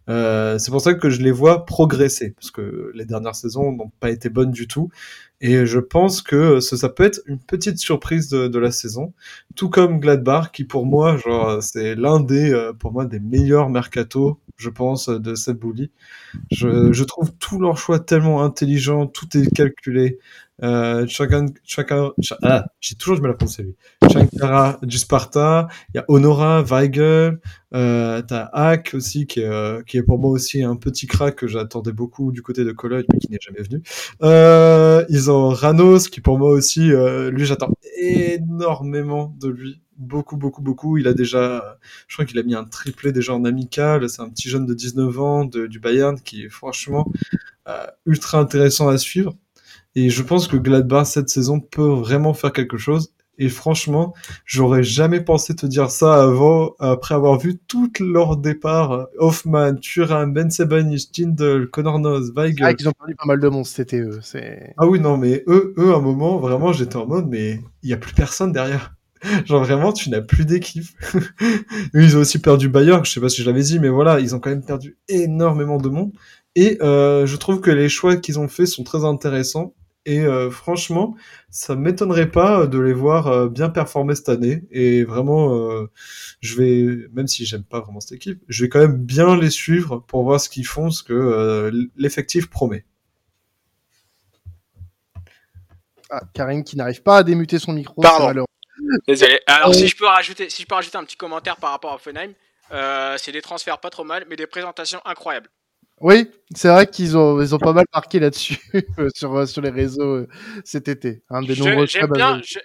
euh, 0.09 0.57
c'est 0.57 0.71
pour 0.71 0.81
ça 0.81 0.93
que 0.93 1.09
je 1.09 1.21
les 1.21 1.31
vois 1.31 1.65
progresser 1.65 2.31
parce 2.31 2.51
que 2.51 2.91
les 2.93 3.05
dernières 3.05 3.35
saisons 3.35 3.71
n'ont 3.71 3.91
pas 3.99 4.09
été 4.09 4.29
bonnes 4.29 4.51
du 4.51 4.67
tout. 4.67 4.89
Et 5.41 5.65
je 5.65 5.79
pense 5.79 6.21
que 6.21 6.59
ça, 6.59 6.75
ça 6.75 6.89
peut 6.89 7.03
être 7.03 7.21
une 7.25 7.39
petite 7.39 7.77
surprise 7.77 8.27
de, 8.29 8.47
de, 8.47 8.59
la 8.59 8.71
saison, 8.71 9.13
tout 9.55 9.69
comme 9.69 9.99
Gladbach, 9.99 10.51
qui 10.51 10.65
pour 10.65 10.85
moi, 10.85 11.15
genre, 11.17 11.63
c'est 11.63 11.95
l'un 11.95 12.19
des, 12.19 12.51
euh, 12.51 12.73
pour 12.73 12.91
moi, 12.91 13.05
des 13.05 13.19
meilleurs 13.19 13.69
mercato, 13.69 14.39
je 14.57 14.69
pense, 14.69 15.07
de 15.07 15.35
cette 15.35 15.57
bully. 15.57 15.91
Je, 16.51 16.91
je 16.91 17.03
trouve 17.05 17.31
tout 17.39 17.59
leur 17.59 17.77
choix 17.77 17.99
tellement 17.99 18.43
intelligent, 18.43 19.07
tout 19.07 19.37
est 19.37 19.49
calculé. 19.53 20.19
Euh, 20.63 21.05
chacun, 21.07 21.45
chacun, 21.63 22.11
ah, 22.43 22.65
j'ai 22.81 22.95
toujours 22.95 23.15
du 23.15 23.21
mal 23.21 23.31
à 23.31 23.33
prononcer 23.35 23.63
lui. 23.63 23.75
Chankara 24.11 24.79
du 24.81 24.97
Sparta, 24.97 25.67
il 25.93 25.97
y 25.97 25.99
a 25.99 26.05
Honora, 26.07 26.61
Weigel, 26.63 27.39
euh, 27.73 28.21
t'as 28.21 28.49
Hack 28.53 28.91
aussi 28.93 29.27
qui 29.27 29.41
est, 29.41 29.45
euh, 29.45 29.83
qui 29.83 29.97
est 29.97 30.03
pour 30.03 30.19
moi 30.19 30.31
aussi 30.31 30.63
un 30.63 30.75
petit 30.75 31.07
crack 31.07 31.35
que 31.35 31.47
j'attendais 31.47 31.91
beaucoup 31.91 32.31
du 32.31 32.41
côté 32.41 32.63
de 32.63 32.71
Cologne 32.71 33.05
mais 33.13 33.19
qui 33.19 33.31
n'est 33.31 33.39
jamais 33.41 33.61
venu. 33.61 33.81
Euh, 34.23 35.05
ils 35.09 35.29
ont 35.31 35.49
Ranos 35.49 36.09
qui 36.09 36.21
pour 36.21 36.37
moi 36.39 36.51
aussi, 36.51 36.91
euh, 36.91 37.29
lui 37.31 37.45
j'attends 37.45 37.71
énormément 37.97 39.35
de 39.39 39.49
lui, 39.49 39.81
beaucoup 39.97 40.37
beaucoup 40.37 40.61
beaucoup. 40.61 40.97
Il 40.97 41.07
a 41.07 41.13
déjà, 41.13 41.77
je 42.07 42.15
crois 42.15 42.25
qu'il 42.25 42.39
a 42.39 42.43
mis 42.43 42.55
un 42.55 42.63
triplé 42.63 43.11
déjà 43.11 43.33
en 43.33 43.45
amical. 43.45 44.09
C'est 44.09 44.21
un 44.21 44.29
petit 44.29 44.49
jeune 44.49 44.65
de 44.65 44.73
19 44.73 45.19
ans 45.19 45.45
de, 45.45 45.67
du 45.67 45.79
Bayern 45.79 46.19
qui 46.19 46.45
est 46.45 46.49
franchement 46.49 47.11
euh, 47.67 47.85
ultra 48.05 48.39
intéressant 48.39 48.87
à 48.87 48.97
suivre. 48.97 49.35
Et 49.95 50.09
je 50.09 50.23
pense 50.23 50.47
que 50.47 50.57
Gladbach 50.57 51.07
cette 51.07 51.29
saison 51.29 51.59
peut 51.59 51.93
vraiment 51.93 52.33
faire 52.33 52.53
quelque 52.53 52.77
chose. 52.77 53.13
Et 53.41 53.47
franchement, 53.47 54.13
j'aurais 54.45 54.83
jamais 54.83 55.21
pensé 55.21 55.55
te 55.55 55.65
dire 55.65 55.89
ça 55.89 56.21
avant, 56.21 56.75
après 56.79 57.15
avoir 57.15 57.39
vu 57.39 57.57
tout 57.57 57.89
leur 58.01 58.35
départ. 58.35 59.07
Hoffman, 59.17 59.75
Thuram, 59.75 60.33
Ben 60.33 60.51
Sebaini, 60.51 60.99
Stindl, 60.99 61.69
Connor 61.71 61.99
Noz, 61.99 62.33
Weigel. 62.35 62.65
Ah, 62.65 62.73
ils 62.77 62.89
ont 62.89 62.91
perdu 62.91 63.15
pas 63.15 63.25
mal 63.25 63.39
de 63.39 63.47
monde, 63.47 63.65
c'était 63.65 64.01
eux. 64.01 64.19
Ah 64.77 64.87
oui, 64.87 64.99
non, 64.99 65.15
mais 65.15 65.45
eux, 65.47 65.73
eux, 65.77 65.93
à 65.93 65.97
un 65.97 66.01
moment, 66.01 66.37
vraiment, 66.37 66.73
j'étais 66.73 66.97
en 66.97 67.07
mode, 67.07 67.29
mais 67.29 67.61
il 67.81 67.89
y 67.89 67.93
a 67.93 67.97
plus 67.97 68.13
personne 68.13 68.51
derrière. 68.51 68.93
Genre 69.45 69.63
vraiment, 69.63 69.93
tu 69.93 70.09
n'as 70.09 70.21
plus 70.21 70.45
d'équipe. 70.45 70.87
ils 71.93 72.17
ont 72.17 72.21
aussi 72.21 72.39
perdu 72.39 72.67
Bayer, 72.67 72.97
je 73.03 73.11
sais 73.11 73.21
pas 73.21 73.29
si 73.29 73.41
je 73.41 73.47
l'avais 73.47 73.63
dit, 73.63 73.79
mais 73.79 73.89
voilà, 73.89 74.19
ils 74.19 74.35
ont 74.35 74.39
quand 74.39 74.49
même 74.49 74.65
perdu 74.65 74.97
énormément 75.07 75.77
de 75.77 75.87
monde. 75.87 76.11
Et 76.55 76.77
euh, 76.81 77.25
je 77.25 77.37
trouve 77.37 77.61
que 77.61 77.71
les 77.71 77.87
choix 77.87 78.17
qu'ils 78.17 78.37
ont 78.37 78.49
faits 78.49 78.67
sont 78.67 78.83
très 78.83 79.05
intéressants. 79.05 79.73
Et 80.05 80.21
euh, 80.21 80.49
franchement, 80.49 81.15
ça 81.49 81.75
m'étonnerait 81.75 82.31
pas 82.31 82.67
de 82.67 82.79
les 82.79 82.93
voir 82.93 83.27
euh, 83.27 83.49
bien 83.49 83.69
performer 83.69 84.15
cette 84.15 84.29
année. 84.29 84.63
Et 84.71 85.03
vraiment, 85.03 85.55
euh, 85.55 85.91
je 86.41 86.55
vais, 86.55 87.07
même 87.11 87.27
si 87.27 87.45
j'aime 87.45 87.63
pas 87.63 87.81
vraiment 87.81 87.99
cette 87.99 88.13
équipe, 88.13 88.41
je 88.47 88.63
vais 88.63 88.69
quand 88.69 88.79
même 88.79 88.97
bien 88.97 89.35
les 89.35 89.49
suivre 89.49 89.99
pour 90.07 90.23
voir 90.23 90.39
ce 90.39 90.49
qu'ils 90.49 90.65
font, 90.65 90.89
ce 90.89 91.03
que 91.03 91.71
l'effectif 91.97 92.49
promet. 92.49 92.85
Ah, 96.09 96.21
Karim 96.33 96.63
qui 96.63 96.75
n'arrive 96.75 97.03
pas 97.03 97.17
à 97.17 97.23
démuter 97.23 97.59
son 97.59 97.73
micro. 97.73 98.01
Pardon. 98.01 98.45
Désolé. 99.07 99.41
Alors 99.45 99.75
si 99.75 99.87
je 99.87 99.95
peux 99.95 100.07
rajouter, 100.07 100.49
si 100.49 100.63
je 100.63 100.67
peux 100.67 100.75
rajouter 100.75 100.97
un 100.97 101.03
petit 101.03 101.17
commentaire 101.17 101.57
par 101.57 101.71
rapport 101.71 101.93
à 101.93 101.99
Fenheim, 101.99 102.33
c'est 103.17 103.31
des 103.31 103.41
transferts 103.41 103.79
pas 103.79 103.89
trop 103.89 104.05
mal, 104.05 104.25
mais 104.29 104.37
des 104.37 104.47
présentations 104.47 105.01
incroyables. 105.05 105.49
Oui, 106.01 106.29
c'est 106.55 106.69
vrai 106.69 106.87
qu'ils 106.87 107.17
ont, 107.17 107.41
ils 107.41 107.53
ont 107.53 107.59
pas 107.59 107.73
mal 107.73 107.85
marqué 107.93 108.19
là-dessus 108.19 108.59
sur, 109.15 109.47
sur 109.47 109.61
les 109.61 109.69
réseaux 109.69 110.15
euh, 110.15 110.27
cet 110.63 110.87
été. 110.87 111.23
Un 111.29 111.41
des 111.41 111.55
nombreux 111.55 111.87
j'aime 111.87 112.09
bien, 112.11 112.41
je, 112.43 112.59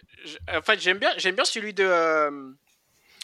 en 0.57 0.63
fait, 0.63 0.81
j'aime 0.81 0.99
bien, 0.99 1.11
j'aime 1.17 1.35
bien 1.35 1.45
celui 1.45 1.75
de, 1.75 1.85
euh, 1.85 2.31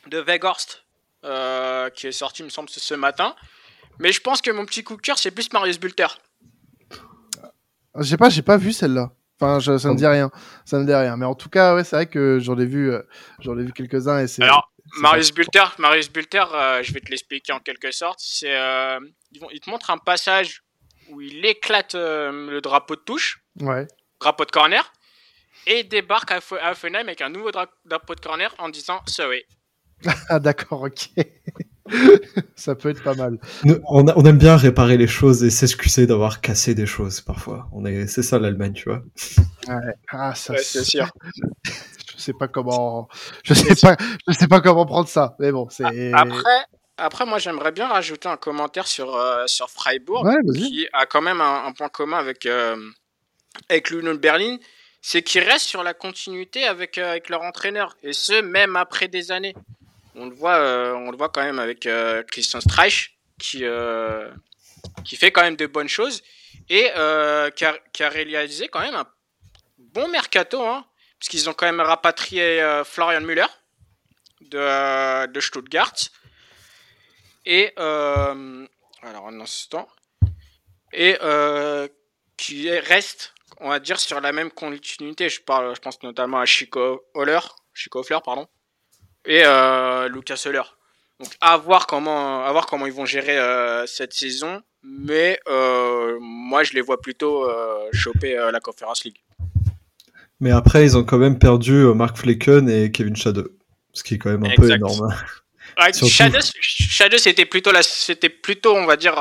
de 0.08 0.20
Weghorst 0.20 0.84
euh, 1.24 1.90
qui 1.90 2.08
est 2.08 2.12
sorti, 2.12 2.42
il 2.42 2.46
me 2.46 2.50
semble, 2.50 2.68
ce 2.68 2.94
matin. 2.94 3.34
Mais 3.98 4.12
je 4.12 4.20
pense 4.20 4.42
que 4.42 4.50
mon 4.50 4.64
petit 4.64 4.82
coup 4.82 4.96
de 4.96 5.02
cœur, 5.02 5.18
c'est 5.18 5.30
plus 5.30 5.52
Marius 5.52 5.78
Bulter. 5.78 6.08
Je 7.96 8.02
sais 8.02 8.16
pas, 8.16 8.30
j'ai 8.30 8.42
pas 8.42 8.56
vu 8.56 8.72
celle-là. 8.72 9.12
Enfin, 9.40 9.58
je, 9.58 9.78
ça 9.78 9.90
me 9.90 9.96
dit 9.96 10.06
rien. 10.06 10.30
Ça 10.64 10.78
me 10.78 10.84
dit 10.84 10.94
rien. 10.94 11.16
Mais 11.16 11.26
en 11.26 11.34
tout 11.34 11.48
cas, 11.48 11.74
ouais, 11.74 11.84
c'est 11.84 11.96
vrai 11.96 12.06
que 12.06 12.38
j'en 12.40 12.58
ai 12.58 12.66
vu, 12.66 12.92
j'en 13.40 13.58
ai 13.58 13.62
vu 13.62 13.72
quelques-uns 13.72 14.20
et 14.20 14.26
c'est. 14.26 14.42
Alors, 14.42 14.69
Marius 14.98 15.32
Bulter, 15.32 15.64
Marius 15.78 16.10
Bulter, 16.10 16.44
je 16.82 16.92
vais 16.92 17.00
te 17.00 17.10
l'expliquer 17.10 17.52
en 17.52 17.60
quelque 17.60 17.90
sorte. 17.90 18.18
C'est, 18.20 18.54
ils, 19.32 19.40
vont, 19.40 19.48
ils 19.52 19.60
te 19.60 19.70
montrent 19.70 19.90
un 19.90 19.98
passage 19.98 20.62
où 21.10 21.20
il 21.20 21.44
éclate 21.44 21.94
le 21.94 22.60
drapeau 22.60 22.96
de 22.96 23.00
touche, 23.00 23.42
ouais. 23.60 23.86
drapeau 24.20 24.44
de 24.44 24.50
corner, 24.50 24.92
et 25.66 25.84
débarque 25.84 26.32
à, 26.32 26.40
Offenheim 26.70 27.00
avec 27.00 27.20
un 27.20 27.30
nouveau 27.30 27.50
drapeau 27.50 28.14
de 28.14 28.20
corner 28.20 28.54
en 28.58 28.68
disant 28.68 29.00
sorry. 29.06 29.44
ah 30.28 30.38
d'accord, 30.38 30.82
ok. 30.82 31.10
ça 32.56 32.74
peut 32.74 32.90
être 32.90 33.02
pas 33.02 33.14
mal. 33.14 33.38
On, 33.88 34.24
aime 34.24 34.38
bien 34.38 34.56
réparer 34.56 34.96
les 34.96 35.06
choses 35.06 35.42
et 35.44 35.50
s'excuser 35.50 36.06
d'avoir 36.06 36.40
cassé 36.40 36.74
des 36.74 36.86
choses 36.86 37.20
parfois. 37.20 37.68
On 37.72 37.84
est, 37.84 38.06
c'est 38.06 38.22
ça 38.22 38.38
l'Allemagne, 38.38 38.72
tu 38.72 38.88
vois. 38.88 39.02
Ouais. 39.66 39.94
Ah, 40.08 40.34
ça, 40.34 40.56
c'est 40.58 40.84
sûr. 40.84 41.08
je 42.20 42.26
sais 42.26 42.32
pas 42.34 42.48
comment, 42.48 43.08
je 43.44 43.54
sais 43.54 43.74
pas, 43.74 43.96
je 44.28 44.32
sais 44.34 44.48
pas 44.48 44.60
comment 44.60 44.84
prendre 44.86 45.08
ça. 45.08 45.36
Mais 45.38 45.50
bon, 45.50 45.68
c'est. 45.70 46.12
Après, 46.12 46.66
après, 46.98 47.24
moi, 47.24 47.38
j'aimerais 47.38 47.72
bien 47.72 47.88
rajouter 47.88 48.28
un 48.28 48.36
commentaire 48.36 48.86
sur 48.86 49.16
euh, 49.16 49.46
sur 49.46 49.70
Freiburg, 49.70 50.28
qui 50.54 50.86
a 50.92 51.06
quand 51.06 51.22
même 51.22 51.40
un, 51.40 51.72
point 51.72 51.88
commun 51.88 52.18
avec 52.18 52.44
euh, 52.44 52.76
avec 53.70 53.90
l'Union 53.90 54.12
de 54.12 54.18
Berlin, 54.18 54.58
c'est 55.00 55.22
qu'ils 55.22 55.42
restent 55.42 55.66
sur 55.66 55.82
la 55.82 55.94
continuité 55.94 56.64
avec 56.64 56.98
euh, 56.98 57.10
avec 57.10 57.30
leur 57.30 57.42
entraîneur, 57.42 57.96
et 58.02 58.12
ce 58.12 58.42
même 58.42 58.76
après 58.76 59.08
des 59.08 59.32
années 59.32 59.54
on 60.14 60.26
le 60.26 60.34
voit, 60.34 60.56
euh, 60.56 60.92
on 60.92 61.10
le 61.10 61.16
voit 61.16 61.30
quand 61.30 61.42
même 61.42 61.58
avec 61.58 61.88
Christian 62.30 62.60
Streich 62.60 63.16
qui 63.38 63.64
qui 65.04 65.16
fait 65.16 65.30
quand 65.30 65.42
même 65.42 65.56
de 65.56 65.66
bonnes 65.66 65.88
choses 65.88 66.22
et 66.68 66.90
qui 67.56 67.64
a, 67.64 68.08
réalisé 68.08 68.68
quand 68.68 68.80
même 68.80 68.94
un 68.94 69.06
bon 69.78 70.08
mercato, 70.08 70.62
hein, 70.62 70.84
parce 71.20 71.28
qu'ils 71.28 71.48
ont 71.48 71.52
quand 71.52 71.66
même 71.66 71.80
rapatrié 71.80 72.82
Florian 72.84 73.20
Müller 73.20 73.46
de, 74.40 75.26
de 75.26 75.40
Stuttgart 75.40 75.94
et 77.44 77.72
instant 79.40 79.86
et 80.92 81.16
qui 82.36 82.70
reste 82.70 83.34
on 83.60 83.68
va 83.68 83.78
dire 83.78 84.00
sur 84.00 84.20
la 84.20 84.32
même 84.32 84.50
continuité 84.50 85.28
je 85.28 85.40
parle 85.42 85.76
je 85.76 85.80
pense 85.80 86.02
notamment 86.02 86.40
à 86.40 86.46
Chico 86.46 87.04
Holler 87.14 87.40
Chico 87.74 88.02
pardon 88.24 88.48
et 89.24 89.42
euh, 89.44 90.08
Lucas 90.08 90.42
Heller. 90.46 90.76
Donc 91.18 91.32
à 91.40 91.56
voir 91.56 91.86
comment, 91.86 92.44
à 92.44 92.52
voir 92.52 92.66
comment 92.66 92.86
ils 92.86 92.92
vont 92.92 93.04
gérer 93.04 93.38
euh, 93.38 93.86
cette 93.86 94.14
saison, 94.14 94.62
mais 94.82 95.38
euh, 95.48 96.18
moi 96.20 96.62
je 96.62 96.72
les 96.72 96.80
vois 96.80 97.00
plutôt 97.00 97.48
choper 97.92 98.34
la 98.50 98.60
Conference 98.60 99.04
League. 99.04 99.18
Mais 100.40 100.50
après 100.50 100.84
ils 100.84 100.96
ont 100.96 101.04
quand 101.04 101.18
même 101.18 101.38
perdu 101.38 101.84
Mark 101.94 102.16
Flecken 102.16 102.68
et 102.68 102.90
Kevin 102.90 103.16
Shadow, 103.16 103.48
ce 103.92 104.02
qui 104.02 104.14
est 104.14 104.18
quand 104.18 104.30
même 104.30 104.44
un 104.44 104.54
peu 104.56 104.70
énorme. 104.70 105.14
Shadow, 105.92 107.16
c'était 107.16 107.46
plutôt 107.46 107.72
la, 107.72 107.82
c'était 107.82 108.28
plutôt 108.28 108.74
on 108.74 108.86
va 108.86 108.96
dire 108.96 109.14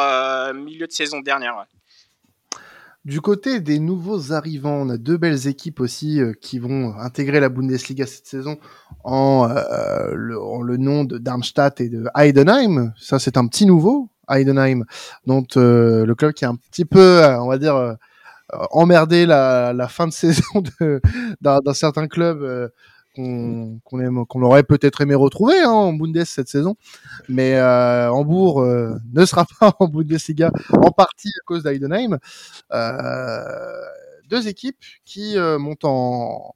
milieu 0.55 0.87
de 0.87 0.91
saison 0.91 1.19
dernière. 1.19 1.65
Du 3.05 3.21
côté 3.21 3.61
des 3.61 3.79
nouveaux 3.79 4.33
arrivants, 4.33 4.81
on 4.81 4.89
a 4.89 4.97
deux 4.97 5.17
belles 5.17 5.47
équipes 5.47 5.79
aussi 5.79 6.21
euh, 6.21 6.33
qui 6.33 6.59
vont 6.59 6.93
intégrer 6.99 7.39
la 7.39 7.47
Bundesliga 7.47 8.05
cette 8.05 8.27
saison 8.27 8.57
en, 9.05 9.49
euh, 9.49 10.11
le, 10.13 10.77
nom 10.77 11.05
de 11.05 11.17
Darmstadt 11.17 11.81
et 11.81 11.87
de 11.87 12.05
Heidenheim. 12.13 12.93
Ça, 12.99 13.17
c'est 13.17 13.37
un 13.37 13.47
petit 13.47 13.65
nouveau, 13.65 14.09
Heidenheim, 14.29 14.83
dont 15.25 15.45
euh, 15.55 16.05
le 16.05 16.13
club 16.13 16.33
qui 16.33 16.43
est 16.43 16.47
un 16.47 16.57
petit 16.57 16.83
peu, 16.83 17.23
on 17.39 17.47
va 17.47 17.57
dire, 17.57 17.95
emmerdé 18.71 19.25
la, 19.25 19.73
la, 19.73 19.87
fin 19.87 20.07
de 20.07 20.13
saison 20.13 20.63
d'un 21.41 21.73
certain 21.73 22.07
club 22.07 22.69
qu'on 23.15 23.79
qu'on 24.27 24.41
aurait 24.41 24.63
peut-être 24.63 25.01
aimé 25.01 25.15
retrouver 25.15 25.59
hein, 25.59 25.71
en 25.71 25.93
Bundes 25.93 26.23
cette 26.25 26.49
saison. 26.49 26.75
Mais 27.27 27.55
euh, 27.55 28.11
Hambourg 28.11 28.61
euh, 28.61 28.95
ne 29.13 29.25
sera 29.25 29.45
pas 29.59 29.75
en 29.79 29.87
Bundesliga 29.87 30.51
en 30.71 30.91
partie 30.91 31.29
à 31.29 31.43
cause 31.45 31.63
d'Eidenheim. 31.63 32.17
Euh, 32.71 33.85
deux 34.29 34.47
équipes 34.47 34.83
qui 35.05 35.37
euh, 35.37 35.57
montent 35.57 35.85
en, 35.85 36.55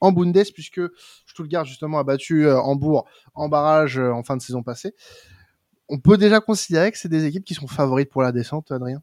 en 0.00 0.12
Bundes 0.12 0.44
puisque 0.52 0.80
Stuttgart 1.26 1.64
justement 1.64 1.98
a 1.98 2.04
battu 2.04 2.46
euh, 2.46 2.60
Hambourg 2.60 3.06
en 3.34 3.48
barrage 3.48 3.98
en 3.98 4.22
fin 4.22 4.36
de 4.36 4.42
saison 4.42 4.62
passée. 4.62 4.94
On 5.88 5.98
peut 5.98 6.16
déjà 6.16 6.40
considérer 6.40 6.90
que 6.92 6.98
c'est 6.98 7.08
des 7.08 7.26
équipes 7.26 7.44
qui 7.44 7.54
sont 7.54 7.66
favorites 7.66 8.10
pour 8.10 8.22
la 8.22 8.32
descente, 8.32 8.72
Adrien? 8.72 9.02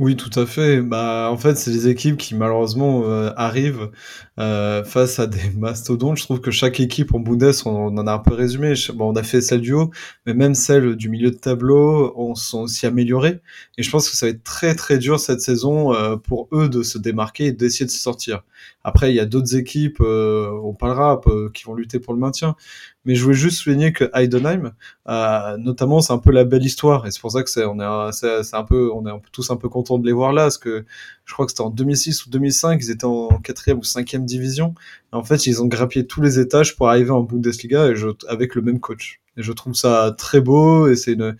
Oui, 0.00 0.16
tout 0.16 0.30
à 0.40 0.46
fait. 0.46 0.80
Bah, 0.80 1.28
en 1.30 1.36
fait, 1.36 1.56
c'est 1.56 1.70
des 1.70 1.86
équipes 1.88 2.16
qui 2.16 2.34
malheureusement 2.34 3.02
euh, 3.04 3.32
arrivent 3.36 3.90
euh, 4.38 4.82
face 4.82 5.18
à 5.18 5.26
des 5.26 5.50
mastodontes. 5.58 6.16
Je 6.16 6.22
trouve 6.22 6.40
que 6.40 6.50
chaque 6.50 6.80
équipe 6.80 7.14
en 7.14 7.20
Bundes, 7.20 7.52
on, 7.66 7.98
en 7.98 8.06
a 8.06 8.12
un 8.14 8.18
peu 8.18 8.32
résumé. 8.32 8.72
Bon, 8.94 9.12
on 9.12 9.16
a 9.16 9.22
fait 9.22 9.42
celle 9.42 9.60
du 9.60 9.74
haut, 9.74 9.90
mais 10.24 10.32
même 10.32 10.54
celle 10.54 10.96
du 10.96 11.10
milieu 11.10 11.30
de 11.30 11.36
tableau, 11.36 12.14
on 12.16 12.34
sont 12.34 12.62
aussi 12.62 12.86
améliorées. 12.86 13.40
Et 13.76 13.82
je 13.82 13.90
pense 13.90 14.08
que 14.08 14.16
ça 14.16 14.24
va 14.24 14.30
être 14.30 14.42
très 14.42 14.74
très 14.74 14.96
dur 14.96 15.20
cette 15.20 15.42
saison 15.42 15.92
euh, 15.92 16.16
pour 16.16 16.48
eux 16.52 16.70
de 16.70 16.82
se 16.82 16.96
démarquer 16.96 17.48
et 17.48 17.52
d'essayer 17.52 17.84
de 17.84 17.90
se 17.90 18.00
sortir. 18.00 18.42
Après, 18.82 19.12
il 19.12 19.16
y 19.16 19.20
a 19.20 19.26
d'autres 19.26 19.54
équipes, 19.54 20.00
on 20.00 20.72
parlera, 20.72 21.20
qui 21.52 21.64
vont 21.64 21.74
lutter 21.74 21.98
pour 21.98 22.14
le 22.14 22.20
maintien. 22.20 22.56
Mais 23.04 23.14
je 23.14 23.22
voulais 23.24 23.36
juste 23.36 23.58
souligner 23.58 23.92
que 23.92 24.10
Heidenheim, 24.12 24.72
euh, 25.08 25.56
notamment, 25.56 26.00
c'est 26.00 26.12
un 26.12 26.18
peu 26.18 26.32
la 26.32 26.44
belle 26.44 26.64
histoire, 26.64 27.06
et 27.06 27.10
c'est 27.10 27.20
pour 27.20 27.32
ça 27.32 27.42
que 27.42 27.48
c'est, 27.48 27.64
on 27.64 27.80
est, 27.80 28.12
c'est, 28.12 28.54
un 28.54 28.64
peu, 28.64 28.90
on 28.92 29.06
est 29.06 29.22
tous 29.32 29.50
un 29.50 29.56
peu 29.56 29.68
contents 29.70 29.98
de 29.98 30.06
les 30.06 30.12
voir 30.12 30.32
là, 30.32 30.42
parce 30.42 30.58
que 30.58 30.84
je 31.24 31.32
crois 31.32 31.46
que 31.46 31.52
c'était 31.52 31.62
en 31.62 31.70
2006 31.70 32.26
ou 32.26 32.30
2005, 32.30 32.80
ils 32.82 32.90
étaient 32.90 33.04
en 33.04 33.28
quatrième 33.42 33.78
ou 33.78 33.84
cinquième 33.84 34.26
division. 34.26 34.74
Et 35.12 35.16
en 35.16 35.24
fait, 35.24 35.46
ils 35.46 35.62
ont 35.62 35.66
grappillé 35.66 36.06
tous 36.06 36.20
les 36.20 36.38
étages 36.38 36.76
pour 36.76 36.88
arriver 36.90 37.10
en 37.10 37.22
Bundesliga 37.22 37.88
avec 38.28 38.54
le 38.54 38.62
même 38.62 38.80
coach. 38.80 39.20
Et 39.36 39.42
je 39.42 39.52
trouve 39.52 39.74
ça 39.74 40.14
très 40.18 40.40
beau, 40.40 40.88
et 40.88 40.96
c'est 40.96 41.12
une, 41.12 41.36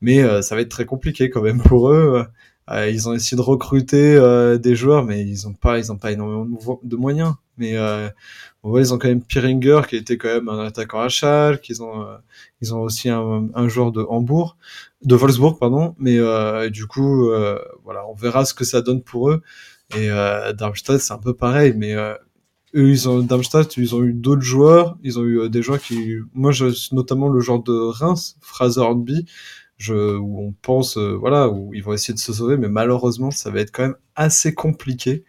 mais 0.00 0.22
euh, 0.22 0.42
ça 0.42 0.54
va 0.54 0.62
être 0.62 0.70
très 0.70 0.84
compliqué 0.84 1.30
quand 1.30 1.42
même 1.42 1.62
pour 1.62 1.90
eux. 1.90 2.26
Ils 2.70 3.08
ont 3.08 3.14
essayé 3.14 3.36
de 3.36 3.42
recruter 3.42 4.16
euh, 4.16 4.58
des 4.58 4.76
joueurs, 4.76 5.04
mais 5.04 5.22
ils 5.24 5.46
ont 5.46 5.54
pas, 5.54 5.78
ils 5.78 5.90
ont 5.90 5.96
pas 5.96 6.12
énormément 6.12 6.46
de 6.82 6.96
moyens. 6.96 7.34
Mais 7.56 7.76
euh, 7.76 8.08
on 8.62 8.70
voit, 8.70 8.80
ils 8.80 8.94
ont 8.94 8.98
quand 8.98 9.08
même 9.08 9.22
Piringer 9.22 9.82
qui 9.88 9.96
était 9.96 10.16
quand 10.16 10.28
même 10.28 10.48
un 10.48 10.60
attaquant 10.60 11.00
à 11.00 11.08
Schalke. 11.08 11.68
Ils 11.68 11.82
ont, 11.82 12.02
euh, 12.02 12.16
ils 12.60 12.74
ont 12.74 12.80
aussi 12.82 13.08
un, 13.08 13.48
un, 13.54 13.68
joueur 13.68 13.92
de 13.92 14.02
Hambourg, 14.02 14.56
de 15.02 15.14
Wolfsburg, 15.14 15.58
pardon. 15.58 15.94
Mais 15.98 16.18
euh, 16.18 16.70
du 16.70 16.86
coup, 16.86 17.30
euh, 17.30 17.58
voilà, 17.84 18.06
on 18.08 18.14
verra 18.14 18.44
ce 18.44 18.54
que 18.54 18.64
ça 18.64 18.80
donne 18.82 19.02
pour 19.02 19.30
eux. 19.30 19.42
Et 19.96 20.10
euh, 20.10 20.52
Darmstadt, 20.52 21.00
c'est 21.00 21.12
un 21.12 21.18
peu 21.18 21.34
pareil, 21.34 21.72
mais 21.76 21.94
eux, 21.94 22.90
ils 22.90 23.08
ont 23.08 23.20
Darmstadt, 23.20 23.76
ils 23.76 23.94
ont 23.94 24.04
eu 24.04 24.12
d'autres 24.12 24.42
joueurs. 24.42 24.98
Ils 25.02 25.18
ont 25.18 25.24
eu 25.24 25.48
des 25.48 25.62
joueurs 25.62 25.80
qui, 25.80 26.16
moi, 26.34 26.52
je, 26.52 26.66
notamment 26.94 27.28
le 27.28 27.40
joueur 27.40 27.62
de 27.62 27.72
Reims, 27.72 28.36
Fraser 28.40 28.80
Hornby 28.80 29.26
je, 29.78 30.16
où 30.16 30.40
on 30.40 30.52
pense, 30.60 30.98
voilà, 30.98 31.48
où 31.48 31.72
ils 31.72 31.82
vont 31.82 31.92
essayer 31.92 32.14
de 32.14 32.18
se 32.18 32.32
sauver, 32.32 32.56
mais 32.56 32.68
malheureusement, 32.68 33.30
ça 33.30 33.50
va 33.50 33.60
être 33.60 33.72
quand 33.72 33.82
même 33.82 33.96
assez 34.16 34.52
compliqué 34.54 35.24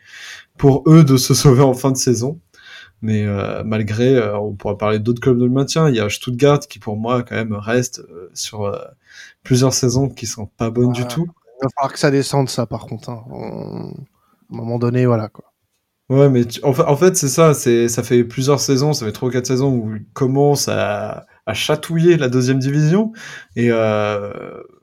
pour 0.58 0.84
eux 0.88 1.04
de 1.04 1.18
se 1.18 1.34
sauver 1.36 1.62
en 1.62 1.74
fin 1.74 1.92
de 1.92 1.98
saison. 1.98 2.40
Mais 3.02 3.26
euh, 3.26 3.64
malgré, 3.64 4.16
euh, 4.16 4.38
on 4.38 4.54
pourra 4.54 4.78
parler 4.78 5.00
d'autres 5.00 5.22
clubs 5.22 5.40
de 5.40 5.48
maintien. 5.48 5.90
Il 5.90 5.96
y 5.96 6.00
a 6.00 6.10
Stuttgart 6.10 6.60
qui 6.60 6.80
pour 6.80 6.98
moi 6.98 7.24
quand 7.24 7.36
même 7.36 7.54
reste 7.54 8.00
euh, 8.00 8.30
sur 8.34 8.78
plusieurs 9.44 9.74
saisons 9.74 10.10
qui 10.10 10.26
sont 10.26 10.48
pas 10.48 10.70
bonnes 10.70 10.92
du 10.92 11.06
tout. 11.06 11.28
Il 11.62 11.64
va 11.64 11.70
falloir 11.76 11.94
que 11.94 12.00
ça 12.00 12.12
descende 12.12 12.50
ça 12.50 12.66
par 12.66 12.86
contre. 12.86 13.10
Hein. 13.10 13.24
À 13.32 13.36
un 13.36 13.94
moment 14.50 14.80
donné, 14.80 15.06
voilà 15.06 15.30
quoi. 15.30 15.46
Ouais, 16.10 16.28
mais 16.28 16.42
en 16.64 16.74
fait, 16.74 16.84
en 16.84 16.98
fait 16.98 17.16
c'est 17.16 17.30
ça. 17.30 17.54
C'est 17.54 17.88
ça 17.88 18.04
fait 18.04 18.24
plusieurs 18.24 18.60
saisons, 18.60 18.94
ça 18.94 19.06
fait 19.06 19.12
trois 19.12 19.30
ou 19.30 19.32
quatre 19.32 19.46
saisons 19.46 19.74
où 19.74 19.96
ils 19.96 20.06
commencent 20.14 20.68
à, 20.68 21.26
à 21.50 21.54
chatouiller 21.54 22.18
la 22.18 22.30
deuxième 22.30 22.60
division. 22.60 23.12
Et 23.56 23.70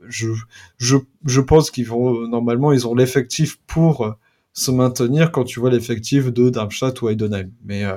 je, 0.09 0.27
je, 0.79 0.97
je 1.25 1.41
pense 1.41 1.71
qu'ils 1.71 1.87
vont 1.87 2.27
normalement, 2.29 2.73
ils 2.73 2.87
ont 2.87 2.95
l'effectif 2.95 3.59
pour 3.67 4.17
se 4.57 4.71
maintenir 4.71 5.33
quand 5.33 5.45
tu 5.45 5.61
vois 5.61 5.71
l'effectif 5.71 6.33
de 6.33 6.49
Darmstadt 6.49 7.03
ou 7.03 7.11
Heidenheim. 7.11 7.51
Mais 7.64 7.85
euh, 7.85 7.95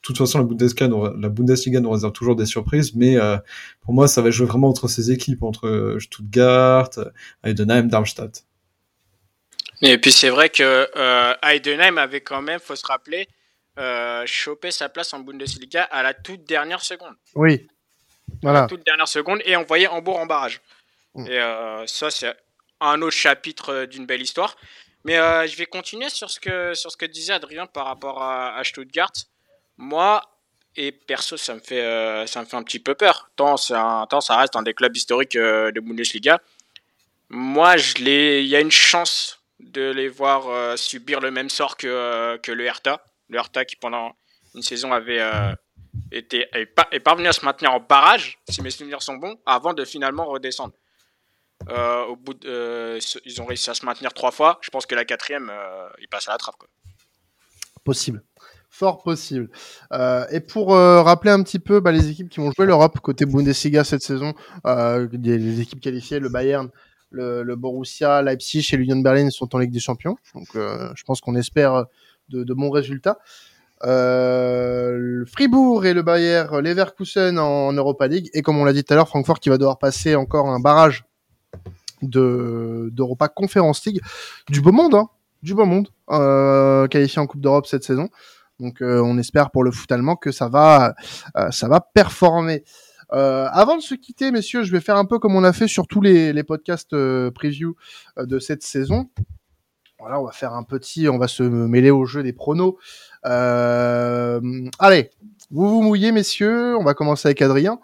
toute 0.00 0.16
façon, 0.16 0.38
la 0.38 0.44
Bundesliga, 0.44 0.86
nous, 0.86 1.20
la 1.20 1.28
Bundesliga 1.28 1.80
nous 1.80 1.90
réserve 1.90 2.12
toujours 2.12 2.36
des 2.36 2.46
surprises, 2.46 2.94
mais 2.94 3.16
euh, 3.16 3.36
pour 3.80 3.92
moi, 3.92 4.06
ça 4.06 4.22
va 4.22 4.30
jouer 4.30 4.46
vraiment 4.46 4.68
entre 4.68 4.86
ces 4.86 5.10
équipes, 5.10 5.42
entre 5.42 5.96
Stuttgart, 5.98 6.90
Heidenheim, 7.42 7.88
Darmstadt. 7.88 8.44
Et 9.82 9.98
puis 9.98 10.12
c'est 10.12 10.30
vrai 10.30 10.48
que 10.48 10.88
euh, 10.96 11.34
Heidenheim 11.42 11.98
avait 11.98 12.20
quand 12.20 12.40
même, 12.40 12.60
faut 12.60 12.76
se 12.76 12.86
rappeler, 12.86 13.26
euh, 13.78 14.24
chopé 14.26 14.70
sa 14.70 14.88
place 14.88 15.12
en 15.12 15.20
Bundesliga 15.20 15.82
à 15.84 16.02
la 16.02 16.14
toute 16.14 16.44
dernière 16.44 16.82
seconde. 16.82 17.14
Oui. 17.34 17.66
Voilà. 18.42 18.60
À 18.60 18.62
la 18.62 18.68
toute 18.68 18.84
dernière 18.84 19.08
seconde 19.08 19.40
et 19.44 19.56
envoyé 19.56 19.86
Hambourg 19.86 20.18
en 20.18 20.26
barrage. 20.26 20.60
Mm. 21.14 21.26
Et 21.26 21.86
ça, 21.86 22.10
c'est 22.10 22.34
un 22.80 23.00
autre 23.02 23.16
chapitre 23.16 23.84
d'une 23.84 24.06
belle 24.06 24.22
histoire. 24.22 24.56
Mais 25.06 25.18
euh, 25.18 25.46
je 25.46 25.56
vais 25.56 25.66
continuer 25.66 26.10
sur 26.10 26.28
ce, 26.28 26.40
que, 26.40 26.74
sur 26.74 26.90
ce 26.90 26.96
que 26.96 27.06
disait 27.06 27.32
Adrien 27.32 27.66
par 27.66 27.86
rapport 27.86 28.20
à, 28.20 28.60
Stuttgart. 28.64 29.12
Moi, 29.76 30.20
et 30.74 30.90
perso, 30.90 31.36
ça 31.36 31.54
me 31.54 31.60
fait, 31.60 31.80
euh, 31.80 32.26
ça 32.26 32.40
me 32.40 32.46
fait 32.46 32.56
un 32.56 32.64
petit 32.64 32.80
peu 32.80 32.96
peur. 32.96 33.30
Tant, 33.36 33.54
un, 33.70 34.06
tant 34.08 34.20
ça 34.20 34.36
reste 34.36 34.56
un 34.56 34.62
des 34.62 34.74
clubs 34.74 34.96
historiques 34.96 35.36
euh, 35.36 35.70
de 35.70 35.78
Bundesliga. 35.78 36.40
Moi, 37.28 37.76
il 37.98 38.46
y 38.46 38.56
a 38.56 38.60
une 38.60 38.72
chance 38.72 39.40
de 39.60 39.92
les 39.92 40.08
voir 40.08 40.76
subir 40.76 41.20
le 41.20 41.30
même 41.30 41.50
sort 41.50 41.76
que, 41.76 42.36
que 42.42 42.52
le 42.52 42.64
Hertha. 42.64 43.04
Le 43.28 43.38
Hertha 43.38 43.64
qui, 43.64 43.76
pendant 43.76 44.12
une 44.54 44.62
saison, 44.62 44.92
avait 44.92 45.22
été, 46.12 46.46
est, 46.52 47.00
parvenu 47.00 47.26
à 47.26 47.32
se 47.32 47.44
maintenir 47.44 47.72
en 47.72 47.80
barrage, 47.80 48.38
si 48.48 48.62
mes 48.62 48.70
souvenirs 48.70 49.02
sont 49.02 49.16
bons, 49.16 49.36
avant 49.46 49.74
de 49.74 49.84
finalement 49.84 50.24
redescendre. 50.26 50.74
au 51.68 52.16
bout 52.16 52.34
de, 52.34 52.98
ils 53.24 53.42
ont 53.42 53.46
réussi 53.46 53.70
à 53.70 53.74
se 53.74 53.84
maintenir 53.84 54.14
trois 54.14 54.30
fois. 54.30 54.58
Je 54.62 54.70
pense 54.70 54.86
que 54.86 54.94
la 54.94 55.04
quatrième, 55.04 55.52
ils 56.00 56.08
passent 56.08 56.28
à 56.28 56.32
la 56.32 56.38
trappe. 56.38 56.56
Possible. 57.84 58.22
Fort 58.68 59.02
possible. 59.02 59.48
Euh, 59.92 60.26
et 60.30 60.40
pour 60.40 60.74
euh, 60.74 61.00
rappeler 61.02 61.30
un 61.30 61.42
petit 61.42 61.58
peu 61.58 61.80
bah, 61.80 61.92
les 61.92 62.10
équipes 62.10 62.28
qui 62.28 62.40
vont 62.40 62.50
jouer 62.50 62.66
l'Europe 62.66 63.00
côté 63.00 63.24
Bundesliga 63.24 63.84
cette 63.84 64.02
saison, 64.02 64.34
euh, 64.66 65.08
les 65.12 65.60
équipes 65.60 65.80
qualifiées, 65.80 66.18
le 66.18 66.28
Bayern, 66.28 66.68
le, 67.10 67.54
Borussia, 67.54 68.20
Leipzig 68.20 68.68
et 68.72 68.76
l'Union 68.76 68.96
Berlin 68.96 69.30
sont 69.30 69.54
en 69.54 69.58
Ligue 69.60 69.70
des 69.70 69.80
Champions. 69.80 70.16
Donc 70.34 70.48
euh, 70.56 70.90
je 70.94 71.04
pense 71.04 71.20
qu'on 71.22 71.36
espère 71.36 71.86
de, 72.28 72.44
de, 72.44 72.54
bons 72.54 72.70
résultats. 72.70 73.18
le 73.82 75.24
Fribourg 75.26 75.86
et 75.86 75.94
le 75.94 76.02
Bayern, 76.02 76.58
Leverkusen 76.60 77.38
en, 77.38 77.72
Europa 77.72 78.06
League. 78.06 78.30
Et 78.34 78.42
comme 78.42 78.58
on 78.58 78.64
l'a 78.64 78.72
dit 78.72 78.84
tout 78.84 78.92
à 78.92 78.96
l'heure, 78.96 79.08
Francfort 79.08 79.40
qui 79.40 79.48
va 79.48 79.58
devoir 79.58 79.78
passer 79.78 80.14
encore 80.14 80.48
un 80.48 80.60
barrage 80.60 81.04
de 82.02 82.90
d'Europa 82.92 83.28
Conference 83.28 83.84
League. 83.86 84.00
Du 84.48 84.60
beau 84.60 84.72
monde, 84.72 84.94
hein 84.94 85.08
du 85.42 85.54
beau 85.54 85.64
monde 85.64 85.88
euh, 86.10 86.86
qualifié 86.88 87.20
en 87.20 87.26
Coupe 87.26 87.40
d'Europe 87.40 87.66
cette 87.66 87.84
saison. 87.84 88.08
Donc 88.60 88.80
euh, 88.80 89.00
on 89.02 89.18
espère 89.18 89.50
pour 89.50 89.64
le 89.64 89.70
foot 89.70 89.90
allemand 89.92 90.16
que 90.16 90.32
ça 90.32 90.48
va, 90.48 90.94
euh, 91.36 91.50
ça 91.50 91.68
va 91.68 91.80
performer. 91.80 92.64
Euh, 93.12 93.46
avant 93.52 93.76
de 93.76 93.82
se 93.82 93.94
quitter, 93.94 94.30
messieurs, 94.32 94.64
je 94.64 94.72
vais 94.72 94.80
faire 94.80 94.96
un 94.96 95.04
peu 95.04 95.18
comme 95.18 95.36
on 95.36 95.44
a 95.44 95.52
fait 95.52 95.68
sur 95.68 95.86
tous 95.86 96.00
les, 96.00 96.32
les 96.32 96.42
podcasts 96.42 96.90
preview 97.30 97.76
de 98.18 98.38
cette 98.38 98.62
saison. 98.62 99.08
Voilà, 99.98 100.20
on 100.20 100.24
va 100.24 100.32
faire 100.32 100.52
un 100.52 100.62
petit, 100.62 101.08
on 101.08 101.18
va 101.18 101.28
se 101.28 101.42
mêler 101.42 101.90
au 101.90 102.04
jeu 102.04 102.22
des 102.22 102.32
pronos. 102.32 102.76
allez, 103.22 105.10
vous 105.50 105.68
vous 105.68 105.82
mouillez, 105.82 106.12
messieurs. 106.12 106.76
On 106.76 106.84
va 106.84 106.94
commencer 106.94 107.28
avec 107.28 107.42
Adrien. 107.42 107.80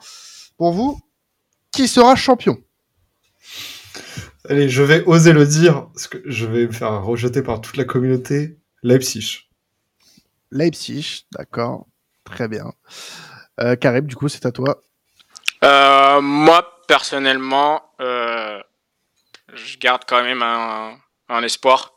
Pour 0.56 0.72
vous, 0.72 1.00
qui 1.72 1.88
sera 1.88 2.14
champion? 2.16 2.58
Allez, 4.48 4.68
je 4.68 4.82
vais 4.82 5.02
oser 5.04 5.32
le 5.32 5.46
dire, 5.46 5.86
parce 5.94 6.08
que 6.08 6.18
je 6.26 6.46
vais 6.46 6.66
me 6.66 6.72
faire 6.72 7.02
rejeter 7.02 7.42
par 7.42 7.60
toute 7.60 7.76
la 7.76 7.84
communauté. 7.84 8.58
Leipzig. 8.82 9.48
Leipzig, 10.50 11.26
d'accord. 11.32 11.86
Très 12.24 12.48
bien. 12.48 12.72
Euh, 13.60 13.76
Karim, 13.76 14.06
du 14.06 14.16
coup, 14.16 14.28
c'est 14.28 14.44
à 14.44 14.52
toi. 14.52 14.80
Euh, 15.64 16.20
moi, 16.20 16.80
personnellement, 16.88 17.82
euh, 18.00 18.60
je 19.54 19.78
garde 19.78 20.02
quand 20.06 20.22
même 20.22 20.42
un, 20.42 21.42
espoir. 21.42 21.91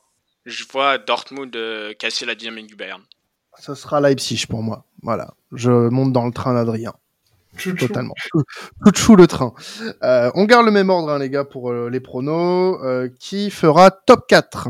Je 0.45 0.63
vois 0.71 0.97
Dortmund 0.97 1.55
casser 1.97 2.25
la 2.25 2.35
dynamique 2.35 2.67
du 2.67 2.75
Bayern. 2.75 3.01
Ça 3.57 3.75
sera 3.75 4.01
Leipzig 4.01 4.45
pour 4.49 4.61
moi. 4.61 4.85
Voilà. 5.01 5.33
Je 5.51 5.71
monte 5.71 6.11
dans 6.11 6.25
le 6.25 6.31
train 6.31 6.53
d'Adrien. 6.53 6.93
Totalement. 7.77 8.13
Tout 8.85 8.93
chou 8.95 9.15
le 9.15 9.27
train. 9.27 9.53
on 10.01 10.45
garde 10.45 10.65
le 10.65 10.71
même 10.71 10.89
ordre, 10.89 11.09
hein, 11.09 11.19
les 11.19 11.29
gars, 11.29 11.45
pour 11.45 11.73
les 11.73 11.99
pronos. 11.99 13.09
qui 13.19 13.49
fera 13.49 13.91
top 13.91 14.27
4 14.27 14.69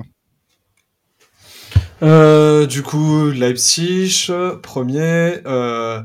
euh, 2.03 2.65
du 2.65 2.83
coup, 2.83 3.29
Leipzig, 3.29 4.29
premier, 4.61 5.39
euh, 5.45 6.01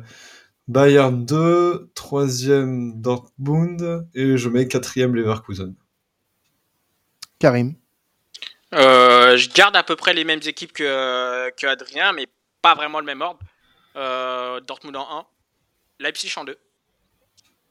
Bayern 0.69 1.25
2, 1.25 1.91
troisième 1.95 3.01
Dortmund, 3.01 4.07
et 4.15 4.37
je 4.37 4.49
mets 4.49 4.69
quatrième 4.69 5.15
Leverkusen. 5.17 5.75
Karim 7.39 7.75
euh, 8.75 9.37
Je 9.37 9.51
garde 9.51 9.77
à 9.77 9.83
peu 9.83 9.97
près 9.97 10.13
les 10.13 10.25
mêmes 10.25 10.41
équipes 10.45 10.73
que, 10.73 11.67
Adrien, 11.67 12.13
mais 12.13 12.27
pas 12.63 12.75
vraiment 12.75 13.01
le 13.01 13.07
même 13.07 13.21
ordre. 13.21 13.41
Dortmund 14.67 14.97
en 14.97 15.19
1, 15.21 15.27
Leipzig 15.99 16.33
en 16.37 16.45
2, 16.45 16.57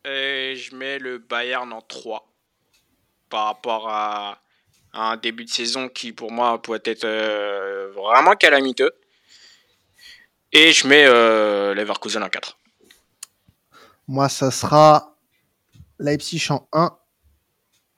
et 0.05 0.55
je 0.55 0.75
mets 0.75 0.99
le 0.99 1.17
Bayern 1.17 1.71
en 1.71 1.81
3 1.81 2.27
par 3.29 3.45
rapport 3.45 3.89
à 3.89 4.41
un 4.93 5.17
début 5.17 5.45
de 5.45 5.49
saison 5.49 5.89
qui 5.89 6.11
pour 6.11 6.31
moi 6.31 6.61
pourrait 6.61 6.81
être 6.85 7.05
euh, 7.05 7.91
vraiment 7.95 8.35
calamiteux. 8.35 8.91
Et 10.51 10.71
je 10.71 10.87
mets 10.87 11.05
euh, 11.05 11.75
Leverkusen 11.75 12.23
en 12.23 12.29
4. 12.29 12.57
Moi, 14.07 14.29
ça 14.29 14.49
sera 14.49 15.15
Leipzig 15.99 16.47
en 16.49 16.67
1, 16.73 16.97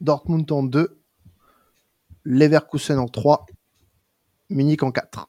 Dortmund 0.01 0.51
en 0.51 0.63
2, 0.63 1.00
Leverkusen 2.23 2.99
en 2.99 3.07
3, 3.07 3.45
Munich 4.49 4.83
en 4.83 4.91
4. 4.91 5.27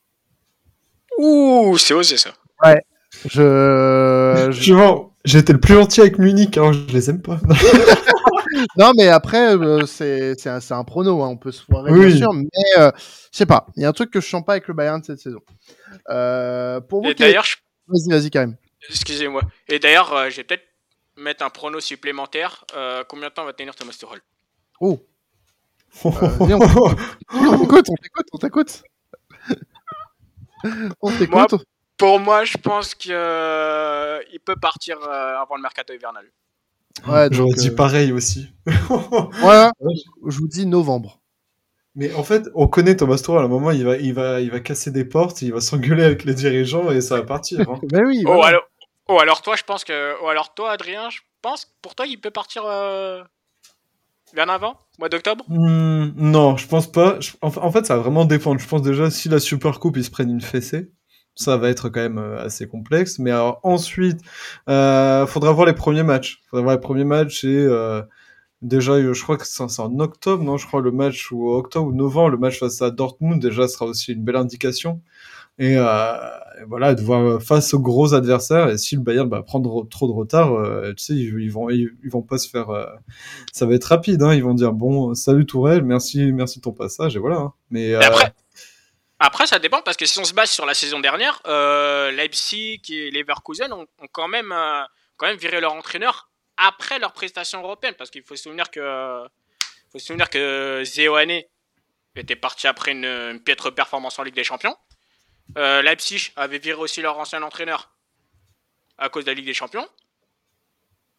Ouh, 1.19 1.77
c'est 1.79 1.95
osé 1.95 2.17
ça. 2.17 2.31
Ouais. 2.65 2.81
Je. 3.27 4.49
été 5.39 5.53
le 5.53 5.61
plus 5.61 5.75
gentil 5.75 6.01
avec 6.01 6.19
Munich, 6.19 6.57
hein, 6.57 6.73
je 6.73 6.93
les 6.93 7.11
aime 7.11 7.23
pas. 7.23 7.39
non, 8.79 8.93
mais 8.97 9.09
après, 9.09 9.57
euh, 9.57 9.87
c'est 9.87 10.47
un, 10.47 10.61
un, 10.71 10.85
prono, 10.85 11.23
hein, 11.23 11.29
on 11.29 11.37
peut 11.37 11.53
se 11.53 11.63
voir 11.69 11.85
bien 11.85 12.17
sûr, 12.17 12.33
mais 12.33 12.49
euh, 12.79 12.91
je 12.97 13.39
sais 13.39 13.47
pas. 13.47 13.67
Il 13.77 13.83
y 13.83 13.85
a 13.85 13.89
un 13.89 13.93
truc 13.93 14.11
que 14.11 14.21
je 14.21 14.29
sens 14.29 14.45
pas 14.45 14.53
avec 14.53 14.69
le 14.69 14.75
Bayern 14.75 15.03
cette 15.03 15.21
saison. 15.21 15.41
Euh, 16.11 16.81
pour 16.81 17.03
vous, 17.03 17.15
d'ailleurs, 17.15 17.45
je... 17.45 17.57
vas-y, 17.87 18.11
vas-y, 18.11 18.31
Karim. 18.31 18.57
Excusez-moi. 18.89 19.43
Et 19.69 19.79
d'ailleurs, 19.79 20.13
euh, 20.15 20.31
je 20.31 20.37
vais 20.37 20.45
peut-être 20.45 20.65
mettre 21.17 21.45
un 21.45 21.51
prono 21.51 21.81
supplémentaire. 21.81 22.65
combien 23.09 23.29
de 23.29 23.35
temps 23.35 23.45
va 23.45 23.53
tenir 23.53 23.75
Thomas 23.75 23.93
Tuchel? 23.93 24.21
Oh. 24.81 25.01
on 26.05 26.11
t'écoute, 26.11 27.89
on 27.89 27.97
t'écoute, 27.97 28.27
on 28.33 28.39
t'écoute. 28.39 28.83
on 31.01 31.11
t'écoute. 31.11 31.67
Pour 31.97 32.19
moi, 32.19 32.45
je 32.45 32.57
pense 32.59 32.95
qu'il 32.95 33.13
peut 33.13 34.57
partir 34.61 35.03
avant 35.03 35.57
le 35.57 35.63
mercato 35.63 35.93
hivernal. 35.93 36.27
Ouais, 37.09 37.29
J'aurais 37.31 37.55
dit 37.55 37.71
euh, 37.71 37.75
pareil 37.75 38.13
aussi. 38.13 38.49
ouais, 38.67 39.71
je 40.27 40.39
vous 40.39 40.49
dis 40.49 40.67
novembre. 40.67 41.21
Mais 41.95 42.15
en 42.15 42.23
fait, 42.23 42.49
on 42.55 42.69
connaît 42.69 42.97
Thomas 42.97 43.17
Tuchel. 43.17 43.39
À 43.39 43.41
un 43.43 43.49
moment, 43.49 43.71
il 43.71 43.85
va, 43.85 43.97
il 43.97 44.15
va, 44.15 44.41
il 44.41 44.51
va 44.51 44.61
casser 44.61 44.91
des 44.91 45.05
portes, 45.05 45.43
il 45.43 45.53
va 45.53 45.61
s'engueuler 45.61 46.05
avec 46.05 46.25
les 46.25 46.35
dirigeants 46.35 46.91
et 46.91 47.01
ça 47.01 47.17
va 47.17 47.23
partir. 47.23 47.61
Hein. 47.61 47.79
ben 47.83 48.03
oui. 48.07 48.23
Oh, 48.27 48.43
alors, 48.43 48.63
oh, 49.09 49.19
alors 49.19 49.43
toi, 49.43 49.57
je 49.57 49.65
pense 49.65 49.85
que, 49.85 50.15
oh, 50.23 50.29
alors 50.29 50.55
toi, 50.55 50.71
Adrien, 50.71 51.11
je 51.11 51.21
pense 51.43 51.65
que 51.65 51.71
pour 51.83 51.95
toi, 51.95 52.07
il 52.07 52.21
peut 52.21 52.31
partir 52.31 52.65
euh... 52.65 53.23
bien 54.35 54.49
avant, 54.49 54.77
mois 54.99 55.09
d'octobre? 55.09 55.45
Hmm, 55.49 56.11
non, 56.17 56.57
je 56.57 56.67
pense 56.67 56.91
pas. 56.91 57.19
En 57.43 57.71
fait, 57.71 57.87
ça 57.87 57.97
va 57.97 58.03
vraiment 58.03 58.25
dépendre. 58.25 58.61
Je 58.61 58.67
pense 58.69 58.83
déjà 58.83 59.11
si 59.11 59.29
la 59.29 59.39
Super 59.39 59.81
Coupe, 59.81 59.97
ils 59.97 60.05
se 60.05 60.11
prennent 60.11 60.31
une 60.31 60.41
fessée 60.41 60.91
ça 61.35 61.57
va 61.57 61.69
être 61.71 61.89
quand 61.89 62.01
même 62.01 62.19
euh, 62.19 62.45
assez 62.45 62.67
complexe. 62.69 63.19
Mais 63.19 63.31
alors 63.31 63.61
ensuite, 63.63 64.21
euh, 64.69 65.27
faudra 65.27 65.53
voir 65.53 65.67
les 65.67 65.73
premiers 65.75 66.03
matchs. 66.03 66.43
Faudra 66.51 66.63
voir 66.63 66.75
les 66.77 66.81
premiers 66.81 67.05
matchs 67.05 67.45
et 67.45 67.57
euh, 67.57 68.03
déjà, 68.63 69.01
je 69.01 69.23
crois 69.23 69.37
que 69.37 69.47
c'est 69.47 69.63
en 69.81 69.99
octobre, 69.99 70.43
non? 70.45 70.57
Je 70.57 70.67
crois 70.67 70.81
le 70.81 70.93
match 70.93 71.31
ou 71.33 71.51
octobre 71.51 71.89
ou 71.89 71.93
novembre, 71.93 72.31
le 72.31 72.39
match 72.39 72.59
face 72.61 72.83
à 72.83 72.91
Dortmund 72.91 73.41
déjà 73.41 73.69
sera 73.69 73.87
aussi 73.87 74.13
une 74.13 74.25
belle 74.25 74.37
indication. 74.37 75.01
Et, 75.63 75.77
euh, 75.77 76.15
voilà, 76.67 76.95
de 76.95 77.03
voir 77.03 77.43
face 77.43 77.73
aux 77.75 77.81
gros 77.81 78.15
adversaires. 78.15 78.69
Et 78.69 78.79
si 78.79 78.97
le 78.97 79.03
Bayern 79.03 79.29
va 79.29 79.43
prendre 79.43 79.89
trop 79.89 80.07
de 80.07 80.13
retard, 80.13 80.53
euh, 80.53 80.93
tu 80.95 81.05
sais, 81.05 81.15
ils, 81.15 81.51
vont 81.51 81.71
ils, 81.71 81.91
vont 82.05 82.23
pas 82.23 82.39
se 82.39 82.49
faire. 82.49 82.71
Euh, 82.71 82.87
ça 83.53 83.67
va 83.67 83.75
être 83.75 83.85
rapide. 83.85 84.23
Hein, 84.23 84.35
ils 84.35 84.43
vont 84.43 84.55
dire 84.55 84.73
bon, 84.73 85.15
salut 85.15 85.47
Tourelle, 85.47 85.83
merci 85.83 86.33
merci 86.33 86.59
de 86.59 86.65
ton 86.65 86.73
passage 86.73 87.17
et 87.17 87.19
voilà. 87.19 87.37
Hein. 87.37 87.53
Mais 87.71 87.95
après, 87.95 88.33
après, 89.25 89.47
ça 89.47 89.61
dépend 89.61 89.83
parce 89.83 89.97
que 89.97 90.05
si 90.05 90.19
on 90.19 90.25
se 90.25 90.35
base 90.35 90.51
sur 90.51 90.67
la 90.67 90.75
saison 90.75 90.99
dernière, 90.99 91.41
euh, 91.47 92.11
Leipzig 92.11 92.83
et 92.89 93.13
Leverkusen 93.13 93.73
ont, 93.73 93.87
ont 94.01 94.09
quand, 94.11 94.27
même, 94.27 94.51
euh, 94.51 94.83
quand 95.17 95.29
même 95.29 95.37
viré 95.37 95.61
leur 95.61 95.75
entraîneur 95.75 96.29
après 96.57 96.99
leur 96.99 97.13
prestation 97.13 97.63
européenne. 97.63 97.95
Parce 97.97 98.11
qu'il 98.11 98.25
faut 98.25 98.35
se 98.35 98.43
souvenir 98.43 98.69
que, 98.69 99.23
faut 99.93 100.01
se 100.01 100.07
souvenir 100.07 100.29
que 100.29 100.83
était 102.17 102.35
parti 102.35 102.67
après 102.67 102.91
une, 102.91 103.41
piètre 103.45 103.73
performance 103.73 104.19
en 104.19 104.25
Ligue 104.25 104.35
des 104.35 104.43
Champions. 104.43 104.75
Euh, 105.59 105.83
Leipzig 105.83 106.33
avait 106.37 106.59
viré 106.59 106.79
aussi 106.79 107.03
leur 107.03 107.19
ancien 107.19 107.43
entraîneur 107.43 107.91
à 108.99 109.09
cause 109.09 109.25
de 109.25 109.31
la 109.31 109.35
Ligue 109.35 109.47
des 109.47 109.55
Champions. 109.55 109.87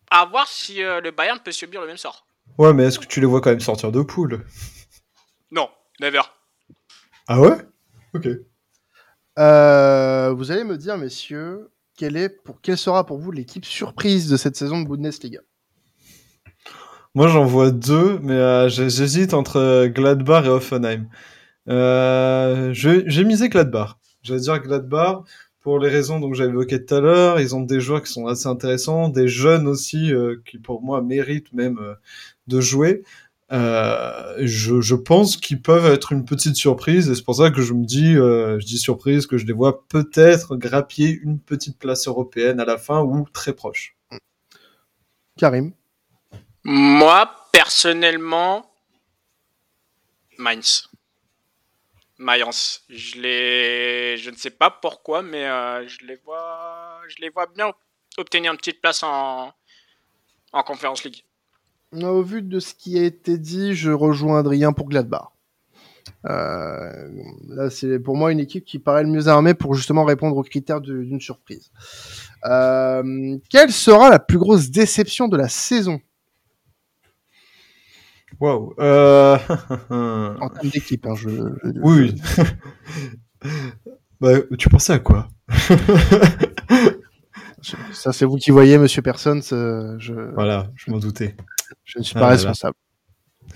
À 0.10 0.26
voir 0.26 0.48
si 0.48 0.76
le 0.76 1.12
Bayern 1.12 1.40
peut 1.40 1.52
subir 1.52 1.82
le 1.82 1.88
même 1.88 1.98
sort. 1.98 2.26
Ouais, 2.58 2.74
mais 2.74 2.84
est-ce 2.86 3.00
que 3.00 3.06
tu 3.06 3.20
les 3.20 3.26
vois 3.26 3.42
quand 3.42 3.50
même 3.50 3.60
sortir 3.60 3.92
de 3.92 4.02
poule? 4.02 4.46
Non, 5.52 5.70
never. 6.00 6.22
Ah 7.28 7.40
ouais? 7.40 7.58
Ok. 8.14 8.28
Euh, 9.40 10.34
vous 10.34 10.52
allez 10.52 10.64
me 10.64 10.78
dire, 10.78 10.98
messieurs, 10.98 11.72
quelle, 11.98 12.18
est 12.18 12.30
pour, 12.30 12.62
quelle 12.62 12.78
sera 12.78 13.06
pour 13.06 13.18
vous 13.18 13.32
l'équipe 13.32 13.66
surprise 13.66 14.30
de 14.30 14.38
cette 14.38 14.56
saison 14.56 14.82
de 14.82 14.88
Bundesliga? 14.88 15.40
Moi, 17.16 17.28
j'en 17.28 17.46
vois 17.46 17.72
deux, 17.72 18.20
mais 18.22 18.34
euh, 18.34 18.70
j'hésite 18.70 19.34
entre 19.34 19.88
Gladbach 19.88 20.46
et 20.46 20.50
Hoffenheim. 20.50 21.08
Euh, 21.70 22.72
j'ai 22.74 23.24
misé 23.24 23.50
Gladbach. 23.50 23.98
J'allais 24.24 24.42
dire 24.42 24.60
Gladbach 24.60 25.24
pour 25.62 25.80
les 25.80 25.90
raisons 25.90 26.20
dont 26.20 26.34
j'avais 26.34 26.50
évoqué 26.50 26.84
tout 26.84 26.96
à 26.96 27.00
l'heure. 27.00 27.40
Ils 27.40 27.56
ont 27.56 27.62
des 27.62 27.80
joueurs 27.80 28.04
qui 28.04 28.12
sont 28.12 28.28
assez 28.28 28.48
intéressants, 28.48 29.10
des 29.10 29.28
jeunes 29.28 29.68
aussi 29.68 30.12
qui, 30.46 30.58
pour 30.58 30.82
moi, 30.82 31.02
méritent 31.02 31.54
même 31.54 31.80
de 32.48 32.60
jouer. 32.60 33.04
Euh, 33.54 34.34
je, 34.40 34.82
je, 34.82 34.96
pense 34.96 35.38
qu'ils 35.38 35.62
peuvent 35.62 35.86
être 35.86 36.12
une 36.12 36.26
petite 36.26 36.56
surprise 36.56 37.10
et 37.10 37.16
c'est 37.16 37.24
pour 37.24 37.36
ça 37.36 37.52
que 37.52 37.62
je 37.62 37.74
me 37.74 37.86
dis, 37.86 38.16
euh, 38.16 38.60
je 38.60 38.66
dis 38.66 38.80
surprise, 38.80 39.28
que 39.28 39.38
je 39.38 39.46
les 39.46 39.54
vois 39.54 39.86
peut-être 39.90 40.56
grappiller 40.56 41.20
une 41.22 41.40
petite 41.40 41.78
place 41.78 42.08
européenne 42.08 42.60
à 42.60 42.66
la 42.66 42.80
fin 42.80 43.02
ou 43.04 43.28
très 43.32 43.54
proche. 43.54 43.96
Karim 45.38 45.74
Moi, 46.64 47.30
personnellement, 47.52 48.72
Mainz. 50.40 50.90
Mayence. 52.18 52.86
Je 52.90 53.20
les, 53.20 53.93
je 54.18 54.30
ne 54.30 54.36
sais 54.36 54.50
pas 54.50 54.70
pourquoi, 54.70 55.22
mais 55.22 55.46
euh, 55.46 55.88
je 55.88 56.06
les 56.06 56.16
vois, 56.26 57.02
je 57.08 57.16
les 57.22 57.30
vois 57.30 57.48
bien 57.48 57.72
obtenir 58.18 58.52
une 58.52 58.58
petite 58.58 58.82
place 58.82 59.04
en, 59.04 59.52
en 60.52 60.64
Conference 60.64 61.04
League. 61.04 61.24
Au 62.02 62.24
vu 62.24 62.42
de 62.42 62.60
ce 62.60 62.74
qui 62.74 62.98
a 62.98 63.04
été 63.04 63.38
dit, 63.38 63.76
je 63.76 63.92
rejoins 63.92 64.40
Adrien 64.40 64.74
pour 64.74 64.88
Gladbach. 64.88 65.34
Euh, 66.26 67.10
là, 67.50 67.70
c'est 67.70 68.00
pour 68.00 68.16
moi 68.16 68.32
une 68.32 68.40
équipe 68.40 68.66
qui 68.66 68.80
paraît 68.80 69.04
le 69.04 69.10
mieux 69.10 69.28
armée 69.28 69.54
pour 69.54 69.76
justement 69.76 70.06
répondre 70.06 70.36
aux 70.38 70.44
critères 70.44 70.82
d'une 70.82 71.22
surprise. 71.22 71.72
Euh, 72.46 73.38
quelle 73.50 73.72
sera 73.72 74.10
la 74.10 74.20
plus 74.20 74.38
grosse 74.38 74.70
déception 74.70 75.28
de 75.28 75.38
la 75.38 75.50
saison? 75.50 76.02
Waouh. 78.40 78.74
Euh... 78.80 79.38
en 79.90 80.50
termes 80.50 80.70
d'équipe, 80.70 81.06
hein, 81.06 81.16
je, 81.16 81.30
je, 81.30 81.80
Oui. 81.82 82.16
bah, 84.24 84.40
tu 84.58 84.70
pensais 84.70 84.94
à 84.94 85.00
quoi 85.00 85.28
Ça, 87.92 88.14
c'est 88.14 88.24
vous 88.26 88.38
qui 88.38 88.52
voyez, 88.52 88.78
monsieur 88.78 89.02
Personne. 89.02 89.42
Je... 89.42 90.34
Voilà, 90.34 90.70
je 90.76 90.92
m'en 90.92 90.98
doutais. 90.98 91.36
Je 91.84 92.00
ne 92.00 92.04
suis 92.04 92.14
pas 92.14 92.28
ah, 92.28 92.30
responsable. 92.30 92.76
Là. 93.50 93.56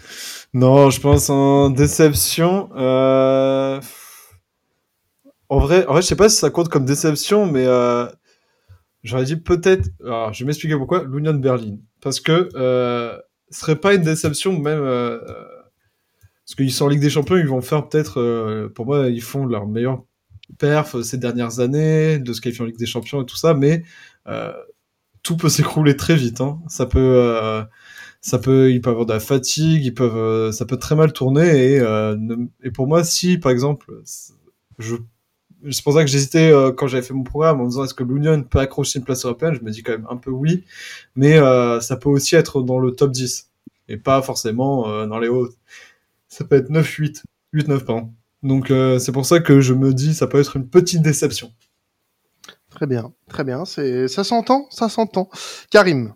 Non, 0.53 0.89
je 0.89 0.99
pense 0.99 1.29
en 1.29 1.69
déception. 1.69 2.69
Euh... 2.75 3.79
En 5.47 5.59
vrai, 5.59 5.85
en 5.87 5.93
vrai, 5.93 6.01
je 6.01 6.07
sais 6.07 6.17
pas 6.17 6.27
si 6.27 6.35
ça 6.35 6.49
compte 6.49 6.67
comme 6.67 6.83
déception, 6.83 7.45
mais 7.45 7.65
euh... 7.65 8.05
j'aurais 9.03 9.23
dit 9.23 9.37
peut-être. 9.37 9.87
Alors, 10.03 10.33
je 10.33 10.43
vais 10.43 10.47
m'expliquer 10.47 10.75
pourquoi. 10.75 11.05
L'Union 11.05 11.33
de 11.33 11.37
Berlin, 11.37 11.77
parce 12.01 12.19
que 12.19 12.49
euh, 12.55 13.17
ce 13.51 13.59
serait 13.61 13.77
pas 13.77 13.93
une 13.93 14.03
déception 14.03 14.51
même. 14.59 14.81
Euh... 14.81 15.19
Parce 16.45 16.55
qu'ils 16.55 16.73
sont 16.73 16.85
en 16.85 16.89
Ligue 16.89 17.01
des 17.01 17.09
Champions, 17.09 17.37
ils 17.37 17.47
vont 17.47 17.61
faire 17.61 17.87
peut-être. 17.87 18.19
Euh, 18.19 18.67
pour 18.67 18.85
moi, 18.85 19.07
ils 19.07 19.21
font 19.21 19.45
leur 19.45 19.65
meilleur 19.65 20.03
perf 20.57 21.01
ces 21.01 21.17
dernières 21.17 21.59
années, 21.59 22.19
de 22.19 22.31
qu'ils 22.33 22.53
font 22.53 22.63
en 22.63 22.67
Ligue 22.67 22.77
des 22.77 22.85
Champions 22.85 23.21
et 23.21 23.25
tout 23.25 23.37
ça, 23.37 23.53
mais 23.53 23.83
euh, 24.27 24.53
tout 25.23 25.37
peut 25.37 25.49
s'écrouler 25.49 25.95
très 25.95 26.15
vite. 26.15 26.41
Hein. 26.41 26.59
Ça 26.67 26.85
peut, 26.85 26.99
euh, 26.99 27.63
ça 28.21 28.39
peut, 28.39 28.71
ils 28.71 28.81
peuvent 28.81 28.91
avoir 28.91 29.05
de 29.05 29.13
la 29.13 29.19
fatigue, 29.19 29.85
ils 29.85 29.93
peuvent, 29.93 30.17
euh, 30.17 30.51
ça 30.51 30.65
peut 30.65 30.77
très 30.77 30.95
mal 30.95 31.13
tourner. 31.13 31.73
Et, 31.73 31.79
euh, 31.79 32.17
et 32.63 32.71
pour 32.71 32.87
moi, 32.87 33.03
si 33.03 33.37
par 33.37 33.51
exemple, 33.51 33.91
je, 34.79 34.95
c'est 35.71 35.83
pour 35.83 35.93
ça 35.93 36.03
que 36.03 36.09
j'hésitais 36.09 36.51
euh, 36.51 36.71
quand 36.71 36.87
j'avais 36.87 37.03
fait 37.03 37.13
mon 37.13 37.23
programme 37.23 37.61
en 37.61 37.65
disant 37.65 37.83
est-ce 37.83 37.93
que 37.93 38.03
l'Union 38.03 38.43
peut 38.43 38.59
accrocher 38.59 38.99
une 38.99 39.05
place 39.05 39.25
européenne. 39.25 39.53
Je 39.55 39.61
me 39.61 39.71
dis 39.71 39.83
quand 39.83 39.93
même 39.93 40.07
un 40.09 40.17
peu 40.17 40.31
oui, 40.31 40.63
mais 41.15 41.37
euh, 41.37 41.79
ça 41.79 41.97
peut 41.97 42.09
aussi 42.09 42.35
être 42.35 42.61
dans 42.61 42.79
le 42.79 42.91
top 42.91 43.11
10 43.11 43.49
et 43.89 43.97
pas 43.97 44.21
forcément 44.21 44.87
euh, 44.89 45.07
dans 45.07 45.19
les 45.19 45.27
hauts. 45.27 45.49
Ça 46.27 46.45
peut 46.45 46.55
être 46.55 46.69
9-8, 46.69 47.23
8-9 47.53 47.85
pardon. 47.85 48.13
Donc 48.43 48.71
euh, 48.71 48.99
c'est 48.99 49.11
pour 49.11 49.25
ça 49.25 49.39
que 49.39 49.61
je 49.61 49.73
me 49.73 49.93
dis 49.93 50.13
ça 50.13 50.27
peut 50.27 50.39
être 50.39 50.55
une 50.55 50.69
petite 50.69 51.01
déception. 51.01 51.53
Très 52.69 52.85
bien, 52.85 53.13
très 53.29 53.43
bien. 53.43 53.65
C'est 53.65 54.07
ça 54.07 54.23
s'entend, 54.23 54.67
ça 54.69 54.89
s'entend. 54.89 55.29
Karim. 55.71 56.13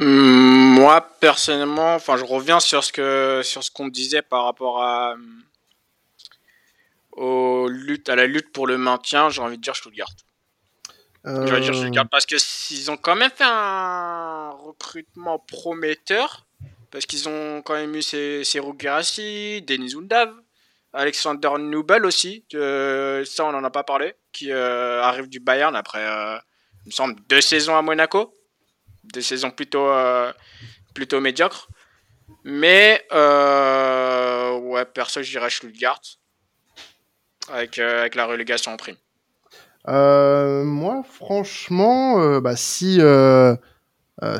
Mmh, 0.00 0.04
moi 0.04 1.06
personnellement, 1.20 1.94
enfin 1.94 2.16
je 2.16 2.24
reviens 2.24 2.60
sur 2.60 2.84
ce 2.84 2.92
que 2.92 3.40
sur 3.42 3.62
ce 3.62 3.70
qu'on 3.70 3.88
disait 3.88 4.22
par 4.22 4.44
rapport 4.44 4.82
à 4.82 5.14
aux 7.12 7.68
luttes, 7.68 8.08
à 8.08 8.16
la 8.16 8.26
lutte 8.26 8.52
pour 8.52 8.66
le 8.66 8.78
maintien. 8.78 9.30
J'ai 9.30 9.42
envie 9.42 9.56
de 9.56 9.62
dire 9.62 9.76
Stuttgart. 9.76 10.10
Euh... 11.26 11.46
J'ai 11.46 11.52
envie 11.52 11.60
de 11.60 11.72
dire 11.72 11.74
Stuttgart 11.74 12.08
parce 12.10 12.26
que 12.26 12.36
s'ils 12.38 12.90
ont 12.90 12.96
quand 12.96 13.16
même 13.16 13.30
fait 13.34 13.44
un 13.46 14.50
recrutement 14.50 15.38
prometteur 15.38 16.46
parce 16.90 17.06
qu'ils 17.06 17.28
ont 17.28 17.62
quand 17.62 17.74
même 17.74 17.94
eu 17.96 18.02
ces, 18.02 18.44
ces 18.44 18.60
Denis 18.60 19.94
Undav, 19.96 20.30
Alexander 20.92 21.50
Nubel 21.58 22.04
aussi, 22.04 22.44
ça 22.52 23.44
on 23.44 23.54
en 23.54 23.64
a 23.64 23.70
pas 23.70 23.84
parlé, 23.84 24.14
qui 24.32 24.50
euh, 24.50 25.02
arrive 25.02 25.28
du 25.28 25.40
Bayern 25.40 25.76
après, 25.76 26.04
euh, 26.04 26.36
il 26.84 26.88
me 26.88 26.92
semble, 26.92 27.14
deux 27.28 27.40
saisons 27.40 27.76
à 27.76 27.82
Monaco, 27.82 28.34
deux 29.04 29.20
saisons 29.20 29.50
plutôt, 29.50 29.88
euh, 29.88 30.32
plutôt 30.94 31.20
médiocres. 31.20 31.68
Mais 32.44 33.02
ouais, 33.12 34.84
perso, 34.86 35.22
je 35.22 35.30
dirais 35.30 35.50
Stuttgart 35.50 36.00
avec, 37.48 37.78
avec 37.78 38.14
la 38.14 38.26
relégation 38.26 38.72
en 38.72 38.76
prime. 38.76 38.96
moi, 39.86 41.02
franchement, 41.08 42.40
bah, 42.40 42.56
si 42.56 43.00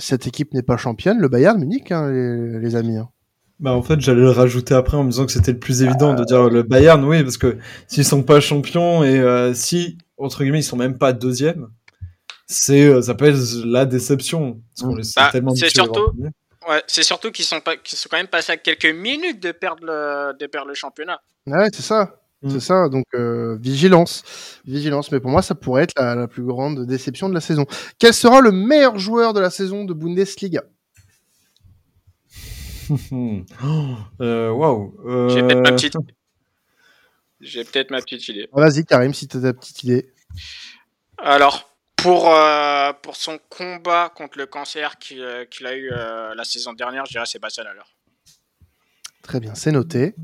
cette 0.00 0.26
équipe 0.26 0.52
n'est 0.52 0.62
pas 0.62 0.76
championne, 0.76 1.18
le 1.18 1.28
Bayern 1.28 1.58
Munich, 1.58 1.92
hein, 1.92 2.10
les, 2.10 2.58
les, 2.58 2.76
amis. 2.76 2.96
Hein. 2.96 3.10
Bah 3.62 3.70
en 3.74 3.82
fait, 3.82 4.00
j'allais 4.00 4.22
le 4.22 4.30
rajouter 4.30 4.74
après 4.74 4.96
en 4.96 5.04
me 5.04 5.10
disant 5.10 5.24
que 5.24 5.30
c'était 5.30 5.52
le 5.52 5.58
plus 5.60 5.84
évident 5.84 6.14
de 6.14 6.24
dire 6.24 6.50
le 6.50 6.64
Bayern, 6.64 7.02
oui, 7.04 7.22
parce 7.22 7.38
que 7.38 7.58
s'ils 7.86 8.04
sont 8.04 8.24
pas 8.24 8.40
champions 8.40 9.04
et 9.04 9.20
euh, 9.20 9.54
si 9.54 9.98
entre 10.18 10.42
guillemets 10.42 10.58
ils 10.58 10.64
sont 10.64 10.76
même 10.76 10.98
pas 10.98 11.12
deuxième, 11.12 11.68
c'est 12.48 12.84
euh, 12.84 13.02
ça 13.02 13.14
peut 13.14 13.26
être 13.26 13.38
la 13.64 13.86
déception. 13.86 14.60
Bah, 14.82 15.30
c'est 15.54 15.68
surtout, 15.68 16.12
ouais, 16.68 16.82
c'est 16.88 17.04
surtout 17.04 17.30
qu'ils 17.30 17.44
sont 17.44 17.60
pas, 17.60 17.76
qu'ils 17.76 17.96
sont 17.96 18.08
quand 18.10 18.16
même 18.16 18.26
passés 18.26 18.50
à 18.50 18.56
quelques 18.56 18.92
minutes 18.92 19.40
de 19.40 19.52
perdre 19.52 19.84
le, 19.84 20.36
de 20.36 20.46
perdre 20.46 20.66
le 20.66 20.74
championnat. 20.74 21.20
Ouais, 21.46 21.68
c'est 21.72 21.82
ça. 21.82 22.16
Mm. 22.42 22.50
C'est 22.50 22.60
ça, 22.60 22.88
donc 22.88 23.04
euh, 23.14 23.56
vigilance, 23.60 24.24
vigilance. 24.64 25.12
Mais 25.12 25.20
pour 25.20 25.30
moi, 25.30 25.40
ça 25.40 25.54
pourrait 25.54 25.84
être 25.84 25.94
la, 25.96 26.16
la, 26.16 26.26
plus 26.26 26.42
grande 26.42 26.84
déception 26.84 27.28
de 27.28 27.34
la 27.34 27.40
saison. 27.40 27.66
Quel 28.00 28.12
sera 28.12 28.40
le 28.40 28.50
meilleur 28.50 28.98
joueur 28.98 29.34
de 29.34 29.38
la 29.38 29.50
saison 29.50 29.84
de 29.84 29.94
Bundesliga? 29.94 30.64
Waouh. 34.20 34.94
Euh... 35.06 35.28
J'ai 35.28 35.42
peut-être 35.42 35.60
ma 35.60 35.72
petite. 35.72 35.96
J'ai 37.40 37.64
peut-être 37.64 37.90
ma 37.90 38.00
petite 38.00 38.28
idée. 38.28 38.48
Vas-y, 38.52 38.84
Karim, 38.84 39.12
si 39.12 39.26
tu 39.26 39.36
as 39.36 39.40
ta 39.40 39.52
petite 39.52 39.82
idée. 39.82 40.12
Alors, 41.18 41.72
pour, 41.96 42.32
euh, 42.34 42.92
pour 43.02 43.16
son 43.16 43.38
combat 43.48 44.12
contre 44.14 44.38
le 44.38 44.46
cancer 44.46 44.98
qu'il 44.98 45.24
qu 45.50 45.66
a 45.66 45.74
eu 45.74 45.90
euh, 45.92 46.34
la 46.34 46.44
saison 46.44 46.72
dernière, 46.72 47.06
je 47.06 47.12
dirais 47.12 47.26
Sébastien 47.26 47.64
Haller. 47.64 47.80
Très 49.22 49.40
bien, 49.40 49.54
c'est 49.54 49.72
noté. 49.72 50.14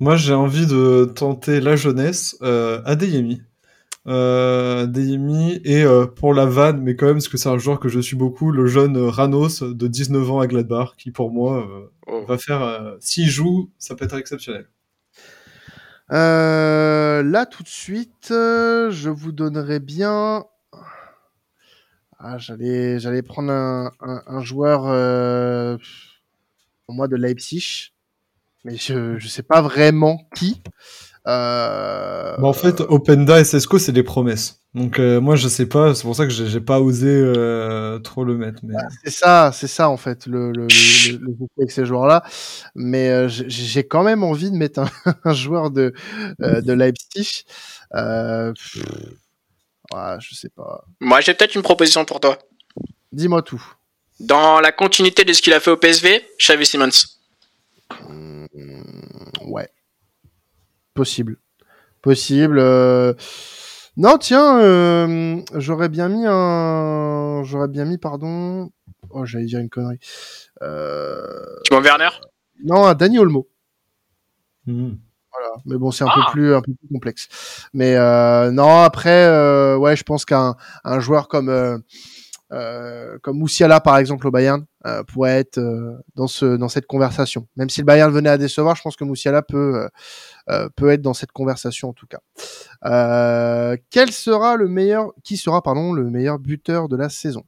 Moi, 0.00 0.16
j'ai 0.16 0.34
envie 0.34 0.66
de 0.66 1.12
tenter 1.14 1.60
la 1.60 1.76
jeunesse, 1.76 2.36
euh, 2.42 2.82
Adeyemi 2.84 3.42
euh, 4.06 4.86
Deyemi 4.86 5.60
et 5.64 5.82
euh, 5.82 6.06
pour 6.06 6.34
la 6.34 6.46
vanne, 6.46 6.82
mais 6.82 6.94
quand 6.96 7.06
même 7.06 7.16
parce 7.16 7.28
que 7.28 7.36
c'est 7.38 7.48
un 7.48 7.58
joueur 7.58 7.80
que 7.80 7.88
je 7.88 8.00
suis 8.00 8.16
beaucoup, 8.16 8.50
le 8.50 8.66
jeune 8.66 8.96
Ranos 8.98 9.62
de 9.62 9.86
19 9.86 10.30
ans 10.30 10.40
à 10.40 10.46
Gladbach, 10.46 10.94
qui 10.98 11.10
pour 11.10 11.30
moi 11.30 11.66
euh, 11.66 11.90
oh. 12.06 12.24
va 12.26 12.38
faire, 12.38 12.62
euh, 12.62 12.96
s'il 13.00 13.28
joue, 13.28 13.70
ça 13.78 13.94
peut 13.94 14.04
être 14.04 14.16
exceptionnel. 14.16 14.68
Euh, 16.12 17.22
là 17.22 17.46
tout 17.46 17.62
de 17.62 17.68
suite, 17.68 18.26
je 18.28 19.08
vous 19.08 19.32
donnerai 19.32 19.80
bien. 19.80 20.44
Ah, 22.18 22.38
j'allais, 22.38 22.98
j'allais 22.98 23.22
prendre 23.22 23.50
un, 23.50 23.90
un, 24.00 24.22
un 24.26 24.40
joueur 24.40 24.82
pour 26.86 26.94
moi 26.94 27.08
de 27.08 27.16
Leipzig, 27.16 27.92
mais 28.64 28.76
je 28.76 29.18
je 29.18 29.28
sais 29.28 29.42
pas 29.42 29.62
vraiment 29.62 30.28
qui. 30.34 30.62
Euh... 31.26 32.36
Bah 32.36 32.46
en 32.46 32.52
fait, 32.52 32.80
Openda 32.80 33.40
et 33.40 33.44
Sesco, 33.44 33.78
c'est 33.78 33.92
des 33.92 34.02
promesses. 34.02 34.60
Donc 34.74 34.98
euh, 34.98 35.20
moi, 35.20 35.36
je 35.36 35.48
sais 35.48 35.66
pas. 35.66 35.94
C'est 35.94 36.02
pour 36.02 36.16
ça 36.16 36.26
que 36.26 36.32
j'ai 36.32 36.60
pas 36.60 36.80
osé 36.80 37.08
euh, 37.08 37.98
trop 38.00 38.24
le 38.24 38.36
mettre. 38.36 38.60
Mais... 38.64 38.74
C'est 39.04 39.10
ça, 39.10 39.50
c'est 39.52 39.68
ça 39.68 39.88
en 39.88 39.96
fait 39.96 40.26
le 40.26 40.50
le, 40.52 40.66
le, 40.66 41.18
le 41.18 41.34
avec 41.58 41.70
ces 41.70 41.86
joueurs-là. 41.86 42.24
Mais 42.74 43.08
euh, 43.08 43.28
j'ai 43.28 43.84
quand 43.84 44.02
même 44.02 44.24
envie 44.24 44.50
de 44.50 44.56
mettre 44.56 44.80
un, 44.80 44.90
un 45.24 45.32
joueur 45.32 45.70
de 45.70 45.94
euh, 46.42 46.60
de 46.60 46.72
Leipzig. 46.72 47.44
Euh, 47.94 48.52
ouais, 49.92 50.16
je 50.20 50.34
sais 50.34 50.50
pas. 50.50 50.84
Moi, 51.00 51.20
j'ai 51.20 51.34
peut-être 51.34 51.54
une 51.54 51.62
proposition 51.62 52.04
pour 52.04 52.20
toi. 52.20 52.38
Dis-moi 53.12 53.42
tout. 53.42 53.62
Dans 54.20 54.60
la 54.60 54.72
continuité 54.72 55.24
de 55.24 55.32
ce 55.32 55.40
qu'il 55.40 55.52
a 55.52 55.60
fait 55.60 55.70
au 55.70 55.76
PSV, 55.76 56.24
Xavi 56.40 56.66
Simons. 56.66 56.88
Mmh, 58.08 58.46
ouais. 59.46 59.68
Possible. 60.94 61.38
Possible. 62.02 62.58
Euh... 62.58 63.14
Non, 63.96 64.18
tiens, 64.18 64.58
euh... 64.60 65.40
j'aurais 65.54 65.88
bien 65.88 66.08
mis 66.08 66.24
un. 66.26 67.42
J'aurais 67.44 67.68
bien 67.68 67.84
mis, 67.84 67.98
pardon. 67.98 68.70
Oh, 69.10 69.24
j'allais 69.24 69.46
dire 69.46 69.60
une 69.60 69.68
connerie. 69.68 69.98
Euh... 70.62 71.26
Tu 71.64 71.74
vois 71.74 71.82
Werner? 71.82 72.10
Non, 72.64 72.86
un 72.86 72.94
Danny 72.94 73.18
Olmo. 73.18 73.48
Mmh. 74.66 74.92
Voilà. 75.32 75.54
Mais 75.66 75.76
bon, 75.76 75.90
c'est 75.90 76.04
un, 76.04 76.08
ah. 76.10 76.14
peu 76.26 76.32
plus, 76.32 76.54
un 76.54 76.60
peu 76.60 76.72
plus 76.74 76.88
complexe. 76.88 77.68
Mais 77.72 77.96
euh, 77.96 78.50
non, 78.50 78.80
après, 78.82 79.26
euh, 79.26 79.76
ouais, 79.76 79.96
je 79.96 80.04
pense 80.04 80.24
qu'un 80.24 80.56
un 80.84 81.00
joueur 81.00 81.28
comme 81.28 81.82
comme 82.50 83.38
Moussiala 83.38 83.80
par 83.80 83.98
exemple 83.98 84.26
au 84.26 84.30
Bayern 84.30 84.64
euh, 84.86 85.02
pourrait 85.04 85.38
être 85.38 85.58
euh, 85.58 85.96
dans 86.14 86.26
ce 86.26 86.56
dans 86.56 86.68
cette 86.68 86.86
conversation. 86.86 87.48
Même 87.56 87.70
si 87.70 87.80
le 87.80 87.86
Bayern 87.86 88.12
venait 88.12 88.28
à 88.28 88.38
décevoir, 88.38 88.76
je 88.76 88.82
pense 88.82 88.96
que 88.96 89.04
Moussiala 89.04 89.42
peut 89.42 89.88
euh, 90.50 90.68
peut 90.76 90.90
être 90.90 91.02
dans 91.02 91.14
cette 91.14 91.32
conversation 91.32 91.88
en 91.88 91.92
tout 91.94 92.06
cas. 92.06 92.20
Euh, 92.84 93.76
quel 93.90 94.12
sera 94.12 94.56
le 94.56 94.68
meilleur 94.68 95.12
qui 95.22 95.36
sera 95.36 95.62
pardon 95.62 95.92
le 95.92 96.10
meilleur 96.10 96.38
buteur 96.38 96.88
de 96.88 96.96
la 96.96 97.08
saison? 97.08 97.44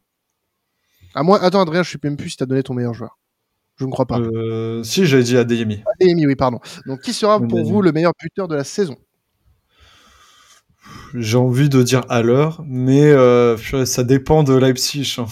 À 1.15 1.23
moi, 1.23 1.43
attends 1.43 1.61
Adrien, 1.61 1.83
je 1.83 1.91
sais 1.91 1.99
même 2.03 2.17
plus 2.17 2.31
si 2.31 2.37
t'as 2.37 2.47
donné 2.47 2.63
ton 2.63 2.75
meilleur 2.75 2.95
joueur. 2.95 3.19
Je 3.77 3.85
ne 3.85 3.91
crois 3.91 4.07
pas. 4.07 4.19
Euh, 4.19 4.83
si, 4.83 5.05
j'avais 5.05 5.23
dit 5.23 5.37
Adeyemi. 5.37 5.83
Adeyemi, 6.01 6.27
oui, 6.27 6.35
pardon. 6.35 6.61
Donc, 6.87 7.01
qui 7.03 7.13
sera 7.13 7.39
pour 7.41 7.63
vous 7.63 7.83
le 7.83 7.93
meilleur 7.93 8.13
buteur 8.19 8.49
de 8.49 8.55
la 8.55 8.65
saison? 8.65 8.97
J'ai 11.15 11.37
envie 11.39 11.69
de 11.69 11.83
dire 11.83 12.03
à 12.09 12.23
l'heure, 12.23 12.63
mais 12.67 13.05
euh, 13.05 13.57
ça 13.87 14.05
dépend 14.05 14.43
de 14.43 14.55
Leipzig. 14.55 15.17
Hein. 15.19 15.27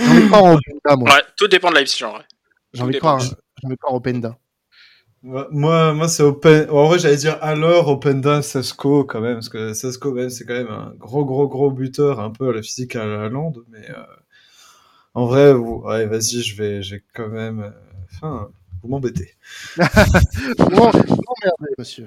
J'en 0.00 0.16
ai 0.16 0.28
pas 0.28 0.40
au 0.40 0.58
Penda, 0.58 0.96
moi. 0.96 1.10
Ouais, 1.10 1.22
tout 1.36 1.48
dépend 1.48 1.70
de 1.70 1.76
Leipzig, 1.76 2.04
en 2.04 2.12
vrai. 2.12 2.24
J'ai 2.72 2.82
envie 2.82 2.94
de 2.94 2.98
croire, 2.98 3.20
j'en 3.20 3.70
ai 3.70 3.76
pas 3.76 3.88
au 3.88 4.00
Penda. 4.00 4.36
Moi, 5.22 5.92
moi 5.94 6.08
c'est 6.08 6.22
Open. 6.22 6.68
En 6.70 6.86
vrai, 6.86 6.98
j'allais 6.98 7.16
dire 7.16 7.38
à 7.40 7.54
l'heure 7.54 7.88
Openda, 7.88 8.40
Sesco 8.42 9.04
quand 9.04 9.20
même, 9.20 9.34
parce 9.34 9.48
que 9.48 9.72
Sesco, 9.74 10.12
même, 10.12 10.30
c'est 10.30 10.44
quand 10.44 10.54
même 10.54 10.70
un 10.70 10.92
gros, 10.96 11.24
gros, 11.24 11.48
gros 11.48 11.70
buteur, 11.70 12.20
un 12.20 12.30
peu 12.30 12.48
à 12.50 12.52
la 12.52 12.62
physique 12.62 12.94
à 12.96 13.04
la 13.04 13.28
lande, 13.28 13.64
mais 13.68 13.90
euh... 13.90 13.94
en 15.14 15.26
vrai, 15.26 15.52
vous... 15.52 15.82
ouais, 15.84 16.06
vas-y, 16.06 16.42
je 16.42 16.56
vais, 16.56 16.82
j'ai 16.82 17.02
quand 17.14 17.28
même. 17.28 17.60
euh, 17.60 17.70
Enfin, 18.14 18.48
vous 18.82 18.88
m'embêtez. 18.88 19.34
Comment 20.58 20.90
m'emmerder, 20.92 21.74
monsieur 21.78 22.06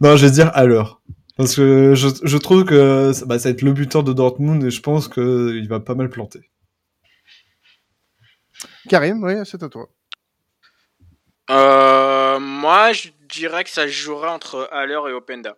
Non, 0.00 0.16
je 0.16 0.26
vais 0.26 0.32
dire 0.32 0.50
à 0.54 0.64
l'heure. 0.64 1.00
Parce 1.36 1.54
que 1.54 1.94
je, 1.94 2.08
je 2.22 2.36
trouve 2.38 2.64
que 2.64 3.12
bah, 3.26 3.38
ça 3.38 3.48
va 3.48 3.52
être 3.52 3.62
le 3.62 3.72
buteur 3.72 4.02
de 4.02 4.12
Dortmund 4.12 4.64
et 4.64 4.70
je 4.70 4.80
pense 4.80 5.08
qu'il 5.08 5.66
va 5.68 5.80
pas 5.80 5.94
mal 5.94 6.08
planter. 6.08 6.50
Karim, 8.88 9.22
oui, 9.22 9.34
c'est 9.44 9.62
à 9.62 9.68
toi. 9.68 9.88
Euh, 11.50 12.38
moi, 12.40 12.92
je 12.92 13.08
dirais 13.28 13.64
que 13.64 13.70
ça 13.70 13.82
se 13.82 13.92
jouerait 13.92 14.30
entre 14.30 14.68
Haller 14.72 15.00
et 15.08 15.12
Openda. 15.12 15.56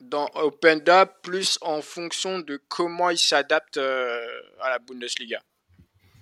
Dans 0.00 0.28
Openda, 0.34 1.06
plus 1.06 1.58
en 1.62 1.82
fonction 1.82 2.38
de 2.40 2.60
comment 2.68 3.10
il 3.10 3.18
s'adapte 3.18 3.76
euh, 3.76 4.20
à 4.60 4.70
la 4.70 4.78
Bundesliga. 4.78 5.40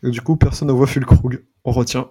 Et 0.03 0.11
du 0.11 0.21
coup, 0.21 0.37
personne 0.37 0.69
ne 0.69 0.73
voit 0.73 0.87
Fulkrug. 0.87 1.45
On 1.65 1.73
retient. 1.73 2.11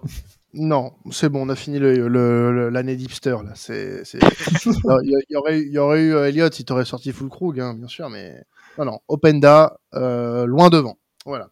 Non, 0.52 0.94
c'est 1.12 1.28
bon, 1.28 1.46
on 1.46 1.48
a 1.48 1.54
fini 1.54 1.78
l'année 1.78 1.96
le, 1.96 2.52
le, 2.52 2.68
l'année 2.70 2.96
d'hipster 2.96 3.36
là. 3.44 3.52
C'est, 3.54 4.02
il, 4.14 5.24
y 5.30 5.36
aurait, 5.36 5.60
il 5.60 5.72
y 5.72 5.78
aurait 5.78 6.00
eu 6.00 6.16
Elliott, 6.16 6.58
il 6.58 6.64
t'aurait 6.64 6.84
sorti 6.84 7.12
full 7.12 7.28
Krug, 7.28 7.60
hein, 7.60 7.74
bien 7.74 7.86
sûr, 7.86 8.10
mais 8.10 8.42
non, 8.76 8.84
non, 8.84 9.00
Openda, 9.06 9.78
euh, 9.94 10.46
loin 10.46 10.68
devant. 10.68 10.98
Voilà. 11.24 11.50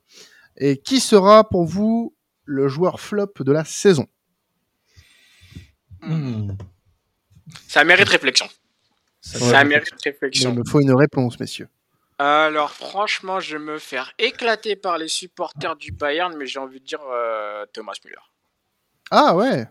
Et 0.56 0.78
qui 0.78 0.98
sera 0.98 1.48
pour 1.48 1.64
vous 1.64 2.16
le 2.44 2.66
joueur 2.66 3.00
flop 3.00 3.34
de 3.38 3.52
la 3.52 3.64
saison? 3.64 4.06
Mmh. 6.00 6.52
Ça 7.68 7.84
mérite 7.84 8.08
réflexion. 8.08 8.46
Ça, 9.20 9.38
ça 9.38 9.64
mérite 9.64 9.94
réflexion. 10.02 10.52
Il 10.52 10.58
me 10.58 10.64
faut 10.64 10.80
une 10.80 10.94
réponse, 10.94 11.38
messieurs. 11.38 11.68
Alors, 12.18 12.72
franchement, 12.72 13.38
je 13.38 13.56
vais 13.56 13.62
me 13.62 13.78
faire 13.78 14.12
éclater 14.18 14.74
par 14.74 14.98
les 14.98 15.06
supporters 15.06 15.76
du 15.76 15.92
Bayern, 15.92 16.36
mais 16.36 16.46
j'ai 16.46 16.58
envie 16.58 16.80
de 16.80 16.84
dire 16.84 17.00
euh, 17.08 17.64
Thomas 17.72 17.94
Müller. 18.04 18.16
Ah 19.10 19.36
ouais 19.36 19.66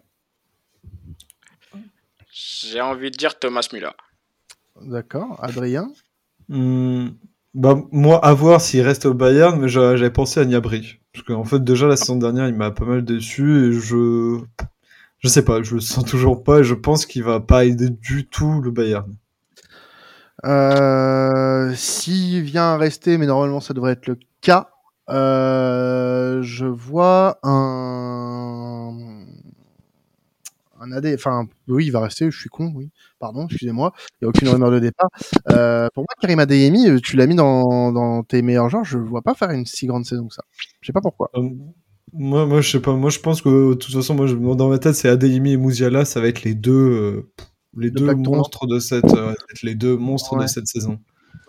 J'ai 2.31 2.81
envie 2.81 3.11
de 3.11 3.17
dire 3.17 3.37
Thomas 3.37 3.67
Müller. 3.73 3.91
D'accord. 4.81 5.37
Adrien 5.43 5.91
mmh. 6.49 7.07
bah, 7.53 7.75
Moi, 7.91 8.23
à 8.23 8.33
voir 8.33 8.61
s'il 8.61 8.81
reste 8.81 9.05
au 9.05 9.13
Bayern, 9.13 9.59
mais 9.59 9.67
j'avais 9.67 10.11
pensé 10.11 10.39
à 10.39 10.45
Niabri. 10.45 10.99
Parce 11.13 11.25
qu'en 11.25 11.43
fait, 11.43 11.63
déjà, 11.63 11.87
la 11.87 11.97
saison 11.97 12.15
dernière, 12.15 12.47
il 12.47 12.55
m'a 12.55 12.71
pas 12.71 12.85
mal 12.85 13.03
déçu 13.03 13.67
et 13.67 13.73
je. 13.73 14.39
Je 15.19 15.29
sais 15.29 15.43
pas, 15.43 15.63
je 15.63 15.73
le 15.73 15.81
sens 15.81 16.05
toujours 16.05 16.43
pas 16.43 16.59
et 16.59 16.63
je 16.63 16.75
pense 16.75 17.07
qu'il 17.07 17.23
va 17.23 17.39
pas 17.39 17.65
aider 17.65 17.89
du 17.89 18.27
tout 18.27 18.61
le 18.61 18.69
Bayern. 18.69 19.15
Euh, 20.45 21.73
S'il 21.73 22.43
vient 22.43 22.73
à 22.73 22.77
rester, 22.77 23.17
mais 23.17 23.25
normalement 23.25 23.59
ça 23.59 23.73
devrait 23.73 23.93
être 23.93 24.05
le 24.05 24.19
cas, 24.41 24.69
euh, 25.09 26.43
je 26.43 26.67
vois 26.67 27.39
un 27.41 29.16
un 30.79 30.91
AD, 30.91 31.13
enfin 31.15 31.47
oui, 31.67 31.85
il 31.85 31.91
va 31.91 32.01
rester. 32.01 32.29
Je 32.29 32.39
suis 32.39 32.49
con, 32.49 32.71
oui. 32.75 32.89
Pardon, 33.19 33.45
excusez-moi. 33.45 33.93
Il 34.13 34.25
n'y 34.25 34.25
a 34.27 34.29
aucune 34.29 34.49
rumeur 34.49 34.71
de 34.71 34.79
départ. 34.79 35.09
Euh, 35.49 35.87
pour 35.93 36.03
moi, 36.03 36.13
Karim 36.21 36.39
Adeyemi, 36.39 37.01
tu 37.01 37.15
l'as 37.15 37.27
mis 37.27 37.35
dans, 37.35 37.91
dans 37.91 38.23
tes 38.23 38.41
meilleurs 38.41 38.69
genres. 38.69 38.83
Je 38.83 38.97
ne 38.97 39.03
vois 39.03 39.21
pas 39.21 39.33
faire 39.33 39.51
une 39.51 39.65
si 39.65 39.87
grande 39.87 40.05
saison 40.05 40.27
que 40.27 40.33
ça. 40.33 40.43
Je 40.81 40.87
sais 40.87 40.93
pas 40.93 41.01
pourquoi. 41.01 41.29
Euh, 41.35 41.49
moi, 42.13 42.45
moi, 42.45 42.61
je 42.61 42.71
sais 42.71 42.81
pas. 42.81 42.93
Moi, 42.93 43.09
je 43.09 43.19
pense 43.19 43.41
que 43.41 43.69
de 43.69 43.73
toute 43.73 43.93
façon, 43.93 44.15
moi, 44.15 44.27
je, 44.27 44.35
dans 44.35 44.69
ma 44.69 44.79
tête, 44.79 44.95
c'est 44.95 45.09
Adeyemi 45.09 45.53
et 45.53 45.57
Mouziala, 45.57 46.05
ça 46.05 46.21
va 46.21 46.27
être 46.27 46.43
les 46.43 46.55
deux, 46.55 46.71
euh, 46.71 47.31
les 47.75 47.91
deux 47.91 48.13
monstres 48.15 48.65
de 48.65 48.79
cette, 48.79 49.13
euh, 49.13 49.33
les 49.63 49.75
deux 49.75 49.97
monstres 49.97 50.35
ouais. 50.35 50.43
de 50.43 50.49
cette 50.49 50.67
saison. 50.67 50.99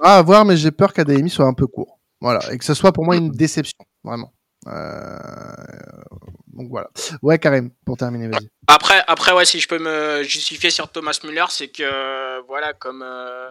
Ah, 0.00 0.18
à 0.18 0.22
voir, 0.22 0.44
mais 0.44 0.56
j'ai 0.56 0.70
peur 0.70 0.92
qu'Adeyemi 0.92 1.30
soit 1.30 1.46
un 1.46 1.54
peu 1.54 1.66
court. 1.66 1.98
Voilà, 2.20 2.40
et 2.52 2.58
que 2.58 2.64
ce 2.64 2.74
soit 2.74 2.92
pour 2.92 3.04
moi 3.04 3.16
une 3.16 3.30
déception, 3.30 3.78
vraiment. 4.02 4.32
Euh... 4.68 6.02
Donc 6.52 6.70
voilà. 6.70 6.90
Ouais, 7.22 7.38
Karim, 7.38 7.70
pour 7.86 7.96
terminer, 7.96 8.28
vas-y. 8.28 8.50
Après, 8.66 9.02
après, 9.06 9.32
ouais, 9.32 9.44
si 9.44 9.60
je 9.60 9.68
peux 9.68 9.78
me 9.78 10.22
justifier 10.24 10.70
sur 10.70 10.90
Thomas 10.90 11.18
Müller, 11.22 11.44
c'est 11.50 11.68
que, 11.68 12.40
voilà, 12.46 12.72
comme, 12.72 13.02
euh, 13.02 13.48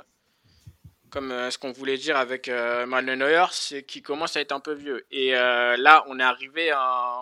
comme 1.09 1.31
euh, 1.31 1.49
ce 1.49 1.57
qu'on 1.57 1.71
voulait 1.71 1.97
dire 1.97 2.17
avec 2.17 2.49
euh, 2.49 2.85
Manuel 2.85 3.19
Neuer, 3.19 3.45
c'est 3.51 3.83
qu'il 3.83 4.03
commence 4.03 4.35
à 4.35 4.41
être 4.41 4.51
un 4.51 4.59
peu 4.59 4.73
vieux. 4.73 5.05
Et 5.09 5.35
euh, 5.35 5.77
là, 5.77 6.03
on 6.07 6.19
est 6.19 6.23
arrivé 6.23 6.71
à, 6.71 7.21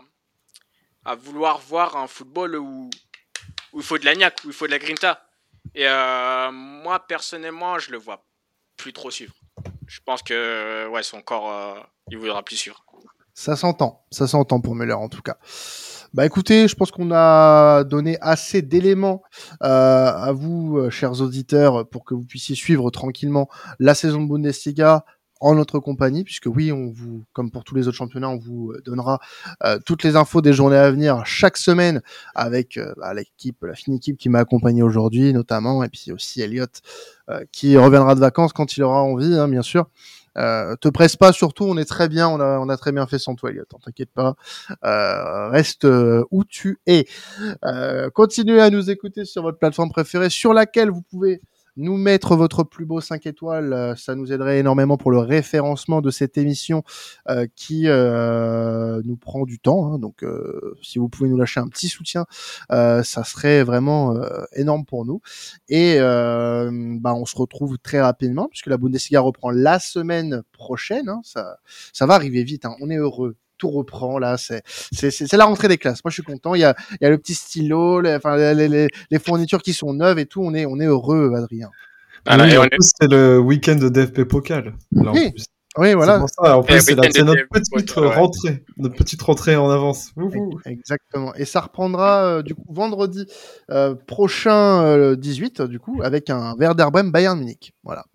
vouloir 1.17 1.59
voir 1.59 1.97
un 1.97 2.07
football 2.07 2.55
où, 2.55 2.89
où 3.73 3.79
il 3.79 3.83
faut 3.83 3.99
de 3.99 4.05
la 4.05 4.15
niaque, 4.15 4.39
où 4.43 4.47
il 4.47 4.53
faut 4.53 4.65
de 4.65 4.71
la 4.71 4.79
grinta. 4.79 5.23
Et 5.75 5.87
euh, 5.87 6.51
moi, 6.51 6.99
personnellement, 7.05 7.77
je 7.77 7.91
le 7.91 7.97
vois 7.97 8.25
plus 8.75 8.91
trop 8.91 9.11
suivre. 9.11 9.35
Je 9.87 9.99
pense 10.03 10.23
que, 10.23 10.87
ouais, 10.87 11.03
son 11.03 11.21
corps, 11.21 11.51
euh, 11.51 11.79
il 12.09 12.17
voudra 12.17 12.43
plus 12.43 12.55
suivre. 12.55 12.83
Ça 13.37 13.57
s'entend, 13.57 14.01
ça 14.11 14.27
s'entend 14.27 14.61
pour 14.61 14.75
Müller 14.75 14.93
en 14.93 15.09
tout 15.09 15.21
cas. 15.21 15.37
Bah 16.13 16.25
écoutez, 16.25 16.69
je 16.69 16.75
pense 16.75 16.89
qu'on 16.89 17.11
a 17.11 17.83
donné 17.83 18.17
assez 18.21 18.61
d'éléments 18.61 19.21
euh, 19.61 19.65
à 19.67 20.31
vous, 20.31 20.77
euh, 20.77 20.89
chers 20.89 21.19
auditeurs, 21.19 21.85
pour 21.89 22.05
que 22.05 22.13
vous 22.13 22.23
puissiez 22.23 22.55
suivre 22.55 22.89
tranquillement 22.91 23.49
la 23.79 23.93
saison 23.93 24.23
de 24.23 24.29
Bundesliga 24.29 25.03
en 25.41 25.53
notre 25.53 25.79
compagnie, 25.79 26.23
puisque 26.23 26.45
oui, 26.45 26.71
on 26.71 26.89
vous, 26.91 27.25
comme 27.33 27.51
pour 27.51 27.65
tous 27.65 27.75
les 27.75 27.89
autres 27.89 27.97
championnats, 27.97 28.29
on 28.29 28.37
vous 28.37 28.73
donnera 28.85 29.19
euh, 29.65 29.79
toutes 29.85 30.03
les 30.03 30.15
infos 30.15 30.41
des 30.41 30.53
journées 30.53 30.77
à 30.77 30.89
venir 30.89 31.25
chaque 31.25 31.57
semaine 31.57 32.01
avec 32.35 32.77
euh, 32.77 32.93
bah, 32.97 33.13
l'équipe, 33.13 33.61
la 33.63 33.75
fine 33.75 33.95
équipe 33.95 34.17
qui 34.17 34.29
m'a 34.29 34.39
accompagné 34.39 34.81
aujourd'hui, 34.81 35.33
notamment, 35.33 35.83
et 35.83 35.89
puis 35.89 36.13
aussi 36.13 36.41
Elliot, 36.41 36.65
euh, 37.29 37.43
qui 37.51 37.77
reviendra 37.77 38.15
de 38.15 38.21
vacances 38.21 38.53
quand 38.53 38.77
il 38.77 38.83
aura 38.83 39.01
envie, 39.01 39.35
hein, 39.37 39.49
bien 39.49 39.61
sûr. 39.61 39.87
Euh, 40.37 40.75
te 40.75 40.89
presse 40.89 41.15
pas, 41.15 41.31
surtout, 41.31 41.65
on 41.65 41.77
est 41.77 41.85
très 41.85 42.09
bien, 42.09 42.27
on 42.27 42.39
a, 42.39 42.59
on 42.59 42.69
a 42.69 42.77
très 42.77 42.91
bien 42.91 43.07
fait 43.07 43.19
sans 43.19 43.35
toi, 43.35 43.51
Elliot, 43.51 43.65
t'inquiète 43.83 44.11
pas. 44.13 44.35
Euh, 44.83 45.49
reste 45.49 45.85
euh, 45.85 46.23
où 46.31 46.43
tu 46.43 46.79
es. 46.87 47.05
Euh, 47.63 48.09
continuez 48.09 48.61
à 48.61 48.69
nous 48.69 48.89
écouter 48.89 49.25
sur 49.25 49.43
votre 49.43 49.59
plateforme 49.59 49.89
préférée, 49.89 50.29
sur 50.29 50.53
laquelle 50.53 50.89
vous 50.89 51.01
pouvez 51.01 51.41
nous 51.77 51.97
mettre 51.97 52.35
votre 52.35 52.63
plus 52.63 52.85
beau 52.85 53.01
5 53.01 53.25
étoiles, 53.25 53.95
ça 53.97 54.15
nous 54.15 54.31
aiderait 54.31 54.59
énormément 54.59 54.97
pour 54.97 55.11
le 55.11 55.19
référencement 55.19 56.01
de 56.01 56.09
cette 56.09 56.37
émission 56.37 56.83
euh, 57.29 57.47
qui 57.55 57.83
euh, 57.87 59.01
nous 59.03 59.17
prend 59.17 59.45
du 59.45 59.59
temps. 59.59 59.93
Hein, 59.93 59.99
donc, 59.99 60.23
euh, 60.23 60.75
si 60.81 60.99
vous 60.99 61.09
pouvez 61.09 61.29
nous 61.29 61.37
lâcher 61.37 61.59
un 61.59 61.67
petit 61.67 61.89
soutien, 61.89 62.25
ça 62.69 63.23
serait 63.23 63.63
vraiment 63.63 64.15
énorme 64.53 64.85
pour 64.85 65.05
nous. 65.05 65.21
Et 65.69 65.97
bah, 65.99 67.13
on 67.13 67.25
se 67.25 67.35
retrouve 67.35 67.77
très 67.79 68.01
rapidement 68.01 68.47
puisque 68.47 68.67
la 68.67 68.77
Bundesliga 68.77 69.19
reprend 69.19 69.51
la 69.51 69.79
semaine 69.79 70.43
prochaine. 70.51 71.09
Hein, 71.09 71.21
ça, 71.23 71.57
ça 71.93 72.05
va 72.05 72.15
arriver 72.15 72.43
vite. 72.43 72.65
Hein, 72.65 72.75
on 72.81 72.89
est 72.89 72.97
heureux 72.97 73.35
tout 73.57 73.69
reprend 73.69 74.19
là. 74.19 74.37
C'est 74.37 74.63
c'est 74.91 75.33
la 75.33 75.45
rentrée 75.45 75.67
des 75.67 75.77
classes. 75.77 76.03
Moi, 76.03 76.09
je 76.09 76.15
suis 76.15 76.23
content. 76.23 76.55
Il 76.55 76.61
y 76.61 76.65
a 76.65 76.75
il 76.93 77.03
y 77.03 77.05
a 77.05 77.09
le 77.09 77.17
petit 77.17 77.35
stylo, 77.35 78.01
les, 78.01 78.15
enfin 78.15 78.37
les, 78.37 78.67
les, 78.67 78.87
les 79.09 79.19
fournitures 79.19 79.61
qui 79.61 79.73
sont 79.73 79.93
neuves 79.93 80.19
et 80.19 80.25
tout. 80.25 80.41
On 80.43 80.53
est 80.53 80.65
on 80.65 80.79
est 80.79 80.85
heureux, 80.85 81.33
Adrien. 81.35 81.69
Ah, 82.27 82.37
oui, 82.41 82.57
en 82.57 82.63
plus, 82.63 82.91
c'est 82.99 83.09
le 83.09 83.39
week-end 83.39 83.75
de 83.75 83.87
DFP 83.89 84.23
Pokal. 84.23 84.73
Là, 84.91 85.11
oui. 85.13 85.31
Oui, 85.77 85.93
voilà. 85.93 86.19
Pour 86.19 86.29
ça. 86.29 86.57
En 86.57 86.63
plus, 86.63 86.79
c'est 86.79 86.95
notre 86.95 87.47
petite 87.49 87.91
rentrée, 87.91 88.63
notre 88.77 88.95
petite 88.95 89.21
rentrée 89.21 89.55
en 89.55 89.69
avance. 89.69 90.11
Ouhou. 90.15 90.59
Exactement. 90.65 91.35
Et 91.35 91.45
ça 91.45 91.61
reprendra 91.61 92.23
euh, 92.23 92.41
du 92.41 92.55
coup 92.55 92.63
vendredi 92.69 93.25
euh, 93.71 93.93
prochain, 93.93 94.83
euh, 94.83 95.15
18 95.15 95.63
du 95.63 95.79
coup, 95.79 95.99
avec 96.03 96.29
un 96.29 96.55
Werder 96.57 96.87
Bremen 96.91 97.11
Bayern 97.11 97.37
Munich. 97.37 97.73
Voilà. 97.83 98.05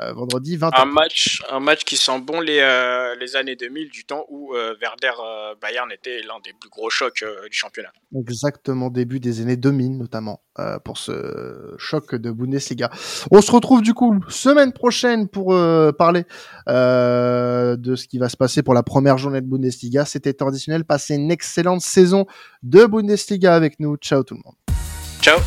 Euh, 0.00 0.12
vendredi 0.12 0.56
20 0.58 0.70
un 0.76 0.84
match, 0.84 1.42
un 1.50 1.60
match 1.60 1.84
qui 1.84 1.96
sent 1.96 2.20
bon 2.20 2.40
les, 2.40 2.58
euh, 2.60 3.14
les 3.18 3.34
années 3.34 3.56
2000, 3.56 3.88
du 3.88 4.04
temps 4.04 4.26
où 4.28 4.54
euh, 4.54 4.74
Werder 4.80 5.12
Bayern 5.60 5.90
était 5.90 6.20
l'un 6.20 6.38
des 6.44 6.52
plus 6.60 6.68
gros 6.68 6.90
chocs 6.90 7.24
du 7.50 7.56
championnat. 7.56 7.88
Exactement, 8.14 8.90
début 8.90 9.20
des 9.20 9.40
années 9.40 9.56
2000 9.56 9.96
notamment, 9.96 10.42
pour 10.84 10.98
ce 10.98 11.74
choc 11.78 12.14
de 12.14 12.30
Bundesliga. 12.30 12.90
On 13.30 13.40
se 13.40 13.50
retrouve 13.50 13.80
du 13.80 13.94
coup 13.94 14.20
semaine 14.28 14.72
prochaine 14.72 15.28
pour 15.28 15.54
parler 15.96 16.24
de 16.66 17.94
ce 17.96 18.06
qui 18.06 18.18
va 18.18 18.28
se 18.28 18.36
passer 18.36 18.62
pour 18.62 18.74
la 18.74 18.82
première 18.82 19.16
journée 19.16 19.40
de 19.40 19.46
Bundesliga. 19.46 20.04
C'était 20.04 20.34
traditionnel, 20.34 20.84
passez 20.84 21.14
une 21.14 21.30
excellente 21.30 21.80
saison 21.80 22.26
de 22.62 22.84
Bundesliga 22.84 23.54
avec 23.54 23.80
nous. 23.80 23.96
Ciao 23.96 24.22
tout 24.22 24.34
le 24.34 24.40
monde. 24.44 24.56
Ciao. 25.22 25.38